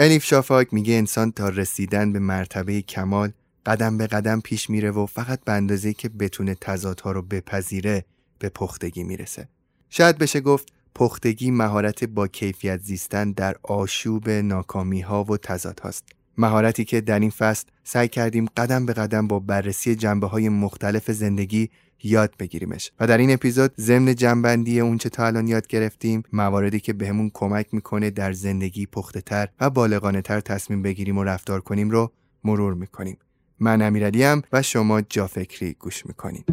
الیف 0.00 0.24
شافاک 0.24 0.74
میگه 0.74 0.94
انسان 0.94 1.32
تا 1.32 1.48
رسیدن 1.48 2.12
به 2.12 2.18
مرتبه 2.18 2.82
کمال 2.82 3.32
قدم 3.66 3.98
به 3.98 4.06
قدم 4.06 4.40
پیش 4.40 4.70
میره 4.70 4.90
و 4.90 5.06
فقط 5.06 5.40
به 5.44 5.52
اندازه 5.52 5.92
که 5.92 6.08
بتونه 6.08 6.54
تضادها 6.54 7.12
رو 7.12 7.22
بپذیره 7.22 8.04
به 8.38 8.48
پختگی 8.48 9.02
می‌رسه. 9.02 9.48
شاید 9.90 10.18
بشه 10.18 10.40
گفت 10.40 10.68
پختگی 10.94 11.50
مهارت 11.50 12.04
با 12.04 12.28
کیفیت 12.28 12.80
زیستن 12.82 13.32
در 13.32 13.56
آشوب 13.62 14.30
ناکامی 14.30 15.00
ها 15.00 15.24
و 15.24 15.36
تضاد 15.36 15.80
هاست. 15.80 16.04
مهارتی 16.38 16.84
که 16.84 17.00
در 17.00 17.20
این 17.20 17.30
فصل 17.30 17.66
سعی 17.84 18.08
کردیم 18.08 18.46
قدم 18.56 18.86
به 18.86 18.92
قدم 18.92 19.26
با 19.26 19.38
بررسی 19.38 19.94
جنبه 19.94 20.26
های 20.26 20.48
مختلف 20.48 21.10
زندگی 21.10 21.70
یاد 22.02 22.34
بگیریمش. 22.38 22.92
و 23.00 23.06
در 23.06 23.18
این 23.18 23.30
اپیزود 23.30 23.72
ضمن 23.80 24.14
جنبندی 24.14 24.80
اونچه 24.80 25.08
تا 25.08 25.26
الان 25.26 25.48
یاد 25.48 25.66
گرفتیم 25.66 26.22
مواردی 26.32 26.80
که 26.80 26.92
بهمون 26.92 27.30
کمک 27.34 27.66
می‌کنه 27.72 28.10
در 28.10 28.32
زندگی 28.32 28.86
پخته 28.86 29.20
تر 29.20 29.48
و 29.60 29.70
بالغانه 29.70 30.22
تر 30.22 30.40
تصمیم 30.40 30.82
بگیریم 30.82 31.18
و 31.18 31.24
رفتار 31.24 31.60
کنیم 31.60 31.90
رو 31.90 32.12
مرور 32.44 32.74
می‌کنیم. 32.74 33.18
من 33.60 33.82
امیرعلیم 33.82 34.42
و 34.52 34.62
شما 34.62 35.00
جافکری 35.00 35.72
گوش 35.72 36.06
می‌کنیم 36.06 36.44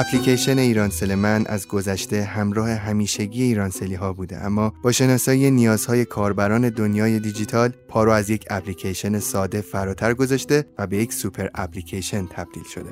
اپلیکیشن 0.00 0.58
ایرانسل 0.58 1.14
من 1.14 1.46
از 1.46 1.68
گذشته 1.68 2.24
همراه 2.24 2.70
همیشگی 2.70 3.42
ایرانسلی 3.42 3.94
ها 3.94 4.12
بوده 4.12 4.44
اما 4.44 4.72
با 4.82 4.92
شناسایی 4.92 5.50
نیازهای 5.50 6.04
کاربران 6.04 6.68
دنیای 6.68 7.20
دیجیتال 7.20 7.72
پارو 7.88 8.10
از 8.12 8.30
یک 8.30 8.44
اپلیکیشن 8.50 9.18
ساده 9.18 9.60
فراتر 9.60 10.14
گذاشته 10.14 10.64
و 10.78 10.86
به 10.86 10.96
یک 10.96 11.12
سوپر 11.12 11.48
اپلیکیشن 11.54 12.26
تبدیل 12.26 12.62
شده. 12.74 12.90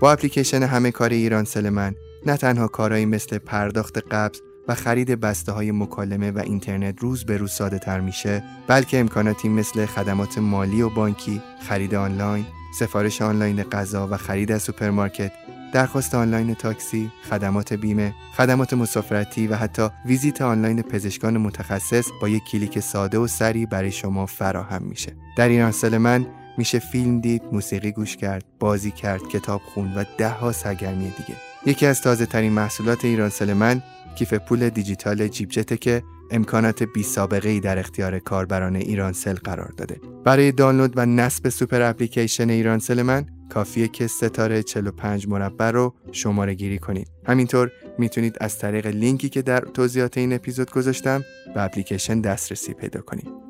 با 0.00 0.12
اپلیکیشن 0.12 0.62
همه 0.62 0.90
کار 0.90 1.10
ایرانسل 1.10 1.68
من 1.68 1.94
نه 2.26 2.36
تنها 2.36 2.68
کارهایی 2.68 3.06
مثل 3.06 3.38
پرداخت 3.38 3.98
قبض 3.98 4.40
و 4.68 4.74
خرید 4.74 5.10
بسته 5.20 5.52
های 5.52 5.72
مکالمه 5.72 6.30
و 6.30 6.38
اینترنت 6.38 7.00
روز 7.00 7.24
به 7.24 7.36
روز 7.36 7.52
ساده 7.52 7.78
تر 7.78 8.00
میشه 8.00 8.44
بلکه 8.66 9.00
امکاناتی 9.00 9.48
مثل 9.48 9.86
خدمات 9.86 10.38
مالی 10.38 10.82
و 10.82 10.90
بانکی، 10.90 11.42
خرید 11.68 11.94
آنلاین، 11.94 12.46
سفارش 12.78 13.22
آنلاین 13.22 13.62
غذا 13.62 14.08
و 14.10 14.16
خرید 14.16 14.52
از 14.52 14.62
سوپرمارکت 14.62 15.32
درخواست 15.72 16.14
آنلاین 16.14 16.54
تاکسی، 16.54 17.10
خدمات 17.30 17.72
بیمه، 17.72 18.14
خدمات 18.36 18.74
مسافرتی 18.74 19.46
و 19.46 19.54
حتی 19.54 19.88
ویزیت 20.06 20.42
آنلاین 20.42 20.82
پزشکان 20.82 21.38
متخصص 21.38 22.08
با 22.20 22.28
یک 22.28 22.44
کلیک 22.44 22.80
ساده 22.80 23.18
و 23.18 23.26
سریع 23.26 23.66
برای 23.66 23.92
شما 23.92 24.26
فراهم 24.26 24.82
میشه. 24.82 25.12
در 25.36 25.48
این 25.48 25.98
من 25.98 26.26
میشه 26.58 26.78
فیلم 26.78 27.20
دید، 27.20 27.42
موسیقی 27.52 27.92
گوش 27.92 28.16
کرد، 28.16 28.44
بازی 28.60 28.90
کرد، 28.90 29.28
کتاب 29.28 29.60
خوند 29.74 29.96
و 29.96 30.04
ده 30.18 30.28
ها 30.28 30.52
سرگرمی 30.52 31.04
دیگه. 31.04 31.34
یکی 31.66 31.86
از 31.86 32.00
تازه 32.00 32.26
ترین 32.26 32.52
محصولات 32.52 33.04
ایرانسل 33.04 33.52
من 33.52 33.82
کیف 34.14 34.34
پول 34.34 34.68
دیجیتال 34.68 35.28
جیب‌جته 35.28 35.76
که 35.76 36.02
امکانات 36.30 36.82
بی 36.82 37.02
سابقه 37.02 37.48
ای 37.48 37.60
در 37.60 37.78
اختیار 37.78 38.18
کاربران 38.18 38.76
ایرانسل 38.76 39.34
قرار 39.34 39.72
داده. 39.76 40.00
برای 40.24 40.52
دانلود 40.52 40.92
و 40.96 41.06
نصب 41.06 41.48
super 41.48 41.82
application 41.82 42.50
ایرانسل 42.50 43.02
من 43.02 43.26
کافیه 43.50 43.88
که 43.88 44.06
ستاره 44.06 44.62
45 44.62 45.28
مربع 45.28 45.70
رو 45.70 45.94
شماره 46.12 46.54
گیری 46.54 46.78
کنید. 46.78 47.08
همینطور 47.26 47.72
می‌تونید 47.98 48.36
از 48.40 48.58
طریق 48.58 48.86
لینکی 48.86 49.28
که 49.28 49.42
در 49.42 49.60
توضیحات 49.60 50.18
این 50.18 50.32
اپیزود 50.32 50.70
گذاشتم 50.70 51.24
به 51.54 51.62
اپلیکیشن 51.62 52.20
دسترسی 52.20 52.74
پیدا 52.74 53.00
کنید. 53.00 53.46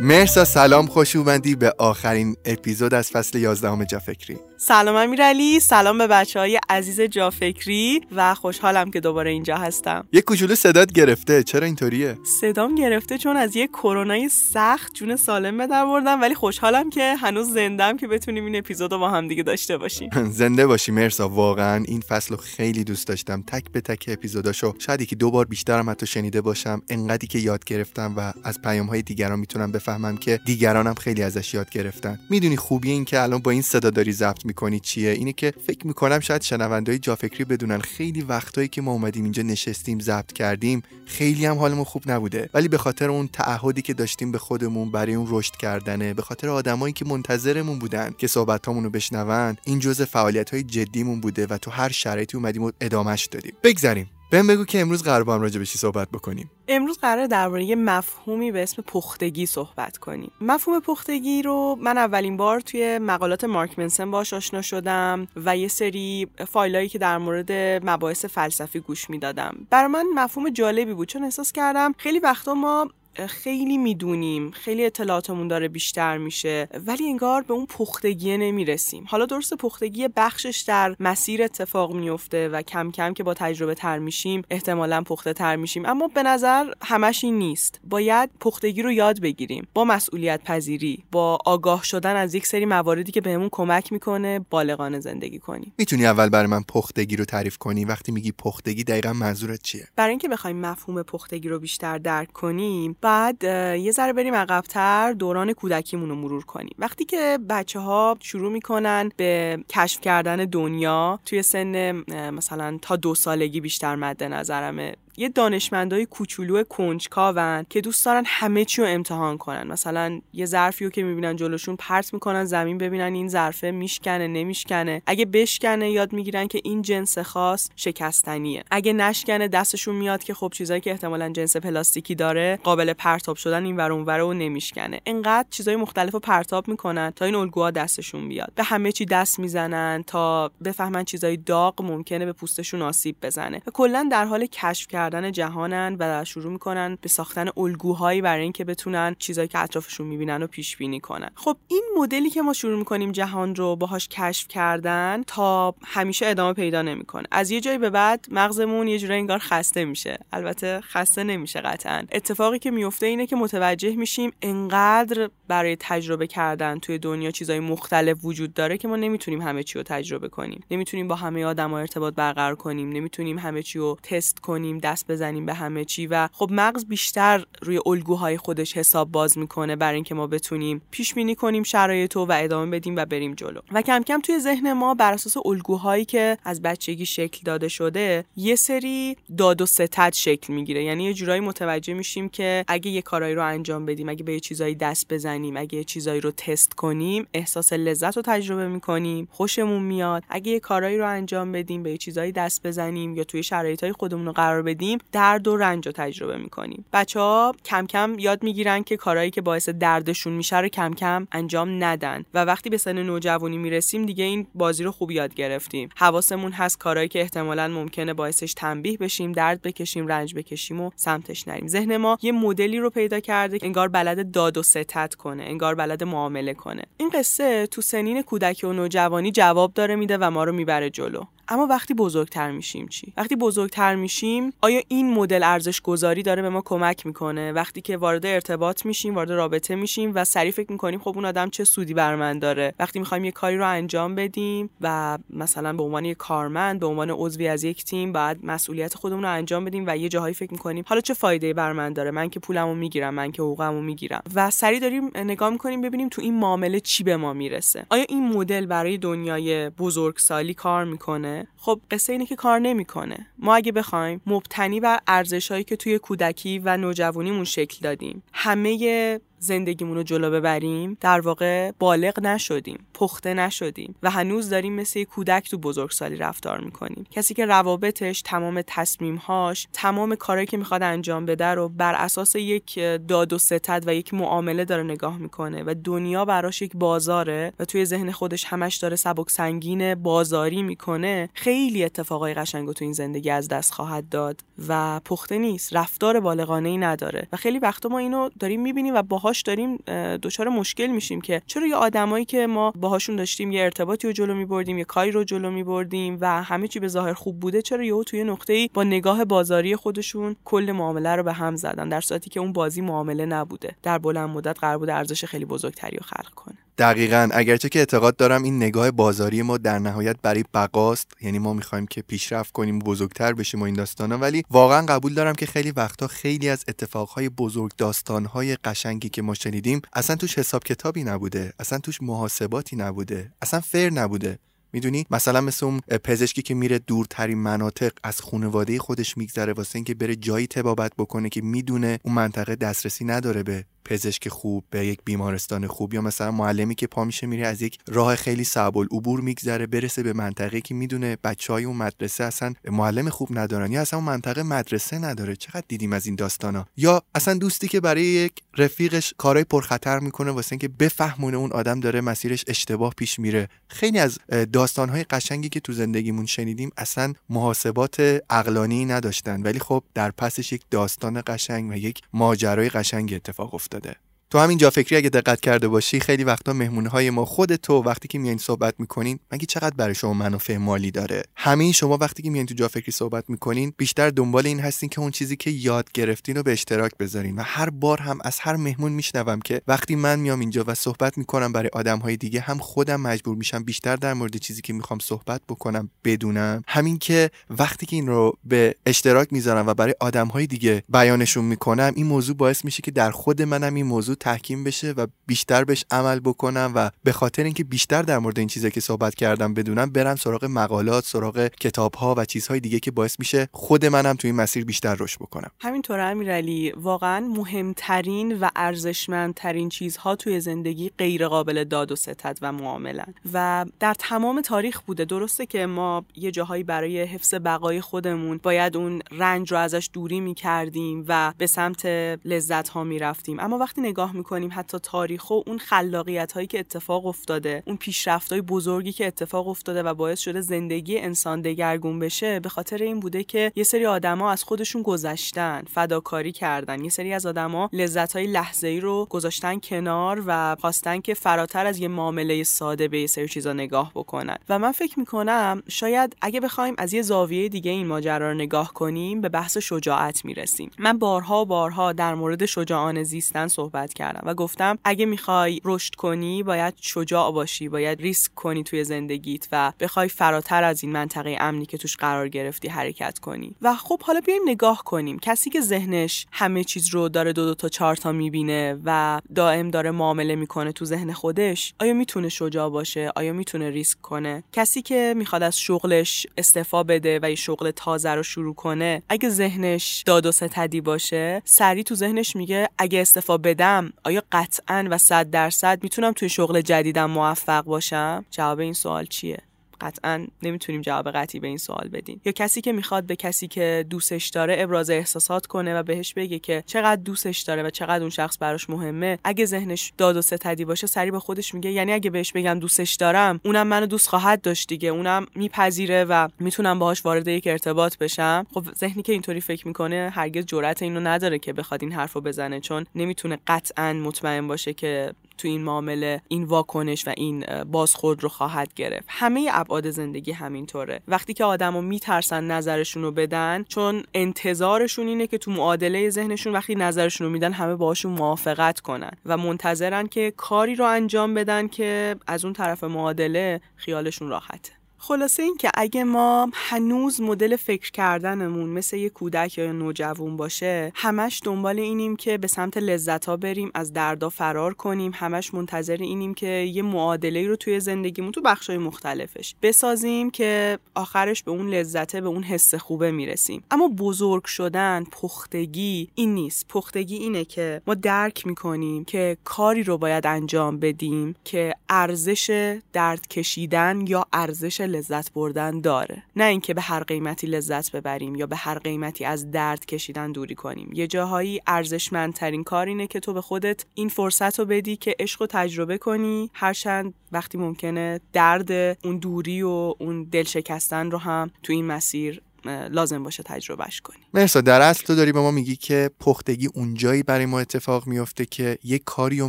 مرسا 0.00 0.44
سلام 0.44 0.86
خوش 0.86 1.16
اومدی 1.16 1.56
به 1.56 1.74
آخرین 1.78 2.36
اپیزود 2.44 2.94
از 2.94 3.10
فصل 3.10 3.38
11 3.38 3.84
جافکری 3.84 4.36
سلام 4.66 4.96
امیرعلی 4.96 5.60
سلام 5.60 5.98
به 5.98 6.06
بچه 6.06 6.40
های 6.40 6.60
عزیز 6.68 7.00
جافکری 7.00 8.00
و 8.12 8.34
خوشحالم 8.34 8.90
که 8.90 9.00
دوباره 9.00 9.30
اینجا 9.30 9.56
هستم. 9.56 10.08
یه 10.12 10.20
کوچولو 10.20 10.54
صدات 10.54 10.92
گرفته 10.92 11.42
چرا 11.42 11.66
اینطوریه؟ 11.66 12.18
صدام 12.40 12.74
گرفته 12.74 13.18
چون 13.18 13.36
از 13.36 13.56
یه 13.56 13.66
کرونای 13.66 14.28
سخت 14.28 14.94
جون 14.94 15.16
سالم 15.16 15.58
به 15.58 15.66
در 15.66 15.84
بردم 15.84 16.20
ولی 16.20 16.34
خوشحالم 16.34 16.90
که 16.90 17.14
هنوز 17.14 17.50
زندم 17.50 17.96
که 17.96 18.08
بتونیم 18.08 18.44
این 18.44 18.56
اپیزود 18.56 18.92
رو 18.92 18.98
با 18.98 19.10
هم 19.10 19.28
دیگه 19.28 19.42
داشته 19.42 19.78
باشیم. 19.78 20.10
زنده 20.30 20.66
باشی 20.66 20.92
مرسا 20.92 21.28
واقعا 21.28 21.84
این 21.88 22.00
فصل 22.00 22.34
رو 22.34 22.40
خیلی 22.40 22.84
دوست 22.84 23.08
داشتم. 23.08 23.42
تک 23.42 23.64
به 23.72 23.80
تک 23.80 24.04
اپیزوداشو 24.08 24.74
شاید 24.78 25.06
که 25.06 25.16
دو 25.16 25.30
بار 25.30 25.44
بیشترم 25.44 25.90
حتی 25.90 26.06
شنیده 26.06 26.40
باشم. 26.40 26.82
انقدری 26.90 27.26
که 27.26 27.38
یاد 27.38 27.64
گرفتم 27.64 28.14
و 28.16 28.32
از 28.44 28.62
پیام 28.62 28.86
های 28.86 29.02
دیگران 29.02 29.38
می‌تونم 29.38 29.72
بفهمم 29.72 30.16
که 30.16 30.40
دیگرانم 30.44 30.94
خیلی 30.94 31.22
ازش 31.22 31.54
یاد 31.54 31.70
گرفتن. 31.70 32.18
می‌دونی 32.30 32.56
خوبی 32.56 32.90
این 32.90 33.04
که 33.04 33.22
الان 33.22 33.38
با 33.38 33.50
این 33.50 33.62
صدا 33.62 33.90
داری 33.90 34.12
ضبط 34.12 34.53
می‌کنی 34.54 34.80
چیه؟ 34.80 35.10
اینه 35.10 35.32
که 35.32 35.52
فکر 35.66 35.86
می‌کنم 35.86 36.20
شاید 36.20 36.42
شنوندهای 36.42 36.98
جافکری 36.98 37.44
بدونن 37.44 37.78
خیلی 37.78 38.22
وقتایی 38.22 38.68
که 38.68 38.82
ما 38.82 38.92
اومدیم 38.92 39.24
اینجا 39.24 39.42
نشستیم 39.42 40.00
ضبط 40.00 40.32
کردیم 40.32 40.82
خیلی 41.06 41.46
هم 41.46 41.58
حالمون 41.58 41.84
خوب 41.84 42.10
نبوده. 42.10 42.50
ولی 42.54 42.68
به 42.68 42.78
خاطر 42.78 43.10
اون 43.10 43.28
تعهدی 43.28 43.82
که 43.82 43.94
داشتیم 43.94 44.32
به 44.32 44.38
خودمون 44.38 44.90
برای 44.90 45.14
اون 45.14 45.26
رشد 45.30 45.56
کردنه 45.56 46.14
به 46.14 46.22
خاطر 46.22 46.48
آدمایی 46.48 46.92
که 46.92 47.04
منتظرمون 47.04 47.78
بودن 47.78 48.14
که 48.18 48.26
صحبتامونو 48.26 48.90
بشنون 48.90 49.56
این 49.64 49.78
جزء 49.78 50.04
فعالیت 50.04 50.50
های 50.50 50.62
جدیمون 50.62 51.20
بوده 51.20 51.46
و 51.46 51.58
تو 51.58 51.70
هر 51.70 51.88
شرایطی 51.88 52.36
اومدیم 52.36 52.62
و 52.62 52.72
ادامش 52.80 53.26
دادیم. 53.26 53.52
بگذریم. 53.62 54.13
بهم 54.34 54.46
بگو 54.46 54.64
که 54.64 54.80
امروز 54.80 55.02
قرار 55.02 55.24
با 55.24 55.34
هم 55.34 55.40
راجع 55.40 55.58
به 55.58 55.66
چی 55.66 55.78
صحبت 55.78 56.08
بکنیم. 56.10 56.50
امروز 56.68 56.98
قرار 56.98 57.26
درباره 57.26 57.74
مفهومی 57.74 58.52
به 58.52 58.62
اسم 58.62 58.82
پختگی 58.82 59.46
صحبت 59.46 59.98
کنیم. 59.98 60.30
مفهوم 60.40 60.80
پختگی 60.80 61.42
رو 61.42 61.78
من 61.80 61.98
اولین 61.98 62.36
بار 62.36 62.60
توی 62.60 62.98
مقالات 62.98 63.44
مارک 63.44 63.78
منسن 63.78 64.10
باش 64.10 64.32
آشنا 64.32 64.62
شدم 64.62 65.28
و 65.36 65.56
یه 65.56 65.68
سری 65.68 66.28
فایلایی 66.48 66.88
که 66.88 66.98
در 66.98 67.18
مورد 67.18 67.52
مباحث 67.90 68.24
فلسفی 68.24 68.80
گوش 68.80 69.10
می‌دادم. 69.10 69.66
برای 69.70 69.88
من 69.88 70.06
مفهوم 70.14 70.50
جالبی 70.50 70.94
بود 70.94 71.08
چون 71.08 71.24
احساس 71.24 71.52
کردم 71.52 71.94
خیلی 71.98 72.18
وقتا 72.18 72.54
ما 72.54 72.88
خیلی 73.28 73.78
می‌دونیم 73.78 74.50
خیلی 74.50 74.84
اطلاعاتمون 74.84 75.48
داره 75.48 75.68
بیشتر 75.68 76.18
میشه 76.18 76.68
ولی 76.86 77.08
انگار 77.08 77.42
به 77.42 77.54
اون 77.54 77.66
پختگی 77.66 78.36
نمی‌رسیم. 78.36 79.04
حالا 79.08 79.26
درست 79.26 79.54
پختگی 79.54 80.08
بخشش 80.16 80.64
در 80.66 80.96
مسیر 81.00 81.42
اتفاق 81.42 81.94
میفته 81.94 82.48
و 82.48 82.62
کم 82.62 82.90
کم 82.90 83.14
که 83.14 83.22
با 83.22 83.34
تجربه 83.34 83.74
تر 83.74 83.98
میشیم 83.98 84.42
احتمالا 84.50 85.02
پخته 85.02 85.32
تر 85.32 85.56
میشیم. 85.56 85.86
اما 85.86 86.08
به 86.08 86.22
نظر 86.22 86.72
همش 86.82 87.24
این 87.24 87.38
نیست. 87.38 87.80
باید 87.84 88.30
پختگی 88.40 88.82
رو 88.82 88.92
یاد 88.92 89.20
بگیریم. 89.20 89.66
با 89.74 89.84
مسئولیت 89.84 90.42
پذیری 90.44 91.04
با 91.12 91.38
آگاه 91.44 91.84
شدن 91.84 92.16
از 92.16 92.34
یک 92.34 92.46
سری 92.46 92.64
مواردی 92.64 93.12
که 93.12 93.20
بهمون 93.20 93.48
کمک 93.52 93.92
می‌کنه 93.92 94.38
بالغانه 94.50 95.00
زندگی 95.00 95.38
کنیم. 95.38 95.72
می‌تونی 95.78 96.06
اول 96.06 96.28
برای 96.28 96.46
من 96.46 96.62
پختگی 96.62 97.16
رو 97.16 97.24
تعریف 97.24 97.58
کنی؟ 97.58 97.84
وقتی 97.84 98.12
میگی 98.12 98.32
پختگی 98.32 98.84
دقیقا 98.84 99.12
منظورت 99.12 99.62
چیه؟ 99.62 99.88
برای 99.96 100.10
اینکه 100.10 100.28
بخوایم 100.28 100.56
مفهوم 100.56 101.02
پختگی 101.02 101.48
رو 101.48 101.58
بیشتر 101.58 101.98
درک 101.98 102.32
کنیم 102.32 102.96
بعد 103.04 103.44
یه 103.78 103.90
ذره 103.92 104.12
بریم 104.12 104.34
عقبتر 104.34 105.12
دوران 105.12 105.52
کودکیمون 105.52 106.08
رو 106.08 106.14
مرور 106.14 106.44
کنیم. 106.44 106.74
وقتی 106.78 107.04
که 107.04 107.38
بچه 107.48 107.80
ها 107.80 108.16
شروع 108.20 108.52
می‌کنن 108.52 109.10
به 109.16 109.58
کشف 109.70 110.00
کردن 110.00 110.36
دنیا 110.36 111.18
توی 111.26 111.42
سن 111.42 111.90
مثلا 112.30 112.78
تا 112.82 112.96
دو 112.96 113.14
سالگی 113.14 113.60
بیشتر 113.60 113.94
مد 113.96 114.24
نظرمه. 114.24 114.96
یه 115.16 115.28
دانشمندای 115.28 116.06
کوچولو 116.06 116.64
کنجکاون 116.64 117.66
که 117.70 117.80
دوست 117.80 118.04
دارن 118.04 118.22
همه 118.26 118.64
چی 118.64 118.82
رو 118.82 118.88
امتحان 118.88 119.38
کنن. 119.38 119.66
مثلا 119.66 120.20
یه 120.32 120.46
ظرفی 120.46 120.84
رو 120.84 120.90
که 120.90 121.02
می‌بینن 121.02 121.36
جلوشون 121.36 121.76
پرت 121.76 122.14
می‌کنن 122.14 122.44
زمین 122.44 122.78
ببینن 122.78 123.14
این 123.14 123.28
ظرفه 123.28 123.70
میشکنه 123.70 124.28
نمیشکنه. 124.28 125.02
اگه 125.06 125.24
بشکنه 125.24 125.90
یاد 125.90 126.12
می‌گیرن 126.12 126.46
که 126.46 126.60
این 126.64 126.82
جنس 126.82 127.18
خاص 127.18 127.70
شکستنیه. 127.76 128.64
اگه 128.70 128.92
نشکنه 128.92 129.48
دستشون 129.48 129.94
میاد 129.94 130.24
که 130.24 130.34
خب 130.34 130.52
چیزایی 130.54 130.80
که 130.80 130.90
احتمالا 130.90 131.28
جنس 131.28 131.56
پلاستیکی 131.56 132.14
داره 132.14 132.58
قابل 132.62 132.92
پرتاب 132.92 133.36
شدن 133.36 133.64
این 133.64 133.76
ور 133.76 133.92
اونور 133.92 134.20
و 134.20 134.32
نمیشکنه. 134.32 135.00
انقدر 135.06 135.48
چیزای 135.50 135.76
مختلف 135.76 136.12
رو 136.12 136.20
پرتاب 136.20 136.68
می‌کنن 136.68 137.10
تا 137.16 137.24
این 137.24 137.34
الگوها 137.34 137.70
دستشون 137.70 138.28
بیاد. 138.28 138.52
به 138.54 138.62
همه 138.62 138.92
چی 138.92 139.04
دست 139.04 139.38
می‌زنن 139.38 140.04
تا 140.06 140.50
بفهمن 140.64 141.04
چیزای 141.04 141.36
داغ 141.36 141.82
ممکنه 141.82 142.26
به 142.26 142.32
پوستشون 142.32 142.82
آسیب 142.82 143.16
بزنه. 143.22 143.62
و 143.66 143.70
کلا 143.70 144.08
در 144.10 144.24
حال 144.24 144.46
کشف 144.46 144.86
جهانن 145.10 145.96
و 145.98 146.24
شروع 146.24 146.52
می‌کنن 146.52 146.98
به 147.00 147.08
ساختن 147.08 147.48
الگوهایی 147.56 148.20
برای 148.22 148.42
اینکه 148.42 148.64
بتونن 148.64 149.16
چیزایی 149.18 149.48
که 149.48 149.58
اطرافشون 149.58 150.06
می‌بینن 150.06 150.40
رو 150.40 150.46
پیش 150.46 150.76
بینی 150.76 151.00
کنن. 151.00 151.30
خب 151.34 151.56
این 151.68 151.84
مدلی 151.96 152.30
که 152.30 152.42
ما 152.42 152.52
شروع 152.52 152.78
می‌کنیم 152.78 153.12
جهان 153.12 153.54
رو 153.54 153.76
باهاش 153.76 154.08
کشف 154.08 154.48
کردن 154.48 155.22
تا 155.26 155.74
همیشه 155.84 156.26
ادامه 156.26 156.52
پیدا 156.52 156.82
نمی‌کنه. 156.82 157.24
از 157.30 157.50
یه 157.50 157.60
جایی 157.60 157.78
به 157.78 157.90
بعد 157.90 158.26
مغزمون 158.30 158.88
یه 158.88 158.98
جوری 158.98 159.14
انگار 159.14 159.38
خسته 159.38 159.84
میشه. 159.84 160.18
البته 160.32 160.80
خسته 160.80 161.24
نمیشه 161.24 161.60
قطعا. 161.60 162.02
اتفاقی 162.12 162.58
که 162.58 162.70
میفته 162.70 163.06
اینه 163.06 163.26
که 163.26 163.36
متوجه 163.36 163.96
میشیم 163.96 164.30
انقدر 164.42 165.30
برای 165.48 165.76
تجربه 165.80 166.26
کردن 166.26 166.78
توی 166.78 166.98
دنیا 166.98 167.30
چیزای 167.30 167.60
مختلف 167.60 168.24
وجود 168.24 168.54
داره 168.54 168.78
که 168.78 168.88
ما 168.88 168.96
نمی‌تونیم 168.96 169.42
همه 169.42 169.62
چی 169.62 169.78
رو 169.78 169.82
تجربه 169.82 170.28
کنیم. 170.28 170.64
نمی‌تونیم 170.70 171.08
با 171.08 171.14
همه 171.14 171.44
آدما 171.44 171.78
ارتباط 171.78 172.14
برقرار 172.14 172.56
کنیم. 172.56 172.88
نمی‌تونیم 172.88 173.38
همه 173.38 173.62
چی 173.62 173.78
رو 173.78 173.98
تست 174.02 174.38
کنیم 174.38 174.78
دست 174.94 175.10
بزنیم 175.10 175.46
به 175.46 175.54
همه 175.54 175.84
چی 175.84 176.06
و 176.06 176.28
خب 176.32 176.48
مغز 176.52 176.84
بیشتر 176.84 177.44
روی 177.62 177.80
الگوهای 177.86 178.36
خودش 178.36 178.76
حساب 178.76 179.10
باز 179.12 179.38
می‌کنه 179.38 179.76
برای 179.76 179.94
اینکه 179.94 180.14
ما 180.14 180.26
بتونیم 180.26 180.82
پیش 180.90 181.14
بینی 181.14 181.34
کنیم 181.34 181.62
شرایط 181.62 182.16
و 182.16 182.26
ادامه 182.30 182.70
بدیم 182.70 182.96
و 182.96 183.04
بریم 183.04 183.34
جلو. 183.34 183.60
و 183.72 183.82
کم 183.82 184.02
کم 184.02 184.20
توی 184.20 184.38
ذهن 184.38 184.72
ما 184.72 184.94
بر 184.94 185.12
اساس 185.12 185.36
الگوهایی 185.46 186.04
که 186.04 186.38
از 186.44 186.62
بچگی 186.62 187.06
شکل 187.06 187.40
داده 187.44 187.68
شده 187.68 188.24
یه 188.36 188.56
سری 188.56 189.16
داد 189.38 189.62
و 189.62 189.66
ستد 189.66 190.12
شکل 190.14 190.52
می‌گیره. 190.52 190.84
یعنی 190.84 191.04
یه 191.04 191.14
جورایی 191.14 191.40
متوجه 191.40 191.94
میشیم 191.94 192.28
که 192.28 192.64
اگه 192.68 192.90
یه 192.90 193.02
کارایی 193.02 193.34
رو 193.34 193.46
انجام 193.46 193.86
بدیم 193.86 194.08
اگه 194.08 194.24
به 194.24 194.32
یه 194.32 194.40
چیزایی 194.40 194.74
دست 194.74 195.12
بزنیم 195.12 195.56
اگه 195.56 195.78
یه 195.78 195.84
چیزایی 195.84 196.20
رو 196.20 196.30
تست 196.30 196.74
کنیم 196.74 197.26
احساس 197.34 197.72
لذت 197.72 198.16
رو 198.16 198.22
تجربه 198.22 198.68
می‌کنیم 198.68 199.28
خوشمون 199.30 199.82
میاد. 199.82 200.22
اگه 200.28 200.52
یه 200.52 200.60
کارایی 200.60 200.98
رو 200.98 201.08
انجام 201.08 201.52
بدیم 201.52 201.82
به 201.82 201.90
یه 201.90 201.96
چیزایی 201.96 202.32
دست 202.32 202.66
بزنیم 202.66 203.16
یا 203.16 203.24
توی 203.24 203.42
شرایطهای 203.42 203.92
خودمون 203.92 204.26
رو 204.26 204.32
قرار 204.32 204.62
بدیم 204.62 204.83
درد 205.12 205.48
و 205.48 205.56
رنج 205.56 205.86
رو 205.86 205.92
تجربه 205.92 206.36
می‌کنیم. 206.36 206.84
بچه 206.92 207.20
ها 207.20 207.54
کم 207.64 207.86
کم 207.86 208.16
یاد 208.18 208.42
می‌گیرن 208.42 208.82
که 208.82 208.96
کارهایی 208.96 209.30
که 209.30 209.40
باعث 209.40 209.68
دردشون 209.68 210.32
میشه 210.32 210.60
رو 210.60 210.68
کم 210.68 210.94
کم 210.94 211.26
انجام 211.32 211.84
ندن. 211.84 212.24
و 212.34 212.44
وقتی 212.44 212.70
به 212.70 212.76
سن 212.76 213.02
نوجوانی 213.02 213.58
می‌رسیم 213.58 214.06
دیگه 214.06 214.24
این 214.24 214.46
بازی 214.54 214.84
رو 214.84 214.92
خوب 214.92 215.10
یاد 215.10 215.34
گرفتیم. 215.34 215.88
حواسمون 215.96 216.52
هست 216.52 216.78
کارهایی 216.78 217.08
که 217.08 217.20
احتمالا 217.20 217.68
ممکنه 217.68 218.14
باعثش 218.14 218.54
تنبیه 218.54 218.96
بشیم 218.96 219.32
درد 219.32 219.62
بکشیم 219.62 220.06
رنج 220.06 220.34
بکشیم 220.34 220.80
و 220.80 220.90
سمتش 220.96 221.48
نریم. 221.48 221.68
ذهن 221.68 221.96
ما 221.96 222.18
یه 222.22 222.32
مدلی 222.32 222.78
رو 222.78 222.90
پیدا 222.90 223.20
کرده 223.20 223.58
که 223.58 223.66
انگار 223.66 223.88
بلد 223.88 224.30
داد 224.30 224.56
و 224.56 224.62
ستت 224.62 225.14
کنه 225.14 225.42
انگار 225.42 225.74
بلد 225.74 226.04
معامله 226.04 226.54
کنه. 226.54 226.82
این 226.96 227.08
قصه 227.08 227.66
تو 227.66 227.80
سنین 227.82 228.22
کودکی 228.22 228.66
و 228.66 228.72
نوجوانی 228.72 229.30
جواب 229.30 229.74
داره 229.74 229.96
میده 229.96 230.18
و 230.20 230.30
ما 230.30 230.44
رو 230.44 230.52
می‌بره 230.52 230.90
جلو. 230.90 231.24
اما 231.48 231.66
وقتی 231.66 231.94
بزرگتر 231.94 232.50
میشیم 232.50 232.88
چی؟ 232.88 233.12
وقتی 233.16 233.36
بزرگتر 233.36 233.94
میشیم 233.94 234.52
آیا 234.62 234.82
این 234.88 235.14
مدل 235.14 235.42
ارزش 235.42 235.80
گذاری 235.80 236.22
داره 236.22 236.42
به 236.42 236.48
ما 236.48 236.62
کمک 236.64 237.06
می‌کنه؟ 237.06 237.52
وقتی 237.52 237.80
که 237.80 237.96
وارد 237.96 238.26
ارتباط 238.26 238.86
میشیم 238.86 239.14
وارد 239.14 239.30
رابطه 239.32 239.74
میشیم 239.74 240.12
و 240.14 240.24
سری 240.24 240.52
فکر 240.52 240.72
می‌کنیم 240.72 241.00
خب 241.00 241.12
اون 241.14 241.24
آدم 241.24 241.50
چه 241.50 241.64
سودی 241.64 241.94
بر 241.94 242.16
من 242.16 242.38
داره؟ 242.38 242.74
وقتی 242.78 242.98
می‌خوایم 242.98 243.24
یه 243.24 243.30
کاری 243.30 243.56
رو 243.56 243.68
انجام 243.68 244.14
بدیم 244.14 244.70
و 244.80 245.18
مثلا 245.30 245.72
به 245.72 245.82
عنوان 245.82 246.04
یه 246.04 246.14
کارمند 246.14 246.80
به 246.80 246.86
عنوان 246.86 247.10
عضوی 247.10 247.48
از 247.48 247.64
یک 247.64 247.84
تیم 247.84 248.12
بعد 248.12 248.38
مسئولیت 248.42 248.94
خودمون 248.94 249.22
رو 249.22 249.30
انجام 249.30 249.64
بدیم 249.64 249.84
و 249.86 249.96
یه 249.96 250.08
جاهایی 250.08 250.34
فکر 250.34 250.52
می‌کنیم 250.52 250.84
حالا 250.86 251.00
چه 251.00 251.14
فایده 251.14 251.54
بر 251.54 251.72
من 251.72 251.92
داره؟ 251.92 252.10
من 252.10 252.30
که 252.30 252.40
پولمو 252.40 252.74
می‌گیرم 252.74 253.14
من 253.14 253.32
که 253.32 253.42
حقوقمو 253.42 253.80
می‌گیرم. 253.80 254.22
و 254.34 254.50
سری 254.50 254.80
داریم 254.80 255.10
نگاه 255.14 255.50
می‌کنیم 255.50 255.80
ببینیم 255.80 256.08
تو 256.08 256.22
این 256.22 256.34
معامله 256.34 256.80
چی 256.80 257.04
به 257.04 257.16
ما 257.16 257.32
می‌رسه. 257.32 257.86
آیا 257.90 258.04
این 258.08 258.28
مدل 258.28 258.66
برای 258.66 258.98
دنیای 258.98 259.70
بزرگسالی 259.70 260.54
کار 260.54 260.84
می‌کنه؟ 260.84 261.33
خب 261.56 261.80
قصه 261.90 262.12
اینه 262.12 262.26
که 262.26 262.36
کار 262.36 262.58
نمی‌کنه. 262.58 263.26
ما 263.38 263.54
اگه 263.54 263.72
بخوایم 263.72 264.20
مبتنی 264.26 264.80
بر 264.80 264.98
ارزشهایی 265.06 265.64
که 265.64 265.76
توی 265.76 265.98
کودکی 265.98 266.58
و 266.58 266.76
نوجوانیمون 266.76 267.44
شکل 267.44 267.76
دادیم 267.82 268.22
همه 268.32 269.20
زندگیمون 269.44 269.96
رو 269.96 270.02
جلو 270.02 270.30
ببریم 270.30 270.98
در 271.00 271.20
واقع 271.20 271.70
بالغ 271.78 272.20
نشدیم 272.20 272.86
پخته 272.94 273.34
نشدیم 273.34 273.94
و 274.02 274.10
هنوز 274.10 274.50
داریم 274.50 274.72
مثل 274.72 275.04
کودک 275.04 275.50
تو 275.50 275.58
بزرگسالی 275.58 276.16
رفتار 276.16 276.60
می‌کنیم. 276.60 277.06
کسی 277.10 277.34
که 277.34 277.46
روابطش 277.46 278.22
تمام 278.22 278.62
تصمیمهاش 278.66 279.66
تمام 279.72 280.14
کارهایی 280.14 280.46
که 280.46 280.56
می‌خواد 280.56 280.82
انجام 280.82 281.26
بده 281.26 281.46
رو 281.46 281.68
بر 281.68 281.94
اساس 281.94 282.36
یک 282.36 282.78
داد 283.08 283.32
و 283.32 283.38
ستد 283.38 283.82
و 283.86 283.94
یک 283.94 284.14
معامله 284.14 284.64
داره 284.64 284.82
نگاه 284.82 285.18
می‌کنه 285.18 285.62
و 285.66 285.74
دنیا 285.84 286.24
براش 286.24 286.62
یک 286.62 286.72
بازاره 286.74 287.52
و 287.58 287.64
توی 287.64 287.84
ذهن 287.84 288.10
خودش 288.10 288.44
همش 288.44 288.76
داره 288.76 288.96
سبک 288.96 289.30
سنگین 289.30 289.94
بازاری 289.94 290.62
می‌کنه 290.62 291.28
خیلی 291.34 291.84
اتفاقای 291.84 292.34
قشنگ 292.34 292.72
تو 292.72 292.84
این 292.84 292.92
زندگی 292.92 293.30
از 293.30 293.48
دست 293.48 293.72
خواهد 293.72 294.08
داد 294.08 294.40
و 294.68 295.00
پخته 295.04 295.38
نیست 295.38 295.76
رفتار 295.76 296.20
بالغانه 296.20 296.68
ای 296.68 296.78
نداره. 296.78 297.28
و 297.32 297.36
خیلی 297.36 297.58
وقتا 297.58 297.88
ما 297.88 297.98
اینو 297.98 298.28
داریم 298.40 298.62
می‌بینیم 298.62 298.94
و 298.94 299.02
باهاش 299.02 299.33
داریم 299.42 299.76
دچار 300.22 300.48
مشکل 300.48 300.86
میشیم 300.86 301.20
که 301.20 301.42
چرا 301.46 301.66
یه 301.66 301.76
آدمایی 301.76 302.24
که 302.24 302.46
ما 302.46 302.70
باهاشون 302.70 303.16
داشتیم 303.16 303.52
یه 303.52 303.62
ارتباطی 303.62 304.06
رو 304.06 304.12
جلو 304.12 304.34
میبردیم 304.34 304.78
یه 304.78 304.84
کاری 304.84 305.10
رو 305.10 305.24
جلو 305.24 305.50
میبردیم 305.50 306.18
و 306.20 306.42
همه 306.42 306.68
چی 306.68 306.80
به 306.80 306.88
ظاهر 306.88 307.12
خوب 307.12 307.40
بوده 307.40 307.62
چرا 307.62 307.84
یهو 307.84 308.04
توی 308.04 308.24
نقطه 308.24 308.52
ای 308.52 308.70
با 308.74 308.84
نگاه 308.84 309.24
بازاری 309.24 309.76
خودشون 309.76 310.36
کل 310.44 310.72
معامله 310.72 311.16
رو 311.16 311.22
به 311.22 311.32
هم 311.32 311.56
زدن؟ 311.56 311.88
در 311.88 312.00
صورتی 312.00 312.30
که 312.30 312.40
اون 312.40 312.52
بازی 312.52 312.80
معامله 312.80 313.26
نبوده. 313.26 313.76
در 313.82 313.98
بلند 313.98 314.30
مدت 314.30 314.58
قرار 314.58 314.78
بوده 314.78 314.94
ارزش 314.94 315.24
خیلی 315.24 315.44
بزرگتری 315.44 315.96
رو 315.96 316.02
خلق 316.02 316.34
کنه. 316.34 316.63
دقیقا 316.78 317.28
اگرچه 317.32 317.68
که 317.68 317.78
اعتقاد 317.78 318.16
دارم 318.16 318.42
این 318.42 318.56
نگاه 318.56 318.90
بازاری 318.90 319.42
ما 319.42 319.58
در 319.58 319.78
نهایت 319.78 320.16
برای 320.22 320.44
بقاست. 320.54 321.12
یعنی 321.20 321.38
ما 321.38 321.52
می‌خوایم 321.52 321.86
که 321.86 322.02
پیشرفت 322.02 322.52
کنیم 322.52 322.78
بزرگتر 322.78 323.32
بشیم 323.32 323.60
و 323.60 323.64
این 323.64 323.74
داستانا. 323.74 324.18
ولی 324.18 324.44
واقعا 324.50 324.86
قبول 324.86 325.14
دارم 325.14 325.34
که 325.34 325.46
خیلی 325.46 325.70
وقتا 325.70 326.06
خیلی 326.06 326.48
از 326.48 326.64
اتفاقهای 326.68 327.28
بزرگ 327.28 327.72
داستانهای 327.78 328.56
قشنگی 328.56 329.08
که 329.08 329.22
ما 329.22 329.34
شنیدیم 329.34 329.82
اصلا 329.92 330.16
توش 330.16 330.38
حساب 330.38 330.64
کتابی 330.64 331.04
نبوده. 331.04 331.52
اصلا 331.58 331.78
توش 331.78 332.02
محاسباتی 332.02 332.76
نبوده. 332.76 333.32
اصلا 333.42 333.60
فر 333.60 333.90
نبوده. 333.90 334.38
می‌دونی؟ 334.72 335.06
مثلا 335.10 335.40
مثل 335.40 335.66
اون 335.66 335.80
پزشکی 335.80 336.42
که 336.42 336.54
میره 336.54 336.78
دورترین 336.78 337.38
مناطق 337.38 337.92
از 338.02 338.20
خانواده 338.20 338.78
خودش 338.78 339.16
میگذره 339.16 339.52
واسه 339.52 339.76
اینکه 339.76 339.94
بره 339.94 340.16
جایی 340.16 340.46
تبابت 340.46 340.92
بکنه 340.98 341.28
که 341.28 341.40
می‌دونه 341.40 341.98
اون 342.02 342.14
منطقه 342.14 342.56
دسترسی 342.56 343.04
نداره 343.04 343.42
به 343.42 343.64
پزشک 343.84 344.28
خوب 344.28 344.64
به 344.70 344.86
یک 344.86 344.98
بیمارستان 345.04 345.66
خوب 345.66 345.94
یا 345.94 346.00
مثلا 346.00 346.30
معلمی 346.30 346.74
که 346.74 346.86
پا 346.86 347.04
میشه 347.04 347.26
میره 347.26 347.46
از 347.46 347.62
یک 347.62 347.78
راه 347.88 348.16
خیلی 348.16 348.44
صعب 348.44 348.78
العبور 348.78 349.20
میگذره 349.20 349.66
برسه 349.66 350.02
به 350.02 350.12
منطقه 350.12 350.60
که 350.60 350.74
می‌دونه 350.74 351.16
بچه 351.24 351.52
های 351.52 351.64
اون 351.64 351.76
مدرسه 351.76 352.24
اصلا 352.24 352.54
معلم 352.64 353.08
خوب 353.08 353.38
ندارن 353.38 353.72
یا 353.72 353.80
اصلا 353.80 353.98
اون 353.98 354.08
منطقه 354.08 354.42
مدرسه 354.42 354.98
نداره. 354.98 355.36
چقدر 355.36 355.64
دیدیم 355.68 355.92
از 355.92 356.06
این 356.06 356.14
داستانا؟ 356.14 356.66
یا 356.76 357.02
اصلا 357.14 357.34
دوستی 357.34 357.68
که 357.68 357.80
برای 357.80 358.04
یک 358.04 358.32
رفیقش 358.58 359.14
کارهای 359.18 359.44
پرخطر 359.44 359.98
می‌کنه 359.98 360.30
واسه 360.30 360.52
اینکه 360.52 360.68
بفهمونه 360.68 361.36
اون 361.36 361.52
آدم 361.52 361.80
داره 361.80 362.00
مسیرش 362.00 362.44
اشتباه 362.46 362.94
پیش 362.96 363.18
میره. 363.18 363.48
خیلی 363.68 363.98
از 363.98 364.18
داستانهای 364.52 365.04
قشنگی 365.04 365.48
که 365.48 365.60
تو 365.60 365.72
زندگیمون 365.72 366.26
شنیدیم 366.26 366.70
اصلا 366.76 367.12
محاسبات 367.30 368.00
عقلانی 368.30 368.84
نداشتن. 368.84 369.42
ولی 369.42 369.58
خب 369.58 369.84
در 369.94 370.10
پسش 370.10 370.52
یک 370.52 370.62
داستان 370.70 371.22
قشنگ 371.26 371.70
و 371.70 371.74
یک 371.74 372.02
ماجرای 372.12 372.68
قشنگ 372.68 373.12
اتفاق 373.14 373.54
افتاد. 373.54 373.73
افتاده 373.74 373.96
تو 374.34 374.40
همین 374.40 374.58
جا 374.58 374.70
فکری 374.70 374.96
اگه 374.96 375.08
دقت 375.08 375.40
کرده 375.40 375.68
باشی 375.68 376.00
خیلی 376.00 376.24
وقتا 376.24 376.52
مهمونه 376.52 376.88
های 376.88 377.10
ما 377.10 377.24
خود 377.24 377.56
تو 377.56 377.82
وقتی 377.82 378.08
که 378.08 378.18
میایین 378.18 378.38
صحبت 378.38 378.74
می‌کنین 378.78 379.18
مگه 379.32 379.46
چقدر 379.46 379.74
برای 379.76 379.94
شما 379.94 380.14
منافع 380.14 380.56
مالی 380.56 380.90
داره؟ 380.90 381.22
همین 381.36 381.72
شما 381.72 381.98
وقتی 382.00 382.22
که 382.22 382.30
میایین 382.30 382.46
تو 382.46 382.54
جا 382.54 382.68
فکری 382.68 382.92
صحبت 382.92 383.24
می‌کنین 383.28 383.72
بیشتر 383.76 384.10
دنبال 384.10 384.46
این 384.46 384.60
هستین 384.60 384.88
که 384.88 385.00
اون 385.00 385.10
چیزی 385.10 385.36
که 385.36 385.50
یاد 385.50 385.92
گرفتین 385.92 386.36
رو 386.36 386.42
به 386.42 386.52
اشتراک 386.52 386.92
بذارین. 387.00 387.36
و 387.36 387.42
هر 387.44 387.70
بار 387.70 388.00
هم 388.00 388.18
از 388.24 388.38
هر 388.40 388.56
مهمون 388.56 388.92
میشنوم 388.92 389.40
که 389.40 389.60
وقتی 389.68 389.96
من 389.96 390.18
میام 390.18 390.40
اینجا 390.40 390.64
و 390.66 390.74
صحبت 390.74 391.18
می‌کنم 391.18 391.52
برای 391.52 391.70
آدم 391.72 391.98
های 391.98 392.16
دیگه 392.16 392.40
هم 392.40 392.58
خودم 392.58 393.00
مجبور 393.00 393.36
میشم 393.36 393.62
بیشتر 393.64 393.96
در 393.96 394.14
مورد 394.14 394.36
چیزی 394.36 394.62
که 394.62 394.72
می‌خوام 394.72 394.98
صحبت 394.98 395.40
بکنم 395.48 395.90
بدونم. 396.04 396.62
همین 396.66 396.98
که 396.98 397.30
وقتی 397.58 397.86
که 397.86 397.96
این 397.96 398.06
رو 398.06 398.38
به 398.44 398.74
اشتراک 398.86 399.32
می‌ذارم 399.32 399.66
و 399.66 399.74
برای 399.74 399.94
آدم 400.00 400.28
های 400.28 400.46
دیگه 400.46 400.82
بیانشون 400.88 401.44
می‌کنم 401.44 401.92
این 401.96 402.06
موضوع 402.06 402.36
باعث 402.36 402.64
میشه 402.64 402.82
که 402.82 402.90
در 402.90 403.10
خود 403.10 403.42
منم 403.42 403.74
این 403.74 403.86
موضوع 403.86 404.16
تحکیم 404.24 404.64
بشه 404.64 404.90
و 404.90 405.06
بیشتر 405.26 405.64
بهش 405.64 405.84
عمل 405.90 406.20
بکنم 406.20 406.72
و 406.74 406.90
به 407.04 407.12
خاطر 407.12 407.44
اینکه 407.44 407.64
بیشتر 407.64 408.02
در 408.02 408.18
مورد 408.18 408.38
این 408.38 408.48
چیزایی 408.48 408.70
که 408.70 408.80
صحبت 408.80 409.14
کردم 409.14 409.54
بدونم 409.54 409.90
برم 409.90 410.16
سراغ 410.16 410.44
مقالات 410.44 411.04
سراغ 411.04 411.48
کتاب 411.60 411.94
ها 411.94 412.14
و 412.18 412.24
چیزهای 412.24 412.60
دیگه 412.60 412.80
که 412.80 412.90
باعث 412.90 413.18
میشه 413.18 413.48
خود 413.52 413.86
منم 413.86 414.14
توی 414.14 414.30
این 414.30 414.40
مسیر 414.40 414.64
بیشتر 414.64 414.94
رشد 414.94 415.18
بکنم. 415.20 415.50
همینطور 415.60 416.00
امیرعلی 416.00 416.70
واقعا 416.70 417.20
مهمترین 417.20 418.38
و 418.38 418.48
ارزشمندترین 418.56 419.68
چیزها 419.68 420.16
توی 420.16 420.40
زندگی 420.40 420.90
غیر 420.98 421.28
قابل 421.28 421.64
داد 421.64 421.92
و 421.92 421.96
ستد 421.96 422.38
و 422.42 422.52
معاملن. 422.52 423.14
و 423.32 423.66
در 423.80 423.94
تمام 423.94 424.40
تاریخ 424.40 424.80
بوده. 424.80 425.04
درسته 425.04 425.46
که 425.46 425.66
ما 425.66 426.04
یه 426.16 426.30
جاهایی 426.30 426.62
برای 426.62 427.02
حفظ 427.02 427.34
بقای 427.34 427.80
خودمون 427.80 428.40
باید 428.42 428.76
اون 428.76 429.02
رنج 429.10 429.52
رو 429.52 429.58
ازش 429.58 429.90
دوری 429.92 430.20
می‌کردیم 430.20 431.04
و 431.08 431.32
به 431.38 431.46
سمت 431.46 431.86
لذت 432.24 432.68
ها 432.68 432.84
می‌رفتیم. 432.84 433.40
اما 433.40 433.58
وقتی 433.58 433.80
نگاه 433.80 434.13
می‌کنیم 434.14 434.50
حتی 434.52 434.78
تاریخ 434.78 435.30
و 435.30 435.42
اون 435.46 435.58
خلاقیت 435.58 436.32
هایی 436.32 436.46
که 436.46 436.58
اتفاق 436.58 437.06
افتاده 437.06 437.62
اون 437.66 437.76
پیشرفت 437.76 438.32
های 438.32 438.40
بزرگی 438.40 438.92
که 438.92 439.06
اتفاق 439.06 439.48
افتاده 439.48 439.82
و 439.82 439.94
باعث 439.94 440.20
شده 440.20 440.40
زندگی 440.40 440.98
انسان 440.98 441.42
دگرگون 441.42 441.98
بشه 441.98 442.40
به 442.40 442.48
خاطر 442.48 442.82
این 442.82 443.00
بوده 443.00 443.24
که 443.24 443.52
یه 443.56 443.64
سری 443.64 443.86
آدما 443.86 444.30
از 444.30 444.44
خودشون 444.44 444.82
گذشتن 444.82 445.62
فداکاری 445.74 446.32
کردن. 446.32 446.84
یه 446.84 446.90
سری 446.90 447.12
از 447.12 447.26
آدما 447.26 447.70
لذت 447.72 448.16
های 448.16 448.26
لحظه 448.26 448.68
ای 448.68 448.80
رو 448.80 449.06
گذاشتن 449.10 449.58
کنار 449.58 450.22
و 450.26 450.56
خواستن 450.60 451.00
که 451.00 451.14
فراتر 451.14 451.66
از 451.66 451.78
یه 451.78 451.88
معامله 451.88 452.42
ساده 452.42 452.88
به 452.88 453.00
یه 453.00 453.06
سری 453.06 453.28
چیزا 453.28 453.52
نگاه 453.52 453.92
بکنن. 453.94 454.36
و 454.48 454.58
من 454.58 454.72
فکر 454.72 454.98
می‌کنم 454.98 455.62
شاید 455.68 456.16
اگه 456.20 456.40
بخوایم 456.40 456.74
از 456.78 456.92
یه 456.92 457.02
زاویه 457.02 457.48
دیگه 457.48 457.70
این 457.70 457.86
ماجرا 457.86 458.30
رو 458.30 458.34
نگاه 458.34 458.72
کنیم 458.72 459.20
به 459.20 459.28
بحث 459.28 459.58
شجاعت 459.58 460.24
می‌رسیم. 460.24 460.70
من 460.78 460.98
بارها 460.98 461.44
بارها 461.44 461.92
در 461.92 462.14
مورد 462.14 462.46
شجاعان 462.46 463.02
زیستن 463.02 463.48
صحبت 463.48 463.93
کردم 463.94 464.22
و 464.24 464.34
گفتم 464.34 464.78
اگه 464.84 465.06
می‌خوای 465.06 465.60
رشد 465.64 465.94
کنی 465.94 466.42
باید 466.42 466.74
شجاع 466.80 467.32
باشی 467.32 467.68
باید 467.68 468.00
ریسک 468.00 468.34
کنی 468.34 468.62
توی 468.62 468.84
زندگیت 468.84 469.48
و 469.52 469.72
بخوای 469.80 470.08
فراتر 470.08 470.64
از 470.64 470.84
این 470.84 470.92
منطقه 470.92 471.36
امنی 471.40 471.66
که 471.66 471.78
توش 471.78 471.96
قرار 471.96 472.28
گرفتی 472.28 472.68
حرکت 472.68 473.18
کنی. 473.18 473.54
و 473.62 473.74
خب 473.74 474.02
حالا 474.02 474.20
بیایم 474.20 474.42
نگاه 474.46 474.82
کنیم. 474.84 475.18
کسی 475.18 475.50
که 475.50 475.60
ذهنش 475.60 476.26
همه 476.32 476.64
چیز 476.64 476.88
رو 476.88 477.08
داره 477.08 477.32
دو 477.32 477.44
دو 477.44 477.54
تا 477.54 477.68
چهار 477.68 477.96
تا 477.96 478.12
می‌بینه 478.12 478.78
و 478.84 479.20
دائم 479.34 479.70
داره 479.70 479.90
معامله 479.90 480.34
می‌کنه 480.34 480.72
تو 480.72 480.84
ذهن 480.84 481.12
خودش 481.12 481.74
آیا 481.80 481.94
می‌تونه 481.94 482.28
شجاع 482.28 482.68
باشه؟ 482.68 483.12
آیا 483.16 483.32
می‌تونه 483.32 483.70
ریسک 483.70 484.00
کنه؟ 484.00 484.44
کسی 484.52 484.82
که 484.82 485.14
می‌خواد 485.16 485.42
از 485.42 485.60
شغلش 485.60 486.26
استعفا 486.38 486.82
بده 486.82 487.20
و 487.22 487.30
یه 487.30 487.36
شغل 487.36 487.70
تازه 487.70 488.10
رو 488.10 488.22
شروع 488.22 488.54
کنه 488.54 489.02
اگه 489.08 489.28
ذهنش 489.28 490.02
داد 490.06 490.26
و 490.26 490.32
ستدی 490.32 490.80
باشه 490.80 491.42
سری 491.44 491.84
تو 491.84 491.94
ذهنش 491.94 492.36
میگه 492.36 492.68
اگه 492.78 493.00
استعفا 493.00 493.38
بدم 493.38 493.83
آیا 494.04 494.22
قطعا 494.32 494.86
و 494.90 494.98
صد 494.98 495.30
درصد 495.30 495.82
می‌تونم 495.82 496.12
توی 496.12 496.28
شغل 496.28 496.60
جدیدم 496.60 497.10
موفق 497.10 497.64
باشم؟ 497.64 498.24
جواب 498.30 498.58
این 498.58 498.72
سوال 498.72 499.06
چیه؟ 499.06 499.38
قطعا 499.80 500.26
نمی‌تونیم 500.42 500.80
جواب 500.80 501.10
قطعی 501.10 501.40
به 501.40 501.48
این 501.48 501.58
سوال 501.58 501.88
بدیم. 501.88 502.20
یا 502.24 502.32
کسی 502.32 502.60
که 502.60 502.72
می‌خواد 502.72 503.04
به 503.04 503.16
کسی 503.16 503.48
که 503.48 503.86
دوستش 503.90 504.28
داره 504.28 504.56
ابراز 504.58 504.90
احساسات 504.90 505.46
کنه 505.46 505.74
و 505.74 505.82
بهش 505.82 506.14
بگه 506.14 506.38
که 506.38 506.64
چقدر 506.66 507.02
دوستش 507.02 507.40
داره 507.40 507.62
و 507.62 507.70
چقدر 507.70 508.00
اون 508.00 508.10
شخص 508.10 508.36
براش 508.40 508.70
مهمه 508.70 509.18
اگه 509.24 509.44
ذهنش 509.44 509.92
داد 509.98 510.16
و 510.16 510.22
ستدی 510.22 510.64
باشه 510.64 510.86
سری 510.86 511.10
به 511.10 511.20
خودش 511.20 511.54
میگه. 511.54 511.70
یعنی 511.70 511.92
اگه 511.92 512.10
بهش 512.10 512.32
بگم 512.32 512.58
دوستش 512.58 512.94
دارم 512.94 513.40
اونم 513.44 513.66
منو 513.66 513.86
دوست 513.86 514.08
خواهد 514.08 514.40
داشت 514.40 514.68
دیگه. 514.68 514.88
اونم 514.88 515.26
میپذیره 515.34 516.04
و 516.04 516.28
می‌تونم 516.40 516.78
باهاش 516.78 517.04
وارد 517.04 517.28
یک 517.28 517.46
ارتباط 517.46 517.98
بشم. 517.98 518.46
خب 518.54 518.64
ذهنی 518.74 519.02
که 519.02 519.12
اینطوری 519.12 519.40
فکر 519.40 519.66
می‌کنه 519.68 520.10
هرگز 520.14 520.46
جرأت 520.46 520.82
اینو 520.82 521.00
نداره 521.00 521.38
که 521.38 521.52
بخواد 521.52 521.82
این 521.82 521.92
حرفو 521.92 522.20
بزنه 522.20 522.60
چون 522.60 522.86
نمی‌تونه 522.94 523.38
قطعا 523.46 523.92
مطمئن 523.92 524.48
باشه 524.48 524.74
که 524.74 525.12
تو 525.38 525.48
این 525.48 525.64
معامله 525.64 526.22
این 526.28 526.44
واکنش 526.44 527.08
و 527.08 527.12
این 527.16 527.44
بازخورد 527.64 528.22
رو 528.22 528.28
خواهد 528.28 528.74
گرفت. 528.74 529.06
همه 529.08 529.48
ابعاد 529.52 529.90
زندگی 529.90 530.32
همینطوره. 530.32 531.00
وقتی 531.08 531.34
که 531.34 531.44
آدمو 531.44 531.82
میترسن 531.82 532.44
نظرشون 532.44 533.02
رو 533.02 533.10
بدن 533.10 533.64
چون 533.68 534.02
انتظارشون 534.14 535.06
اینه 535.06 535.26
که 535.26 535.38
تو 535.38 535.50
معادله 535.50 536.10
ذهنشون 536.10 536.52
وقتی 536.52 536.74
نظرشون 536.74 537.26
رو 537.26 537.32
میدن 537.32 537.52
همه 537.52 537.74
باهاشون 537.74 538.12
موافقت 538.12 538.80
کنن 538.80 539.12
و 539.26 539.36
منتظرن 539.36 540.06
که 540.06 540.32
کاری 540.36 540.74
رو 540.74 540.84
انجام 540.84 541.34
بدن 541.34 541.68
که 541.68 542.16
از 542.26 542.44
اون 542.44 542.54
طرف 542.54 542.84
معادله 542.84 543.60
خیالشون 543.76 544.28
راحته. 544.28 544.83
خلاصه 545.06 545.42
این 545.42 545.56
که 545.56 545.70
اگه 545.74 546.04
ما 546.04 546.48
هنوز 546.52 547.20
مدل 547.20 547.56
فکر 547.56 547.90
کردنمون 547.90 548.68
مثل 548.68 548.96
یه 548.96 549.08
کودک 549.08 549.58
یا 549.58 549.72
نوجوان 549.72 550.36
باشه 550.36 550.92
همش 550.94 551.40
دنبال 551.44 551.78
اینیم 551.78 552.16
که 552.16 552.38
به 552.38 552.46
سمت 552.46 552.76
لذت 552.76 553.24
ها 553.24 553.36
بریم 553.36 553.70
از 553.74 553.92
دردا 553.92 554.28
فرار 554.28 554.74
کنیم 554.74 555.12
همش 555.14 555.54
منتظر 555.54 555.96
اینیم 555.96 556.34
که 556.34 556.46
یه 556.46 556.82
معادله 556.82 557.46
رو 557.46 557.56
توی 557.56 557.80
زندگیمون 557.80 558.32
تو 558.32 558.40
بخشای 558.40 558.78
مختلفش 558.78 559.54
بسازیم 559.62 560.30
که 560.30 560.78
آخرش 560.94 561.42
به 561.42 561.50
اون 561.50 561.68
لذته 561.68 562.20
به 562.20 562.28
اون 562.28 562.42
حس 562.42 562.74
خوبه 562.74 563.10
می‌رسیم. 563.10 563.62
اما 563.70 563.88
بزرگ 563.88 564.44
شدن 564.44 565.04
پختگی 565.12 566.08
این 566.14 566.34
نیست. 566.34 566.68
پختگی 566.68 567.16
اینه 567.16 567.44
که 567.44 567.82
ما 567.86 567.94
درک 567.94 568.46
می‌کنیم 568.46 569.04
که 569.04 569.36
کاری 569.44 569.82
رو 569.82 569.98
باید 569.98 570.26
انجام 570.26 570.78
بدیم 570.78 571.34
که 571.44 571.74
ارزش 571.88 572.78
درد 572.92 573.28
کشیدن 573.28 574.06
یا 574.06 574.26
ارزش 574.32 574.93
لذت 574.94 575.32
بردن 575.32 575.80
داره. 575.80 576.22
نه 576.36 576.44
اینکه 576.44 576.74
به 576.74 576.80
هر 576.80 577.02
قیمتی 577.02 577.46
لذت 577.46 577.92
ببریم 577.92 578.34
یا 578.34 578.46
به 578.46 578.56
هر 578.56 578.78
قیمتی 578.78 579.24
از 579.24 579.50
درد 579.50 579.86
کشیدن 579.86 580.32
دوری 580.32 580.54
کنیم. 580.54 580.90
یه 580.92 581.06
جاهایی 581.06 581.60
ارزشمندترین 581.66 582.64
کار 582.64 582.86
اینه 582.86 583.06
که 583.06 583.20
تو 583.20 583.32
به 583.32 583.40
خودت 583.40 583.84
این 583.94 584.08
فرصت 584.08 584.58
رو 584.58 584.64
بدی 584.64 584.96
که 584.96 585.16
عشق 585.18 585.42
رو 585.42 585.46
تجربه 585.50 585.98
کنی. 585.98 586.50
هرچند 586.54 587.14
وقتی 587.32 587.58
ممکنه 587.58 588.20
درد 588.32 588.70
اون 589.04 589.18
دوری 589.18 589.62
و 589.62 589.94
اون 589.98 590.24
دل 590.24 590.44
شکستن 590.44 591.10
رو 591.10 591.18
هم 591.18 591.50
تو 591.62 591.72
این 591.72 591.84
مسیر 591.84 592.42
لازم 592.66 593.22
باشه 593.22 593.42
تجربهش 593.42 594.00
کنی. 594.00 594.22
مرسا 594.34 594.60
در 594.60 594.80
اصل 594.80 595.04
تو 595.04 595.14
داری 595.14 595.32
به 595.32 595.40
ما 595.40 595.50
میگی 595.50 595.76
که 595.76 596.10
پختگی 596.20 596.68
اونجایی 596.74 597.22
برای 597.22 597.46
ما 597.46 597.60
اتفاق 597.60 598.06
میفته 598.06 598.46
که 598.46 598.78
یک 598.84 599.02
کاری 599.04 599.40
رو 599.40 599.48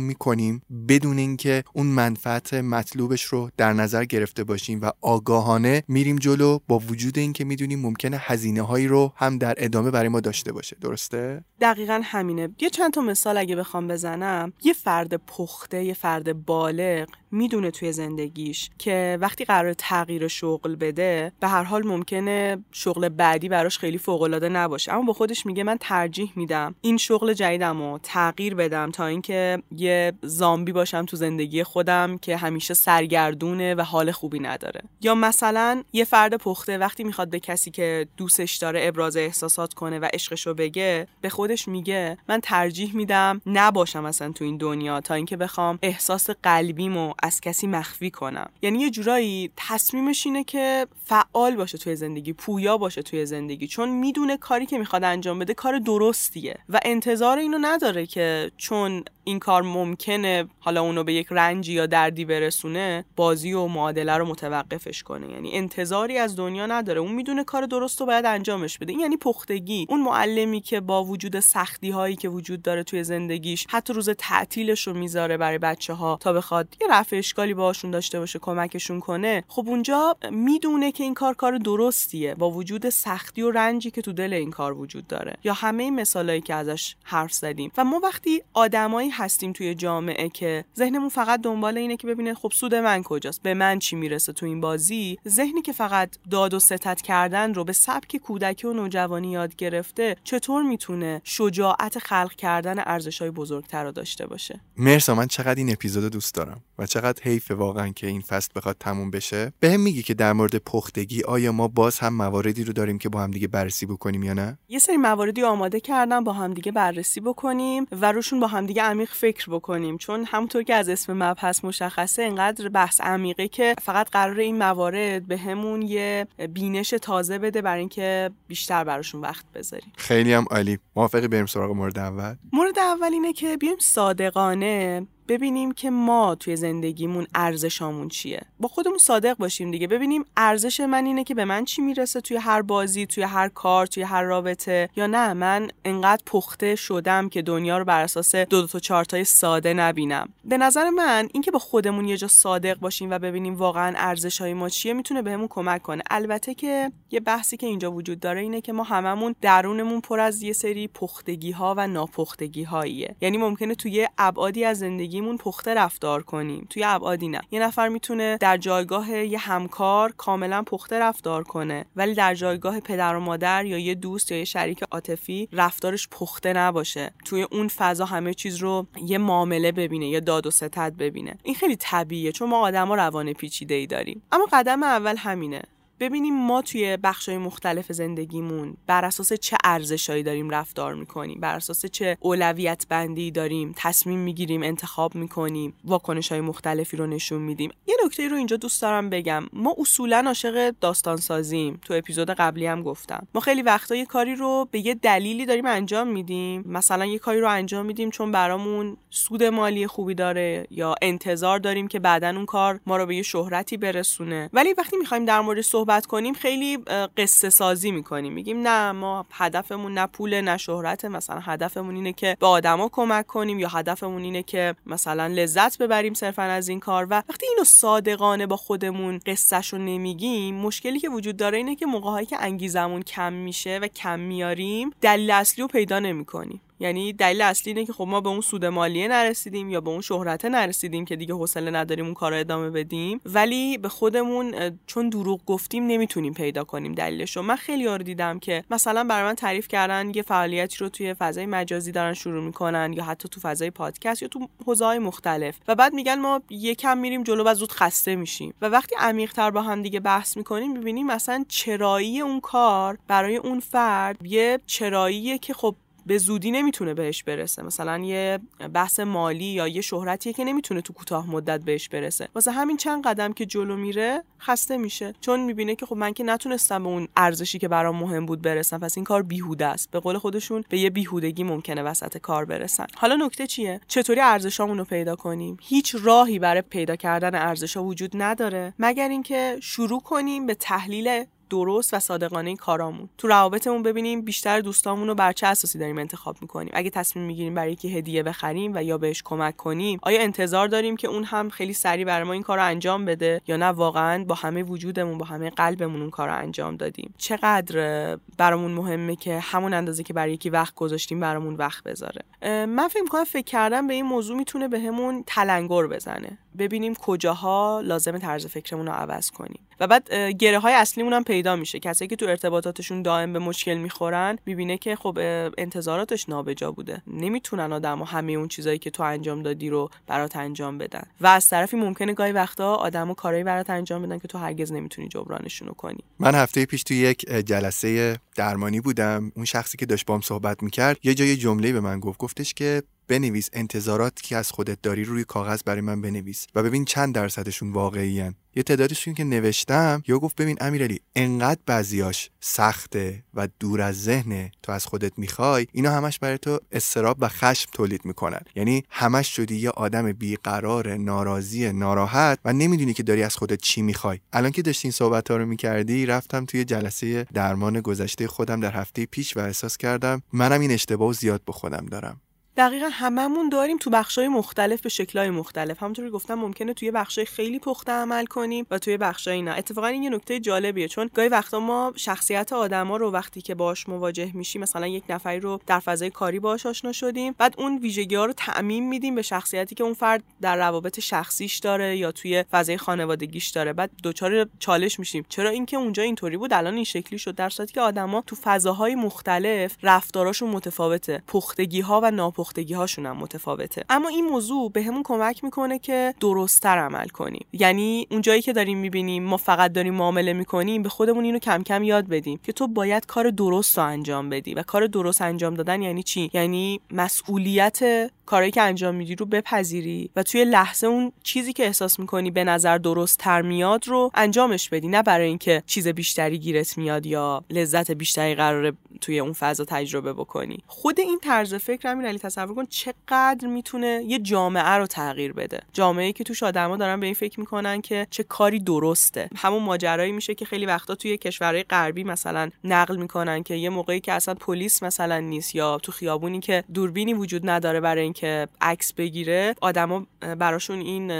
می‌کنیم 0.00 0.62
بدون 0.88 1.18
اینکه 1.18 1.64
اون 1.72 1.86
منفعت 1.86 2.54
مطلوبش 2.54 3.22
رو 3.22 3.50
در 3.56 3.72
نظر 3.72 4.04
گرفته 4.04 4.44
باشیم 4.44 4.80
و 4.82 4.90
آگاهانه 5.00 5.82
میریم 5.88 6.16
جلو 6.16 6.58
با 6.68 6.78
وجود 6.78 7.18
اینکه 7.18 7.44
می‌دونیم 7.44 7.80
ممکنه 7.80 8.16
هزینه 8.20 8.62
هایی 8.62 8.88
رو 8.88 9.12
هم 9.16 9.38
در 9.38 9.54
ادامه 9.58 9.90
برای 9.90 10.08
ما 10.08 10.20
داشته 10.20 10.52
باشه. 10.52 10.76
درسته؟ 10.80 11.44
دقیقا 11.60 12.00
همینه. 12.04 12.48
یه 12.60 12.70
چند 12.70 12.92
تا 12.92 13.00
مثال 13.00 13.36
اگه 13.38 13.56
بخوام 13.56 13.88
بزنم. 13.88 14.52
یه 14.64 14.72
فرد 14.72 15.16
پخته 15.16 15.84
یه 15.84 15.94
فرد 15.94 16.46
بالغ 16.46 17.06
می‌دونه 17.36 17.70
توی 17.70 17.92
زندگیش 17.92 18.70
که 18.78 19.18
وقتی 19.20 19.44
قرار 19.44 19.72
تغییر 19.72 20.28
شغل 20.28 20.74
بده 20.74 21.32
به 21.40 21.48
هر 21.48 21.62
حال 21.62 21.86
ممکنه 21.86 22.64
شغل 22.72 23.08
بعدی 23.08 23.48
براش 23.48 23.78
خیلی 23.78 23.98
فوق 23.98 24.22
العاده 24.22 24.48
نباشه. 24.48 24.92
اما 24.92 25.02
با 25.02 25.12
خودش 25.12 25.46
میگه 25.46 25.64
من 25.64 25.76
ترجیح 25.80 26.32
میدم 26.36 26.74
این 26.80 26.96
شغل 26.96 27.32
جدیدم 27.32 27.82
رو 27.82 27.98
تغییر 28.02 28.54
بدم 28.54 28.90
تا 28.90 29.06
اینکه 29.06 29.62
یه 29.76 30.12
زامبی 30.22 30.72
باشم 30.72 31.04
تو 31.04 31.16
زندگی 31.16 31.62
خودم 31.62 32.18
که 32.18 32.36
همیشه 32.36 32.74
سرگردونه 32.74 33.74
و 33.74 33.80
حال 33.80 34.12
خوبی 34.12 34.38
نداره. 34.38 34.80
یا 35.00 35.14
مثلا 35.14 35.82
یه 35.92 36.04
فرد 36.04 36.36
پخته 36.36 36.78
وقتی 36.78 37.04
می‌خواد 37.04 37.30
به 37.30 37.40
کسی 37.40 37.70
که 37.70 38.06
دوستش 38.16 38.56
داره 38.56 38.80
ابراز 38.82 39.16
احساسات 39.16 39.74
کنه 39.74 39.98
و 39.98 40.08
عشقشو 40.12 40.54
بگه 40.54 41.08
به 41.20 41.28
خودش 41.28 41.68
میگه 41.68 42.18
من 42.28 42.40
ترجیح 42.40 42.96
میدم 42.96 43.40
نباشم 43.46 44.04
اصلا 44.04 44.32
تو 44.32 44.44
این 44.44 44.56
دنیا 44.56 45.00
تا 45.00 45.14
اینکه 45.14 45.36
بخوام 45.36 45.78
احساس 45.82 46.30
قلبیمو 46.30 47.14
از 47.26 47.40
کسی 47.40 47.66
مخفی 47.66 48.10
کنم. 48.10 48.50
یعنی 48.62 48.78
یه 48.78 48.90
جورایی 48.90 49.50
تصمیمش 49.56 50.26
اینه 50.26 50.44
که 50.44 50.86
فعال 51.04 51.56
باشه 51.56 51.78
توی 51.78 51.96
زندگی 51.96 52.32
پویا 52.32 52.78
باشه 52.78 53.02
توی 53.02 53.26
زندگی. 53.26 53.66
چون 53.66 53.88
می‌دونه 53.88 54.36
کاری 54.36 54.66
که 54.66 54.78
می‌خواد 54.78 55.04
انجام 55.04 55.38
بده 55.38 55.54
کار 55.54 55.78
درستیه 55.78 56.58
و 56.68 56.80
انتظار 56.84 57.38
اینو 57.38 57.58
نداره 57.60 58.06
که 58.06 58.50
چون 58.56 59.04
این 59.24 59.38
کار 59.38 59.62
ممکنه 59.62 60.48
حالا 60.60 60.82
اونو 60.82 61.04
به 61.04 61.12
یک 61.12 61.26
رنجی 61.30 61.72
یا 61.72 61.86
دردی 61.86 62.24
برسونه 62.24 63.04
بازی 63.16 63.52
و 63.52 63.66
معادله 63.66 64.16
رو 64.16 64.24
متوقفش 64.24 65.02
کنه. 65.02 65.30
یعنی 65.30 65.52
انتظاری 65.52 66.18
از 66.18 66.36
دنیا 66.36 66.66
نداره. 66.66 67.00
اون 67.00 67.12
می‌دونه 67.12 67.44
کار 67.44 67.66
درست 67.66 68.00
رو 68.00 68.06
باید 68.06 68.26
انجامش 68.26 68.78
بده. 68.78 68.92
این 68.92 69.00
یعنی 69.00 69.16
پختگی. 69.16 69.86
اون 69.88 70.00
معلمی 70.00 70.60
که 70.60 70.80
با 70.80 71.04
وجود 71.04 71.40
سختی 71.40 71.90
هایی 71.90 72.16
که 72.16 72.28
وجود 72.28 72.62
داره 72.62 72.82
توی 72.82 73.04
زندگیش 73.04 73.66
حتی 73.70 73.92
روز 73.92 74.10
تعطیلش 74.10 74.86
رو 74.86 74.94
می‌ذاره 74.94 75.36
برای 75.36 75.58
بچه 75.58 75.92
ها 75.92 76.18
تا 76.20 76.32
بخواد 76.32 76.76
یه 76.80 76.88
رفع 77.06 77.16
اشکالی 77.16 77.54
باشون 77.54 77.90
داشته 77.90 78.18
باشه 78.18 78.38
کمکشون 78.38 79.00
کنه 79.00 79.44
خب 79.48 79.64
اونجا 79.68 80.16
می‌دونه 80.30 80.92
که 80.92 81.04
این 81.04 81.14
کار 81.14 81.34
کار 81.34 81.58
درستیه 81.58 82.34
با 82.34 82.50
وجود 82.50 82.88
سختی 82.88 83.42
و 83.42 83.50
رنجی 83.50 83.90
که 83.90 84.02
تو 84.02 84.12
دل 84.12 84.32
این 84.32 84.50
کار 84.50 84.72
وجود 84.72 85.06
داره. 85.06 85.36
یا 85.44 85.52
همه 85.52 85.90
مثالایی 85.90 86.40
که 86.40 86.54
ازش 86.54 86.94
حرف 87.04 87.32
زدیم. 87.32 87.72
و 87.78 87.84
ما 87.84 88.00
وقتی 88.02 88.42
آدمایی 88.52 89.10
هستیم 89.10 89.52
توی 89.52 89.74
جامعه 89.74 90.28
که 90.28 90.64
ذهنمون 90.76 91.08
فقط 91.08 91.40
دنبال 91.40 91.78
اینه 91.78 91.96
که 91.96 92.06
ببینه 92.06 92.34
خب 92.34 92.52
سود 92.54 92.74
من 92.74 93.02
کجاست 93.02 93.42
به 93.42 93.54
من 93.54 93.78
چی 93.78 93.96
می‌رسه 93.96 94.32
تو 94.32 94.46
این 94.46 94.60
بازی 94.60 95.18
ذهنی 95.28 95.62
که 95.62 95.72
فقط 95.72 96.16
داد 96.30 96.54
و 96.54 96.60
ستت 96.60 97.02
کردن 97.02 97.54
رو 97.54 97.64
به 97.64 97.72
سبک 97.72 98.16
کودکی 98.16 98.66
و 98.66 98.72
نوجوانی 98.72 99.30
یاد 99.30 99.56
گرفته 99.56 100.16
چطور 100.24 100.62
می‌تونه 100.62 101.20
شجاعت 101.24 101.98
خلق 101.98 102.32
کردن 102.32 102.78
ارزش 102.78 103.20
های 103.20 103.30
بزرگتر 103.30 103.84
رو 103.84 103.92
داشته 103.92 104.26
باشه؟ 104.26 104.60
مرسا 104.76 105.14
من 105.14 105.26
چقدر 105.26 105.54
این 105.54 105.72
اپیزود 105.72 106.12
دوست 106.12 106.34
دارم 106.34 106.60
و 106.78 106.86
چقدر 106.96 107.22
حیف 107.22 107.50
واقعا 107.50 107.88
که 107.88 108.06
این 108.06 108.20
فصل 108.20 108.48
بخواد 108.56 108.76
تموم 108.80 109.10
بشه. 109.10 109.52
به 109.60 109.70
هم 109.70 109.80
میگی 109.80 110.02
که 110.02 110.14
در 110.14 110.32
مورد 110.32 110.56
پختگی 110.56 111.22
آیا 111.22 111.52
ما 111.52 111.68
باز 111.68 111.98
هم 111.98 112.14
مواردی 112.14 112.64
رو 112.64 112.72
داریم 112.72 112.98
که 112.98 113.08
با 113.08 113.20
هم 113.20 113.30
دیگه 113.30 113.48
بررسی 113.48 113.86
بکنیم 113.86 114.22
یا 114.22 114.32
نه؟ 114.32 114.58
یه 114.68 114.78
سری 114.78 114.96
مواردی 114.96 115.42
آماده 115.42 115.80
کردم 115.80 116.24
با 116.24 116.32
هم 116.32 116.54
دیگه 116.54 116.72
بررسی 116.72 117.20
بکنیم 117.20 117.86
و 117.92 118.12
روشون 118.12 118.40
با 118.40 118.46
هم 118.46 118.66
دیگه 118.66 118.82
عمیق 118.82 119.10
فکر 119.12 119.50
بکنیم. 119.50 119.98
چون 119.98 120.24
همونطور 120.24 120.62
که 120.62 120.74
از 120.74 120.88
اسم 120.88 121.12
مبحث 121.12 121.64
مشخصه 121.64 122.22
انقدر 122.22 122.68
بحث 122.68 123.00
عمیقه 123.00 123.48
که 123.48 123.74
فقط 123.82 124.10
قرار 124.10 124.38
این 124.38 124.58
موارد 124.58 125.26
به 125.26 125.36
همون 125.36 125.82
یه 125.82 126.26
بینش 126.52 126.94
تازه 127.02 127.38
بده 127.38 127.62
برای 127.62 127.80
اینکه 127.80 128.30
بیشتر 128.48 128.84
براشون 128.84 129.20
وقت 129.20 129.44
بذاریم. 129.54 129.92
خیلی 129.96 130.32
هم 130.32 130.46
عالی. 130.50 130.78
موافقی 130.96 131.28
بریم 131.28 131.46
سراغ 131.46 131.70
مورد 131.70 131.98
اول؟ 131.98 132.34
مورد 132.52 132.78
اول 132.78 133.12
اینه 133.12 133.32
که 133.32 133.56
بیایم 133.56 133.78
صادقانه 133.80 135.06
ببینیم 135.28 135.72
که 135.72 135.90
ما 135.90 136.34
توی 136.34 136.56
زندگیمون 136.56 137.26
ارزشامون 137.34 138.08
چیه. 138.08 138.40
با 138.60 138.68
خودمون 138.68 138.98
صادق 138.98 139.36
باشیم 139.36 139.70
دیگه. 139.70 139.86
ببینیم 139.86 140.24
ارزش 140.36 140.80
من 140.80 141.06
اینه 141.06 141.24
که 141.24 141.34
به 141.34 141.44
من 141.44 141.64
چی 141.64 141.82
می‌رسه 141.82 142.20
توی 142.20 142.36
هر 142.36 142.62
بازی 142.62 143.06
توی 143.06 143.22
هر 143.22 143.48
کار 143.48 143.86
توی 143.86 144.02
هر 144.02 144.22
رابطه. 144.22 144.88
یا 144.96 145.06
نه 145.06 145.32
من 145.32 145.68
انقدر 145.84 146.22
پخته 146.26 146.76
شدم 146.76 147.28
که 147.28 147.42
دنیا 147.42 147.78
رو 147.78 147.84
بر 147.84 148.02
اساس 148.02 148.34
دو 148.34 148.60
دو 148.60 148.66
تا 148.66 148.78
چارتای 148.78 149.24
ساده 149.24 149.74
نبینم. 149.74 150.28
به 150.44 150.58
نظر 150.58 150.90
من 150.90 151.28
اینکه 151.32 151.50
با 151.50 151.58
خودمون 151.58 152.08
یه 152.08 152.16
جا 152.16 152.28
صادق 152.28 152.78
باشیم 152.78 153.10
و 153.10 153.18
ببینیم 153.18 153.54
واقعا 153.54 153.92
ارزش 153.96 154.40
های 154.40 154.54
ما 154.54 154.68
چیه 154.68 154.92
می‌تونه 154.92 155.22
بهمون 155.22 155.48
کمک 155.48 155.82
کنه. 155.82 156.02
البته 156.10 156.54
که 156.54 156.92
یه 157.10 157.20
بحثی 157.20 157.56
که 157.56 157.66
اینجا 157.66 157.92
وجود 157.92 158.20
داره 158.20 158.40
اینه 158.40 158.60
که 158.60 158.72
ما 158.72 158.82
هممون 158.82 159.34
درونمون 159.40 160.00
پر 160.00 160.20
از 160.20 160.42
یه 160.42 160.52
سری 160.52 160.88
پختگی 160.88 161.50
ها 161.50 161.74
و 161.76 161.86
ناپختگی 161.86 162.62
هاییه 162.62 163.16
یعنی 163.20 163.38
ممکنه 163.38 163.74
توی 163.74 164.08
ابعادی 164.18 164.64
از 164.64 164.78
زندگی 164.78 165.15
زندگیمون 165.16 165.36
پخته 165.36 165.74
رفتار 165.74 166.22
کنیم. 166.22 166.66
توی 166.70 166.84
ابعادی 166.84 167.28
نه. 167.28 167.40
یه 167.50 167.60
نفر 167.60 167.88
می‌تونه 167.88 168.38
در 168.40 168.56
جایگاه 168.56 169.10
یه 169.10 169.38
همکار 169.38 170.12
کاملا 170.12 170.62
پخته 170.62 170.98
رفتار 170.98 171.44
کنه 171.44 171.84
ولی 171.96 172.14
در 172.14 172.34
جایگاه 172.34 172.80
پدر 172.80 173.16
و 173.16 173.20
مادر 173.20 173.64
یا 173.64 173.78
یه 173.78 173.94
دوست 173.94 174.32
یا 174.32 174.38
یه 174.38 174.44
شریک 174.44 174.82
عاطفی 174.90 175.48
رفتارش 175.52 176.08
پخته 176.08 176.52
نباشه. 176.52 177.12
توی 177.24 177.42
اون 177.42 177.68
فضا 177.68 178.04
همه 178.04 178.34
چیز 178.34 178.56
رو 178.56 178.86
یه 179.06 179.18
معامله 179.18 179.72
ببینه 179.72 180.08
یا 180.08 180.20
داد 180.20 180.46
و 180.46 180.50
ستد 180.50 180.92
ببینه. 180.98 181.38
این 181.42 181.54
خیلی 181.54 181.76
طبیعیه 181.76 182.32
چون 182.32 182.48
ما 182.48 182.58
آدما 182.58 182.94
روان 182.94 183.32
پیچیده 183.32 183.74
ای 183.74 183.86
داریم. 183.86 184.22
اما 184.32 184.46
قدم 184.52 184.82
اول 184.82 185.16
همینه. 185.16 185.62
ببینیم 186.00 186.34
ما 186.34 186.62
توی 186.62 186.96
بخشای 186.96 187.38
مختلف 187.38 187.92
زندگیمون 187.92 188.76
بر 188.86 189.04
اساس 189.04 189.32
چه 189.32 189.56
ارزشهایی 189.64 190.22
داریم 190.22 190.50
رفتار 190.50 190.94
می‌کنیم 190.94 191.40
بر 191.40 191.54
اساس 191.54 191.86
چه 191.86 192.16
اولویت 192.20 192.86
بندی 192.88 193.30
داریم 193.30 193.74
تصمیم 193.76 194.18
می‌گیریم 194.18 194.62
انتخاب 194.62 195.14
می‌کنیم 195.14 195.74
واکنش 195.84 196.32
های 196.32 196.40
مختلفی 196.40 196.96
رو 196.96 197.06
نشون 197.06 197.42
میدیم. 197.42 197.70
یه 197.86 197.96
نکته 198.04 198.28
رو 198.28 198.36
اینجا 198.36 198.56
دوست 198.56 198.82
دارم 198.82 199.10
بگم. 199.10 199.44
ما 199.52 199.74
اصولا 199.78 200.22
عاشق 200.26 200.74
داستان 200.80 201.16
سازیم 201.16 201.80
تو 201.84 201.94
اپیزود 201.94 202.30
قبلی 202.30 202.66
هم 202.66 202.82
گفتم. 202.82 203.26
ما 203.34 203.40
خیلی 203.40 203.62
وقتا 203.62 203.94
یه 203.94 204.06
کاری 204.06 204.34
رو 204.34 204.68
به 204.70 204.86
یه 204.86 204.94
دلیلی 204.94 205.46
داریم 205.46 205.66
انجام 205.66 206.08
میدیم. 206.08 206.64
مثلا 206.66 207.06
یه 207.06 207.18
کاری 207.18 207.40
رو 207.40 207.48
انجام 207.48 207.86
میدیم 207.86 208.10
چون 208.10 208.32
برامون 208.32 208.96
سود 209.10 209.42
مالی 209.42 209.86
خوبی 209.86 210.14
داره 210.14 210.66
یا 210.70 210.94
انتظار 211.02 211.58
داریم 211.58 211.88
که 211.88 211.98
بعدا 211.98 212.28
اون 212.28 212.46
کار 212.46 212.80
ما 212.86 212.96
رو 212.96 213.06
به 213.06 213.16
یه 213.16 213.22
شهرتی 213.22 213.76
برسونه. 213.76 214.50
ولی 214.52 214.74
وقتی 214.78 214.96
می‌خوایم 214.96 215.24
در 215.24 215.40
مورد 215.40 215.60
صحبت 215.86 216.06
کنیم 216.06 216.34
خیلی 216.34 216.76
قصه 217.16 217.50
سازی 217.50 217.90
می‌کنیم. 217.90 218.32
میگیم 218.32 218.62
نه 218.62 218.92
ما 218.92 219.26
هدفمون 219.32 219.94
نه 219.94 220.06
پول 220.06 220.40
نه 220.40 220.56
شهرت. 220.56 221.04
مثلا 221.04 221.40
هدفمون 221.40 221.94
اینه 221.94 222.12
که 222.12 222.36
به 222.40 222.46
آدما 222.46 222.88
کمک 222.92 223.26
کنیم 223.26 223.58
یا 223.58 223.68
هدفمون 223.68 224.22
اینه 224.22 224.42
که 224.42 224.74
مثلا 224.86 225.26
لذت 225.26 225.78
ببریم 225.78 226.14
صرفا 226.14 226.42
از 226.42 226.68
این 226.68 226.80
کار. 226.80 227.06
و 227.10 227.22
وقتی 227.28 227.46
اینو 227.46 227.64
صادقانه 227.64 228.46
با 228.46 228.56
خودمون 228.56 229.20
قصهش 229.26 229.72
رو 229.72 229.78
نمیگیم 229.78 230.54
مشکلی 230.54 231.00
که 231.00 231.08
وجود 231.08 231.36
داره 231.36 231.58
اینه 231.58 231.76
که 231.76 231.86
موقعهایی 231.86 232.26
که 232.26 232.36
انگیزمون 232.40 233.02
کم 233.02 233.32
میشه 233.32 233.78
و 233.82 233.86
کم 233.86 234.20
میاریم 234.20 234.90
دلیل 235.00 235.30
اصلی 235.30 235.62
رو 235.62 235.68
پیدا 235.68 235.98
نمی‌کنیم. 235.98 236.60
یعنی 236.80 237.12
دلیل 237.12 237.42
اصلی 237.42 237.72
اینه 237.72 237.86
که 237.86 237.92
خب 237.92 238.04
ما 238.04 238.20
به 238.20 238.28
اون 238.28 238.40
سود 238.40 238.64
مالیه 238.64 239.08
نرسیدیم 239.08 239.70
یا 239.70 239.80
به 239.80 239.90
اون 239.90 240.00
شهرت 240.00 240.44
نرسیدیم 240.44 241.04
که 241.04 241.16
دیگه 241.16 241.34
حوصله 241.34 241.70
نداریم 241.70 242.04
اون 242.04 242.14
کار 242.14 242.34
ادامه 242.34 242.70
بدیم. 242.70 243.20
ولی 243.26 243.78
به 243.78 243.88
خودمون 243.88 244.78
چون 244.86 245.08
دروغ 245.08 245.40
گفتیم 245.46 245.86
نمی‌تونیم 245.86 246.34
پیدا 246.34 246.64
کنیم 246.64 246.92
دلیلش 246.92 247.36
رو. 247.36 247.42
من 247.42 247.56
خیلی 247.56 247.84
یار 247.84 247.98
دیدم 247.98 248.38
که 248.38 248.64
مثلا 248.70 249.04
برای 249.04 249.24
من 249.24 249.34
تعریف 249.34 249.68
کردن 249.68 250.12
یه 250.14 250.22
فعالیتی 250.22 250.76
رو 250.76 250.88
توی 250.88 251.14
فضای 251.14 251.46
مجازی 251.46 251.92
دارن 251.92 252.14
شروع 252.14 252.44
می‌کنن 252.44 252.92
یا 252.92 253.04
حتی 253.04 253.28
تو 253.28 253.40
فضای 253.40 253.70
پادکست 253.70 254.22
یا 254.22 254.28
تو 254.28 254.48
حوزه‌های 254.66 254.98
مختلف. 254.98 255.58
و 255.68 255.74
بعد 255.74 255.94
میگن 255.94 256.18
ما 256.18 256.42
یکم 256.50 256.98
میریم 256.98 257.22
جلو 257.22 257.44
و 257.44 257.54
زود 257.54 257.72
خسته 257.72 258.16
میشیم. 258.16 258.54
و 258.62 258.66
وقتی 258.66 258.96
عمیق‌تر 258.98 259.50
با 259.50 259.62
هم 259.62 259.82
دیگه 259.82 260.00
بحث 260.00 260.36
می‌کنیم 260.36 260.72
می‌بینیم 260.72 261.06
مثلا 261.06 261.44
چرایی 261.48 262.20
اون 262.20 262.40
کار 262.40 262.98
برای 263.08 263.36
اون 263.36 263.60
فرد 263.60 264.26
یه 264.26 264.58
چراییه 264.66 265.38
که 265.38 265.54
خب 265.54 265.76
به 266.06 266.18
زودی 266.18 266.50
نمی‌تونه 266.50 266.94
بهش 266.94 267.22
برسه. 267.22 267.62
مثلا 267.62 267.98
یه 267.98 268.38
بحث 268.74 269.00
مالی 269.00 269.44
یا 269.44 269.68
یه 269.68 269.80
شهرتیه 269.80 270.32
که 270.32 270.44
نمی‌تونه 270.44 270.80
تو 270.80 270.92
کوتاه 270.92 271.30
مدت 271.30 271.60
بهش 271.64 271.88
برسه. 271.88 272.28
واسه 272.34 272.50
همین 272.50 272.76
چند 272.76 273.06
قدم 273.06 273.32
که 273.32 273.46
جلو 273.46 273.76
میره 273.76 274.22
خسته 274.40 274.76
میشه. 274.76 275.14
چون 275.20 275.40
می‌بینه 275.40 275.74
که 275.74 275.86
خب 275.86 275.96
من 275.96 276.12
که 276.12 276.24
نتونستم 276.24 276.82
به 276.82 276.88
اون 276.88 277.08
ارزشی 277.16 277.58
که 277.58 277.68
برام 277.68 277.96
مهم 277.96 278.26
بود 278.26 278.42
برسم 278.42 278.78
پس 278.78 278.98
این 278.98 279.04
کار 279.04 279.22
بیهوده 279.22 279.66
است. 279.66 279.90
به 279.90 280.00
قول 280.00 280.18
خودشون 280.18 280.64
به 280.68 280.78
یه 280.78 280.90
بیهودگی 280.90 281.44
ممکنه 281.44 281.82
وسط 281.82 282.18
کار 282.18 282.44
برسن. 282.44 282.86
حالا 282.96 283.16
نکته 283.16 283.46
چیه؟ 283.46 283.80
چطوری 283.88 284.20
ارزشامون 284.20 284.84
پیدا 284.84 285.16
کنیم؟ 285.16 285.56
هیچ 285.62 285.96
راهی 286.02 286.38
برای 286.38 286.62
پیدا 286.62 286.96
کردن 286.96 287.34
ارزشا 287.34 287.84
وجود 287.84 288.10
نداره. 288.14 288.74
مگر 288.78 289.08
اینکه 289.08 289.56
شروع 289.62 290.00
کنیم 290.00 290.46
به 290.46 290.54
تحلیل 290.54 291.24
درست 291.50 291.94
و 291.94 291.98
صادقانه 291.98 292.56
کارامون. 292.56 293.08
تو 293.18 293.28
روابطمون 293.28 293.82
ببینیم 293.82 294.22
بیشتر 294.22 294.60
دوستامون 294.60 295.08
رو 295.08 295.14
بر 295.14 295.32
چه 295.32 295.46
اساسی 295.46 295.78
داریم 295.78 295.98
انتخاب 295.98 296.36
می‌کنیم. 296.40 296.70
اگه 296.74 296.90
تصمیم 296.90 297.26
می‌گیریم 297.26 297.54
برای 297.54 297.72
یکی 297.72 297.98
هدیه 297.98 298.22
بخریم 298.22 298.72
و 298.74 298.82
یا 298.82 298.98
بهش 298.98 299.22
کمک 299.24 299.56
کنیم 299.56 299.98
آیا 300.02 300.20
انتظار 300.20 300.68
داریم 300.68 300.96
که 300.96 301.08
اون 301.08 301.24
هم 301.24 301.48
خیلی 301.48 301.72
سریع 301.72 302.04
برای 302.04 302.26
ما 302.26 302.32
این 302.32 302.42
کار 302.42 302.58
رو 302.58 302.64
انجام 302.64 303.04
بده 303.04 303.40
یا 303.46 303.56
نه؟ 303.56 303.66
واقعا 303.66 304.24
با 304.24 304.34
همه 304.34 304.62
وجودمون 304.62 305.18
با 305.18 305.26
همه 305.26 305.50
قلبمون 305.50 306.00
اون 306.00 306.10
کار 306.10 306.28
رو 306.28 306.34
انجام 306.36 306.76
دادیم. 306.76 307.14
چقدر 307.18 308.16
برامون 308.38 308.70
مهمه 308.70 309.16
که 309.16 309.38
همون 309.38 309.74
اندازه 309.74 310.02
که 310.02 310.12
برای 310.12 310.32
یکی 310.32 310.50
وقت 310.50 310.74
گذاشتیم 310.74 311.20
برامون 311.20 311.54
وقت 311.54 311.84
بذاره. 311.84 312.22
من 312.66 312.88
فکر 312.88 313.02
می‌کنم 313.02 313.24
فکر 313.24 313.44
کردم 313.44 313.86
به 313.86 313.94
این 313.94 314.04
موضوع 314.04 314.36
می‌تونه 314.36 314.68
بهمون 314.68 315.18
به 315.18 315.24
تلنگر 315.26 315.86
بزنه. 315.86 316.38
ببینیم 316.58 316.94
کجاها 316.94 317.80
لازم 317.84 318.18
طرز 318.18 318.46
فکرمون 318.46 318.86
رو 318.86 318.92
عوض 318.92 319.30
کنیم. 319.30 319.60
و 319.80 319.86
بعد 319.86 320.14
گره 320.14 320.58
های 320.58 320.74
اصلیمون 320.74 321.12
هم 321.12 321.22
پیدا 321.36 321.56
میشه. 321.56 321.78
کسایی 321.78 322.08
که 322.08 322.16
تو 322.16 322.26
ارتباطاتشون 322.26 323.02
دائم 323.02 323.32
به 323.32 323.38
مشکل 323.38 323.74
می‌خورن 323.74 324.38
می‌بینه 324.46 324.78
که 324.78 324.96
خب 324.96 325.18
انتظاراتش 325.58 326.28
نابجا 326.28 326.72
بوده. 326.72 327.02
نمی‌تونن 327.06 327.72
آدم 327.72 328.02
و 328.02 328.04
همه 328.04 328.32
اون 328.32 328.48
چیزایی 328.48 328.78
که 328.78 328.90
تو 328.90 329.02
انجام 329.02 329.42
دادی 329.42 329.70
رو 329.70 329.90
برات 330.06 330.36
انجام 330.36 330.78
بدن. 330.78 331.02
و 331.20 331.26
از 331.26 331.48
طرفی 331.48 331.76
ممکنه 331.76 332.14
گاهی 332.14 332.32
وقتا 332.32 332.74
آدم 332.74 333.10
و 333.10 333.14
کارایی 333.14 333.44
برات 333.44 333.70
انجام 333.70 334.02
بدن 334.02 334.18
که 334.18 334.28
تو 334.28 334.38
هرگز 334.38 334.72
نمی‌تونی 334.72 335.08
جبرانشون 335.08 335.68
کنی. 335.68 336.04
من 336.18 336.34
هفته 336.34 336.66
پیش 336.66 336.82
تو 336.82 336.94
یک 336.94 337.26
جلسه 337.30 338.18
درمانی 338.36 338.80
بودم. 338.80 339.32
اون 339.34 339.44
شخصی 339.44 339.78
که 339.78 339.86
داشت 339.86 340.06
بام 340.06 340.20
صحبت 340.20 340.62
می‌کرد 340.62 340.98
یه 341.02 341.14
جای 341.14 341.36
جمله 341.36 341.72
به 341.72 341.80
من 341.80 342.00
گفت. 342.00 342.18
گفتش 342.18 342.54
که 342.54 342.82
بنویس 343.08 343.48
انتظارات 343.52 344.22
که 344.22 344.36
از 344.36 344.50
خودت 344.50 344.82
داری 344.82 345.04
روی 345.04 345.24
کاغذ 345.24 345.60
برای 345.66 345.80
من 345.80 346.00
بنویس 346.00 346.46
و 346.54 346.62
ببین 346.62 346.84
چند 346.84 347.14
درصدشون 347.14 347.72
واقعی 347.72 348.32
یه 348.56 348.62
تعدادشون 348.62 349.14
که 349.14 349.24
نوشتم 349.24 350.02
یا 350.06 350.18
گفت 350.18 350.36
ببین 350.36 350.56
امیرعلی 350.60 351.00
انقدر 351.16 351.60
بعضیاش 351.66 352.30
سخته 352.40 353.24
و 353.34 353.48
دور 353.60 353.80
از 353.80 354.02
ذهنه 354.02 354.50
تو 354.62 354.72
از 354.72 354.86
خودت 354.86 355.12
می‌خوای 355.18 355.66
اینا 355.72 355.90
همش 355.90 356.18
برای 356.18 356.38
تو 356.38 356.58
استراب 356.72 357.16
و 357.20 357.28
خشم 357.28 357.70
تولید 357.72 358.04
می‌کنن. 358.04 358.40
یعنی 358.54 358.82
همش 358.90 359.36
شدی 359.36 359.56
یه 359.56 359.70
آدم 359.70 360.12
بیقرار 360.12 360.96
ناراضی 360.96 361.72
ناراحت 361.72 362.38
و 362.44 362.52
نمی‌دونی 362.52 362.94
که 362.94 363.02
داری 363.02 363.22
از 363.22 363.36
خودت 363.36 363.60
چی 363.60 363.82
می‌خوای. 363.82 364.18
الان 364.32 364.50
که 364.50 364.62
داشتی 364.62 364.88
این 364.88 364.92
صحبت 364.92 365.30
ها 365.30 365.36
رو 365.36 365.46
می‌کردی 365.46 366.06
رفتم 366.06 366.44
توی 366.44 366.64
جلسه 366.64 367.26
درمان 367.34 367.80
گذشته 367.80 368.26
خودم 368.26 368.60
در 368.60 368.70
هفته 368.70 369.06
پیش 369.06 369.36
و 369.36 369.40
احساس 369.40 369.76
کردم 369.76 370.22
منم 370.32 370.60
این 370.60 370.70
اشتباه 370.70 371.12
زیاد 371.12 371.42
به 371.44 371.52
خودم 371.52 371.86
دارم. 371.86 372.20
دقیقا 372.56 372.88
هممون 372.92 373.48
داریم 373.48 373.76
تو 373.76 373.90
بخشای 373.90 374.28
مختلف 374.28 374.80
به 374.80 374.88
شکلهای 374.88 375.30
مختلف. 375.30 375.82
همونطور 375.82 376.04
که 376.04 376.10
گفتم 376.10 376.34
ممکنه 376.34 376.74
توی 376.74 376.90
بخشای 376.90 377.24
خیلی 377.24 377.58
پخته 377.58 377.92
عمل 377.92 378.26
کنیم 378.26 378.66
و 378.70 378.78
توی 378.78 378.96
بخشای 378.96 379.42
نه. 379.42 379.50
اتفاقا 379.50 379.86
این 379.86 380.02
یه 380.02 380.10
نکته 380.10 380.40
جالبیه 380.40 380.88
چون 380.88 381.10
گاهی 381.14 381.28
وقتا 381.28 381.60
ما 381.60 381.92
شخصیت 381.96 382.52
آدما 382.52 382.96
رو 382.96 383.10
وقتی 383.10 383.42
که 383.42 383.54
باش 383.54 383.88
مواجه 383.88 384.30
میشیم 384.34 384.62
مثلا 384.62 384.86
یک 384.86 385.04
نفری 385.08 385.40
رو 385.40 385.60
در 385.66 385.78
فضای 385.78 386.10
کاری 386.10 386.38
باهاش 386.38 386.66
آشنا 386.66 386.92
شدیم 386.92 387.34
بعد 387.38 387.54
اون 387.58 387.78
ویژگی 387.78 388.14
ها 388.14 388.24
رو 388.26 388.32
تعمین 388.32 388.88
میدیم 388.88 389.14
به 389.14 389.22
شخصیتی 389.22 389.74
که 389.74 389.84
اون 389.84 389.94
فرد 389.94 390.22
در 390.40 390.56
روابط 390.56 391.00
شخصیش 391.00 391.58
داره 391.58 391.96
یا 391.96 392.12
توی 392.12 392.44
فضای 392.50 392.76
خانوادگیش 392.76 393.48
داره. 393.48 393.72
بعد 393.72 393.90
دوچار 394.02 394.46
چالش 394.58 394.98
میشیم. 394.98 395.24
چرا 395.28 395.50
اینکه 395.50 395.76
اونجا 395.76 396.02
اینطوری 396.02 396.36
بود؟ 396.36 396.52
الان 396.52 396.74
این 396.74 396.84
شکلی 396.84 397.18
شد. 397.18 397.34
در 397.34 397.48
صورتی 397.48 397.72
که 397.72 397.80
آدما 397.80 398.22
تو 398.26 398.36
فضاهای 398.36 398.94
مختلف 398.94 399.76
رفتاراشون 399.82 400.50
متفاوته. 400.50 401.22
پختگی 401.26 401.80
ها 401.80 402.00
و 402.02 402.10
ناپخت 402.10 402.45
پختگی 402.46 402.74
هاشون 402.74 403.06
هم 403.06 403.16
متفاوته. 403.16 403.84
اما 403.90 404.08
این 404.08 404.24
موضوع 404.24 404.72
بهمون 404.72 404.96
همون 404.96 405.02
کمک 405.02 405.44
می‌کنه 405.44 405.78
که 405.78 406.14
درستتر 406.20 406.78
عمل 406.78 407.08
کنیم. 407.08 407.46
یعنی 407.52 408.06
اون 408.10 408.20
جایی 408.20 408.42
که 408.42 408.52
داریم 408.52 408.78
می‌بینیم 408.78 409.22
ما 409.22 409.36
فقط 409.36 409.72
داریم 409.72 409.94
معامله 409.94 410.32
می‌کنیم 410.32 410.82
به 410.82 410.88
خودمون 410.88 411.24
اینو 411.24 411.38
کم 411.38 411.62
کم 411.62 411.82
یاد 411.82 412.08
بدیم 412.08 412.40
که 412.42 412.52
تو 412.52 412.68
باید 412.68 413.06
کار 413.06 413.30
درست 413.30 413.78
رو 413.78 413.84
انجام 413.84 414.30
بدی. 414.30 414.54
و 414.54 414.62
کار 414.62 414.86
درست 414.86 415.22
انجام 415.22 415.54
دادن 415.54 415.82
یعنی 415.82 416.02
چی؟ 416.02 416.30
یعنی 416.32 416.80
مسئولیت 416.90 418.10
کاری 418.26 418.50
که 418.50 418.62
انجام 418.62 418.94
میدی 418.94 419.14
رو 419.14 419.26
بپذیری 419.26 420.10
و 420.16 420.22
توی 420.22 420.44
لحظه 420.44 420.86
اون 420.86 421.12
چیزی 421.22 421.52
که 421.52 421.66
احساس 421.66 421.98
می‌کنی 421.98 422.30
به 422.30 422.44
نظر 422.44 422.78
درست 422.78 423.18
تر 423.18 423.42
میاد 423.42 423.88
رو 423.88 424.10
انجامش 424.14 424.68
بدی. 424.68 424.88
نه 424.88 425.02
برای 425.02 425.28
اینکه 425.28 425.62
چیز 425.66 425.88
بیشتری 425.88 426.38
گیرت 426.38 426.78
میاد 426.78 427.06
یا 427.06 427.44
لذت 427.50 427.90
بیشتری 427.90 428.34
قراره 428.34 428.72
توی 429.00 429.18
اون 429.18 429.32
فضا 429.32 429.64
تجربه 429.64 430.12
بکنی. 430.12 430.58
خود 430.66 431.00
این 431.00 431.18
طرز 431.22 431.54
فکر 431.54 431.88
همین 431.88 432.06
علی 432.06 432.18
تصور 432.36 432.54
کن 432.54 432.66
چقدر 432.66 433.48
می‌تونه 433.48 434.02
یه 434.06 434.18
جامعه 434.18 434.70
رو 434.70 434.86
تغییر 434.86 435.32
بده. 435.32 435.60
جامعه 435.72 436.12
که 436.12 436.24
توش 436.24 436.42
آدما 436.42 436.76
دارن 436.76 437.00
به 437.00 437.06
این 437.06 437.14
فکر 437.14 437.40
می‌کنن 437.40 437.80
که 437.80 438.06
چه 438.10 438.22
کاری 438.22 438.60
درسته. 438.60 439.28
همون 439.36 439.62
ماجرایی 439.62 440.12
میشه 440.12 440.34
که 440.34 440.44
خیلی 440.44 440.66
وقتا 440.66 440.94
توی 440.94 441.16
کشورهای 441.16 441.62
غربی 441.62 442.04
مثلا 442.04 442.50
نقل 442.64 442.96
می‌کنن 442.96 443.42
که 443.42 443.54
یه 443.54 443.70
موقعی 443.70 444.00
که 444.00 444.12
اصلا 444.12 444.34
پلیس 444.34 444.82
مثلا 444.82 445.20
نیست 445.20 445.54
یا 445.54 445.78
تو 445.78 445.92
خیابونی 445.92 446.40
که 446.40 446.64
دوربینی 446.74 447.14
وجود 447.14 447.50
نداره 447.50 447.80
برای 447.80 448.02
اینکه 448.02 448.48
عکس 448.60 448.92
بگیره 448.92 449.54
آدما 449.60 450.06
براشون 450.38 450.80
این 450.80 451.12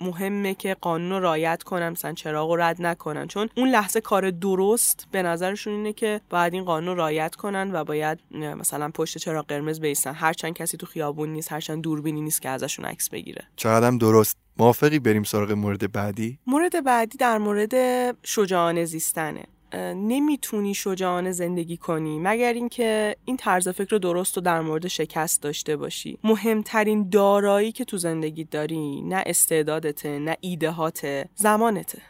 مهمه 0.00 0.54
که 0.54 0.76
قانون 0.80 1.10
رو 1.10 1.20
رعایت 1.20 1.62
کنن 1.62 1.88
مثلا 1.88 2.12
چراغ 2.12 2.50
رو 2.50 2.56
رد 2.56 2.82
نکنن. 2.82 3.26
چون 3.26 3.48
اون 3.56 3.68
لحظه 3.68 4.00
کار 4.00 4.30
درست 4.30 5.06
به 5.12 5.22
نظرشون 5.22 5.72
اینه 5.72 5.92
که 5.92 6.20
باید 6.30 6.54
این 6.54 6.64
قانون 6.64 6.88
رو 6.88 7.00
رعایت 7.00 7.34
کنن 7.34 7.70
و 7.72 7.84
باید 7.84 8.18
مثلا 8.30 8.90
پشت 8.94 9.18
چراغ 9.18 9.46
قرمز 9.46 9.80
بیستن. 9.80 10.14
هرچند 10.14 10.54
کسی 10.54 10.76
تو 10.76 10.86
خیابون 10.86 11.28
نیست 11.28 11.52
هرچند 11.52 11.82
دوربینی 11.82 12.20
نیست 12.20 12.42
که 12.42 12.48
ازشون 12.48 12.84
عکس 12.84 13.08
بگیره. 13.08 13.44
چقدرم 13.56 13.98
درست. 13.98 14.36
موافقی 14.58 14.98
بریم 14.98 15.22
سراغ 15.22 15.52
مورد 15.52 15.92
بعدی؟ 15.92 16.38
مورد 16.46 16.84
بعدی 16.84 17.18
در 17.18 17.38
مورد 17.38 17.74
شجاعانه 18.22 18.84
زیستنه. 18.84 19.44
نمی‌تونی 19.76 20.74
شجاعانه 20.74 21.32
زندگی 21.32 21.76
کنی 21.76 22.18
مگر 22.18 22.52
اینکه 22.52 23.16
این 23.24 23.36
طرز 23.36 23.68
فکر 23.68 23.90
رو 23.90 23.98
درست 23.98 24.38
و 24.38 24.40
در 24.40 24.60
مورد 24.60 24.88
شکست 24.88 25.42
داشته 25.42 25.76
باشی. 25.76 26.18
مهمترین 26.24 27.08
دارایی 27.08 27.72
که 27.72 27.84
تو 27.84 27.96
زندگی 27.96 28.44
داری 28.44 29.02
نه 29.02 29.22
استعدادته 29.26 30.18
نه 30.18 30.36
ایدهاته 30.40 31.28
زمانته. 31.34 32.02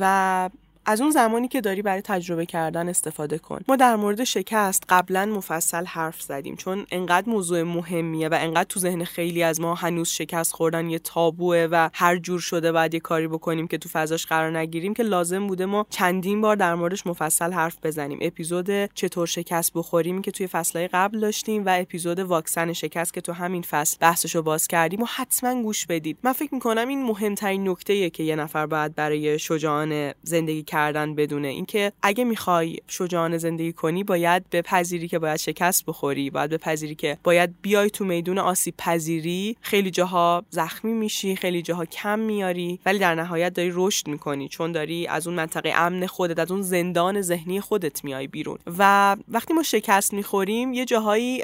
و 0.00 0.50
از 0.88 1.00
اون 1.00 1.10
زمانی 1.10 1.48
که 1.48 1.60
داری 1.60 1.82
برای 1.82 2.02
تجربه 2.02 2.46
کردن 2.46 2.88
استفاده 2.88 3.38
کن. 3.38 3.60
ما 3.68 3.76
در 3.76 3.96
مورد 3.96 4.24
شکست 4.24 4.84
قبلا 4.88 5.26
مفصل 5.26 5.84
حرف 5.84 6.22
زدیم 6.22 6.56
چون 6.56 6.86
انقدر 6.90 7.28
موضوع 7.28 7.62
مهمیه 7.62 8.28
و 8.28 8.38
انقدر 8.40 8.64
تو 8.68 8.80
ذهن 8.80 9.04
خیلی 9.04 9.42
از 9.42 9.60
ما 9.60 9.74
هنوز 9.74 10.08
شکست 10.08 10.52
خوردن 10.52 10.90
یه 10.90 10.98
تابوه 10.98 11.68
و 11.70 11.90
هر 11.92 12.16
جور 12.16 12.40
شده 12.40 12.72
باید 12.72 12.94
یه 12.94 13.00
کاری 13.00 13.28
بکنیم 13.28 13.66
که 13.66 13.78
تو 13.78 13.88
فضاش 13.88 14.26
قرار 14.26 14.58
نگیریم 14.58 14.94
که 14.94 15.02
لازم 15.02 15.46
بوده 15.46 15.66
ما 15.66 15.86
چندین 15.90 16.40
بار 16.40 16.56
در 16.56 16.74
موردش 16.74 17.06
مفصل 17.06 17.52
حرف 17.52 17.76
بزنیم. 17.82 18.18
اپیزود 18.20 18.70
چطور 18.94 19.26
شکست 19.26 19.72
بخوریم 19.74 20.22
که 20.22 20.30
توی 20.30 20.46
فصلهای 20.46 20.88
قبل 20.88 21.20
داشتیم 21.20 21.66
و 21.66 21.80
اپیزود 21.80 22.18
واکسن 22.18 22.72
شکست 22.72 23.14
که 23.14 23.20
تو 23.20 23.32
همین 23.32 23.62
فصل 23.62 23.96
بحثشو 24.00 24.42
باز 24.42 24.66
کردیم 24.66 25.02
و 25.02 25.06
حتما 25.06 25.62
گوش 25.62 25.86
بدید. 25.86 26.18
من 26.22 26.32
فکر 26.32 26.54
می‌کنم 26.54 26.88
این 26.88 27.02
مهمترین 27.02 27.68
نکته 27.68 28.10
که 28.10 28.22
یه 28.22 28.36
نفر 28.36 28.66
باید 28.66 28.94
برای 28.94 29.38
شجاعانه 29.38 30.14
زندگی 30.22 30.62
کردن 30.78 31.14
بدونه 31.14 31.48
اینکه 31.48 31.92
اگه 32.02 32.24
می‌خوای 32.24 32.76
شجاعانه 32.88 33.38
زندگی 33.38 33.72
کنی 33.72 34.04
باید 34.04 34.50
بپذیری 34.50 35.08
که 35.08 35.18
باید 35.18 35.36
شکست 35.36 35.86
بخوری 35.86 36.30
باید 36.30 36.50
بپذیری 36.50 36.94
که 36.94 37.18
باید 37.24 37.54
بیای 37.62 37.90
تو 37.90 38.04
میدون 38.04 38.38
آسیب 38.38 38.74
پذیری 38.78 39.56
خیلی 39.60 39.90
جاها 39.90 40.44
زخمی 40.50 40.92
میشی 40.92 41.36
خیلی 41.36 41.62
جاها 41.62 41.84
کم 41.84 42.18
میاری 42.18 42.80
ولی 42.86 42.98
در 42.98 43.14
نهایت 43.14 43.54
داری 43.54 43.70
رشد 43.74 44.08
می‌کنی 44.08 44.48
چون 44.48 44.72
داری 44.72 45.06
از 45.06 45.26
اون 45.26 45.36
منطقه 45.36 45.72
امن 45.74 46.06
خودت 46.06 46.38
از 46.38 46.50
اون 46.50 46.62
زندان 46.62 47.20
ذهنی 47.22 47.60
خودت 47.60 48.04
میای 48.04 48.26
بیرون. 48.26 48.58
و 48.78 49.16
وقتی 49.28 49.54
ما 49.54 49.62
شکست 49.62 50.14
می‌خوریم 50.14 50.72
یه 50.72 50.84
جاهایی 50.84 51.42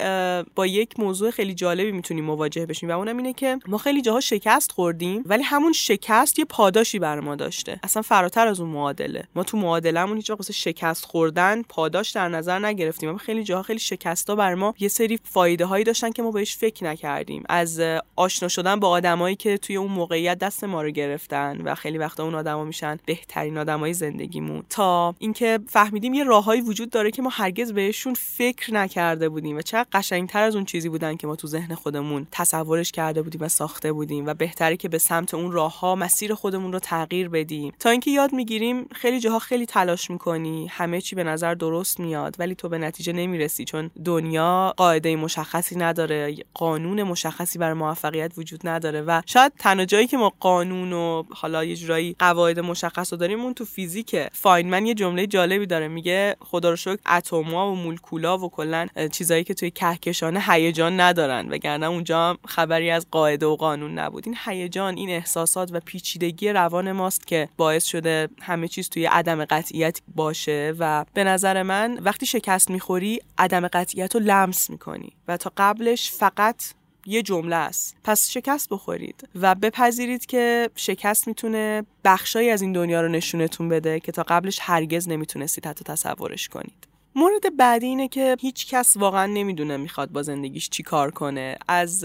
با 0.55 0.66
یک 0.66 1.01
موضوع 1.01 1.31
خیلی 1.31 1.55
جالبی 1.55 1.92
می‌تونیم 1.92 2.25
مواجه 2.25 2.66
بشیم 2.66 2.88
و 2.88 2.92
اونم 2.92 3.16
اینه 3.16 3.33
که 3.33 3.59
ما 3.66 3.79
خیلی 3.79 4.03
جاها 4.03 4.20
شکست 4.20 4.73
خوردیم 4.73 5.23
ولی 5.27 5.42
همون 5.42 5.73
شکست 5.73 6.38
یه 6.38 6.44
پاداشی 6.44 6.99
بر 6.99 7.20
ما 7.20 7.37
داشته. 7.37 7.81
اصلا 7.83 8.03
فراتر 8.03 8.47
از 8.47 8.61
اون 8.61 8.70
معادله. 8.70 9.24
ما 9.35 9.43
تو 9.43 9.57
معادلمون 9.57 10.17
هیچ 10.17 10.31
وقت 10.31 10.53
شکست 10.53 11.05
خوردن 11.05 11.63
پاداش 11.63 12.11
در 12.11 12.29
نظر 12.29 12.59
نگرفتیم. 12.59 13.09
اما 13.09 13.19
خیلی 13.19 13.45
جاها 13.45 13.63
خیلی 13.63 13.79
شکستا 13.79 14.35
بر 14.35 14.55
ما 14.55 14.75
یه 14.79 14.89
سری 14.89 15.19
فایده 15.25 15.65
هایی 15.65 15.85
داشتن 15.85 16.11
که 16.11 16.23
ما 16.23 16.31
بهش 16.31 16.57
فکر 16.57 16.85
نکردیم. 16.85 17.43
از 17.49 17.81
آشنا 18.17 18.49
شدن 18.49 18.81
با 18.81 18.89
آدمایی 18.89 19.37
که 19.37 19.59
توی 19.59 19.77
اون 19.77 19.91
موقعیت 19.91 20.39
دست 20.39 20.65
ما 20.65 20.83
رو 20.83 20.91
گرفتن 20.91 21.61
و 21.65 21.75
خیلی 21.75 21.99
وقتا 21.99 22.25
اون 22.25 22.35
آدما 22.35 22.65
میشن 22.65 22.99
بهترین 23.07 23.59
آدمای 23.59 23.95
زندگیمون. 23.95 24.63
تا 24.71 25.15
اینکه 25.19 25.59
فهمیدیم 25.69 26.15
یه 26.15 26.25
راههایی 26.25 26.61
وجود 26.61 26.91
داره 26.91 27.11
که 27.11 27.23
ما 27.23 27.31
هرگز 27.33 27.73
بهشون 27.73 28.15
فکر 28.15 28.75
نکرده 28.75 29.29
بودیم 29.29 29.57
و 29.57 29.63
چقدر 29.63 29.87
قشنگتر 29.93 30.43
از 30.43 30.57
اون 30.57 30.65
چیزی 30.65 30.89
بودن 30.89 31.17
که 31.17 31.27
ما 31.27 31.37
تو 31.37 31.47
ذهن 31.47 31.75
خودمون 31.75 32.27
تصورش 32.31 32.93
کرده 32.93 33.23
بودیم 33.23 33.41
و 33.43 33.49
ساخته 33.49 33.93
بودیم 33.93 34.27
و 34.27 34.35
بهتره 34.35 34.77
که 34.77 34.89
به 34.89 34.99
سمت 34.99 35.35
اون 35.35 35.53
راهها 35.53 35.95
مسیر 35.95 36.35
خودمون 36.35 36.73
رو 36.73 36.79
تغییر 36.79 37.29
بدیم. 37.29 37.73
تا 37.79 37.91
اینکه 37.91 38.11
یاد 38.11 38.33
می‌گیریم 38.33 38.89
خیلی 39.05 39.21
جاها 39.21 39.38
خیلی 39.38 39.67
تلاش 39.67 40.11
می‌کنی 40.11 40.67
همه 40.67 41.01
چی 41.01 41.17
به 41.17 41.25
نظر 41.25 41.55
درست 41.55 42.01
میاد 42.01 42.37
ولی 42.38 42.55
تو 42.55 42.69
به 42.69 42.79
نتیجه 42.79 43.12
نمی‌رسی 43.12 43.64
چون 43.64 43.90
دنیا 44.05 44.75
قاعده 44.77 45.17
مشخصی 45.17 45.77
نداره 45.77 46.37
قانون 46.55 47.03
مشخصی 47.03 47.59
برای 47.59 47.75
موفقیت 47.75 48.33
وجود 48.37 48.69
نداره 48.69 49.03
و 49.03 49.23
شاید 49.27 49.53
تنها 49.59 49.85
جایی 49.85 50.07
که 50.07 50.17
ما 50.17 50.33
قانون 50.40 50.93
و 50.93 51.23
حالا 51.31 51.64
یه 51.64 51.77
جورایی 51.77 52.17
قواعد 52.19 52.61
مشخص 52.61 53.12
رو 53.12 53.19
داریم 53.19 53.40
اون 53.40 53.55
تو 53.55 53.64
فیزیکه 53.64 54.31
فاینمن 54.33 54.87
یه 54.87 54.95
جمله 54.95 55.27
جالبی 55.27 55.67
داره 55.67 55.88
میگه 55.88 56.37
خدا 56.40 56.71
رو 56.71 56.77
شکر 56.77 56.99
اتم‌ها 57.07 57.73
و 57.73 57.77
مولکولا 57.77 58.38
و 58.38 58.51
کلا 58.51 58.87
چیزایی 59.12 59.45
که 59.45 59.55
توی 59.55 59.71
کهکشان 59.71 60.43
هیجان 60.49 61.01
ندارن 61.01 61.49
وگرنه 61.51 61.87
اونجا 61.87 62.38
خبری 62.47 62.90
از 62.90 63.07
قاعده 63.11 63.47
و 63.47 63.57
قانون 63.57 63.99
نبود. 63.99 64.23
این 64.27 64.37
هیجان 64.45 64.97
این 64.97 65.11
احساسات 65.11 65.71
و 65.73 65.81
پیچیدگی 65.81 66.49
روان 66.49 66.93
ماست 66.93 67.27
که 67.27 67.49
باعث 67.57 67.85
شده 67.85 68.29
همه 68.43 68.69
چیز 68.69 68.90
توی 68.95 69.07
عدم 69.07 69.45
قطعیت 69.45 70.01
باشه 70.15 70.75
و 70.79 71.05
به 71.15 71.25
نظر 71.25 71.63
من 71.63 71.99
وقتی 72.03 72.27
شکست 72.27 72.71
می‌خوری 72.71 73.21
عدم 73.39 73.69
قطعیت 73.69 74.15
رو 74.15 74.21
لمس 74.21 74.71
می‌کنی 74.71 75.13
و 75.29 75.37
تا 75.37 75.53
قبلش 75.57 76.11
فقط 76.11 76.63
یه 77.07 77.23
جمله 77.23 77.57
است. 77.57 77.97
پس 78.05 78.31
شکست 78.31 78.69
بخورید 78.69 79.29
و 79.35 79.55
بپذیرید 79.55 80.27
که 80.27 80.71
شکست 80.77 81.29
می‌تونه 81.29 81.83
بخشایی 82.05 82.51
از 82.51 82.63
این 82.63 82.73
دنیا 82.73 83.01
رو 83.01 83.09
نشونتون 83.09 83.69
بده 83.69 84.01
که 84.01 84.13
تا 84.13 84.23
قبلش 84.23 84.59
هرگز 84.63 85.09
نمی‌تونستید 85.09 85.67
حتی 85.67 85.85
تصورش 85.85 86.49
کنید. 86.49 86.94
مورد 87.16 87.57
بعدی 87.57 87.87
اینه 87.87 88.09
که 88.09 88.37
هیچ 88.40 88.66
کس 88.66 88.96
واقعا 88.96 89.27
نمی‌دونه 89.27 89.77
می‌خواد 89.77 90.11
با 90.11 90.22
زندگیش 90.22 90.68
چی 90.68 90.83
کار 90.83 91.11
کنه. 91.11 91.59
از 91.68 92.05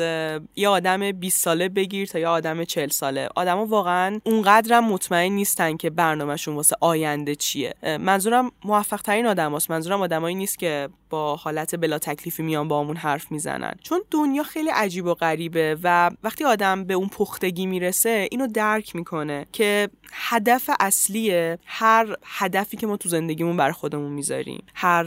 یه 0.55 0.69
آدم 0.69 1.11
20 1.11 1.43
ساله 1.43 1.69
بگیر 1.69 2.07
تا 2.07 2.19
یه 2.19 2.27
آدم 2.27 2.63
40 2.63 2.89
ساله. 2.89 3.29
آدما 3.35 3.65
واقعا 3.65 4.19
اونقدرم 4.23 4.85
مطمئن 4.85 5.31
نیستن 5.31 5.77
که 5.77 5.89
برنامهشون 5.89 6.55
واسه 6.55 6.75
آینده 6.81 7.35
چیه. 7.35 7.73
منظورم 7.83 8.51
موفق 8.65 9.01
ترین 9.01 9.25
آدم. 9.25 9.57
منظورم 9.69 10.01
آدمایی 10.01 10.35
نیست 10.35 10.59
که 10.59 10.89
با 11.09 11.35
حالت 11.35 11.75
بلا 11.75 11.99
تکلیفی 11.99 12.43
میان 12.43 12.67
با 12.67 12.81
همون 12.81 12.97
حرف 12.97 13.31
می‌زنن. 13.31 13.73
چون 13.83 14.01
دنیا 14.11 14.43
خیلی 14.43 14.69
عجیب 14.69 15.05
و 15.05 15.13
غریبه 15.13 15.77
و 15.83 16.11
وقتی 16.23 16.43
آدم 16.43 16.83
به 16.83 16.93
اون 16.93 17.07
پختگی 17.07 17.65
می‌رسه 17.65 18.27
اینو 18.31 18.47
درک 18.47 18.95
می‌کنه 18.95 19.45
که 19.51 19.89
هدف 20.13 20.69
اصلی 20.79 21.55
هر 21.65 22.15
هدفی 22.25 22.77
که 22.77 22.87
ما 22.87 22.97
تو 22.97 23.09
زندگیمون 23.09 23.57
بر 23.57 23.71
خودمون 23.71 24.11
می‌ذاریم. 24.11 24.63
هر 24.75 24.98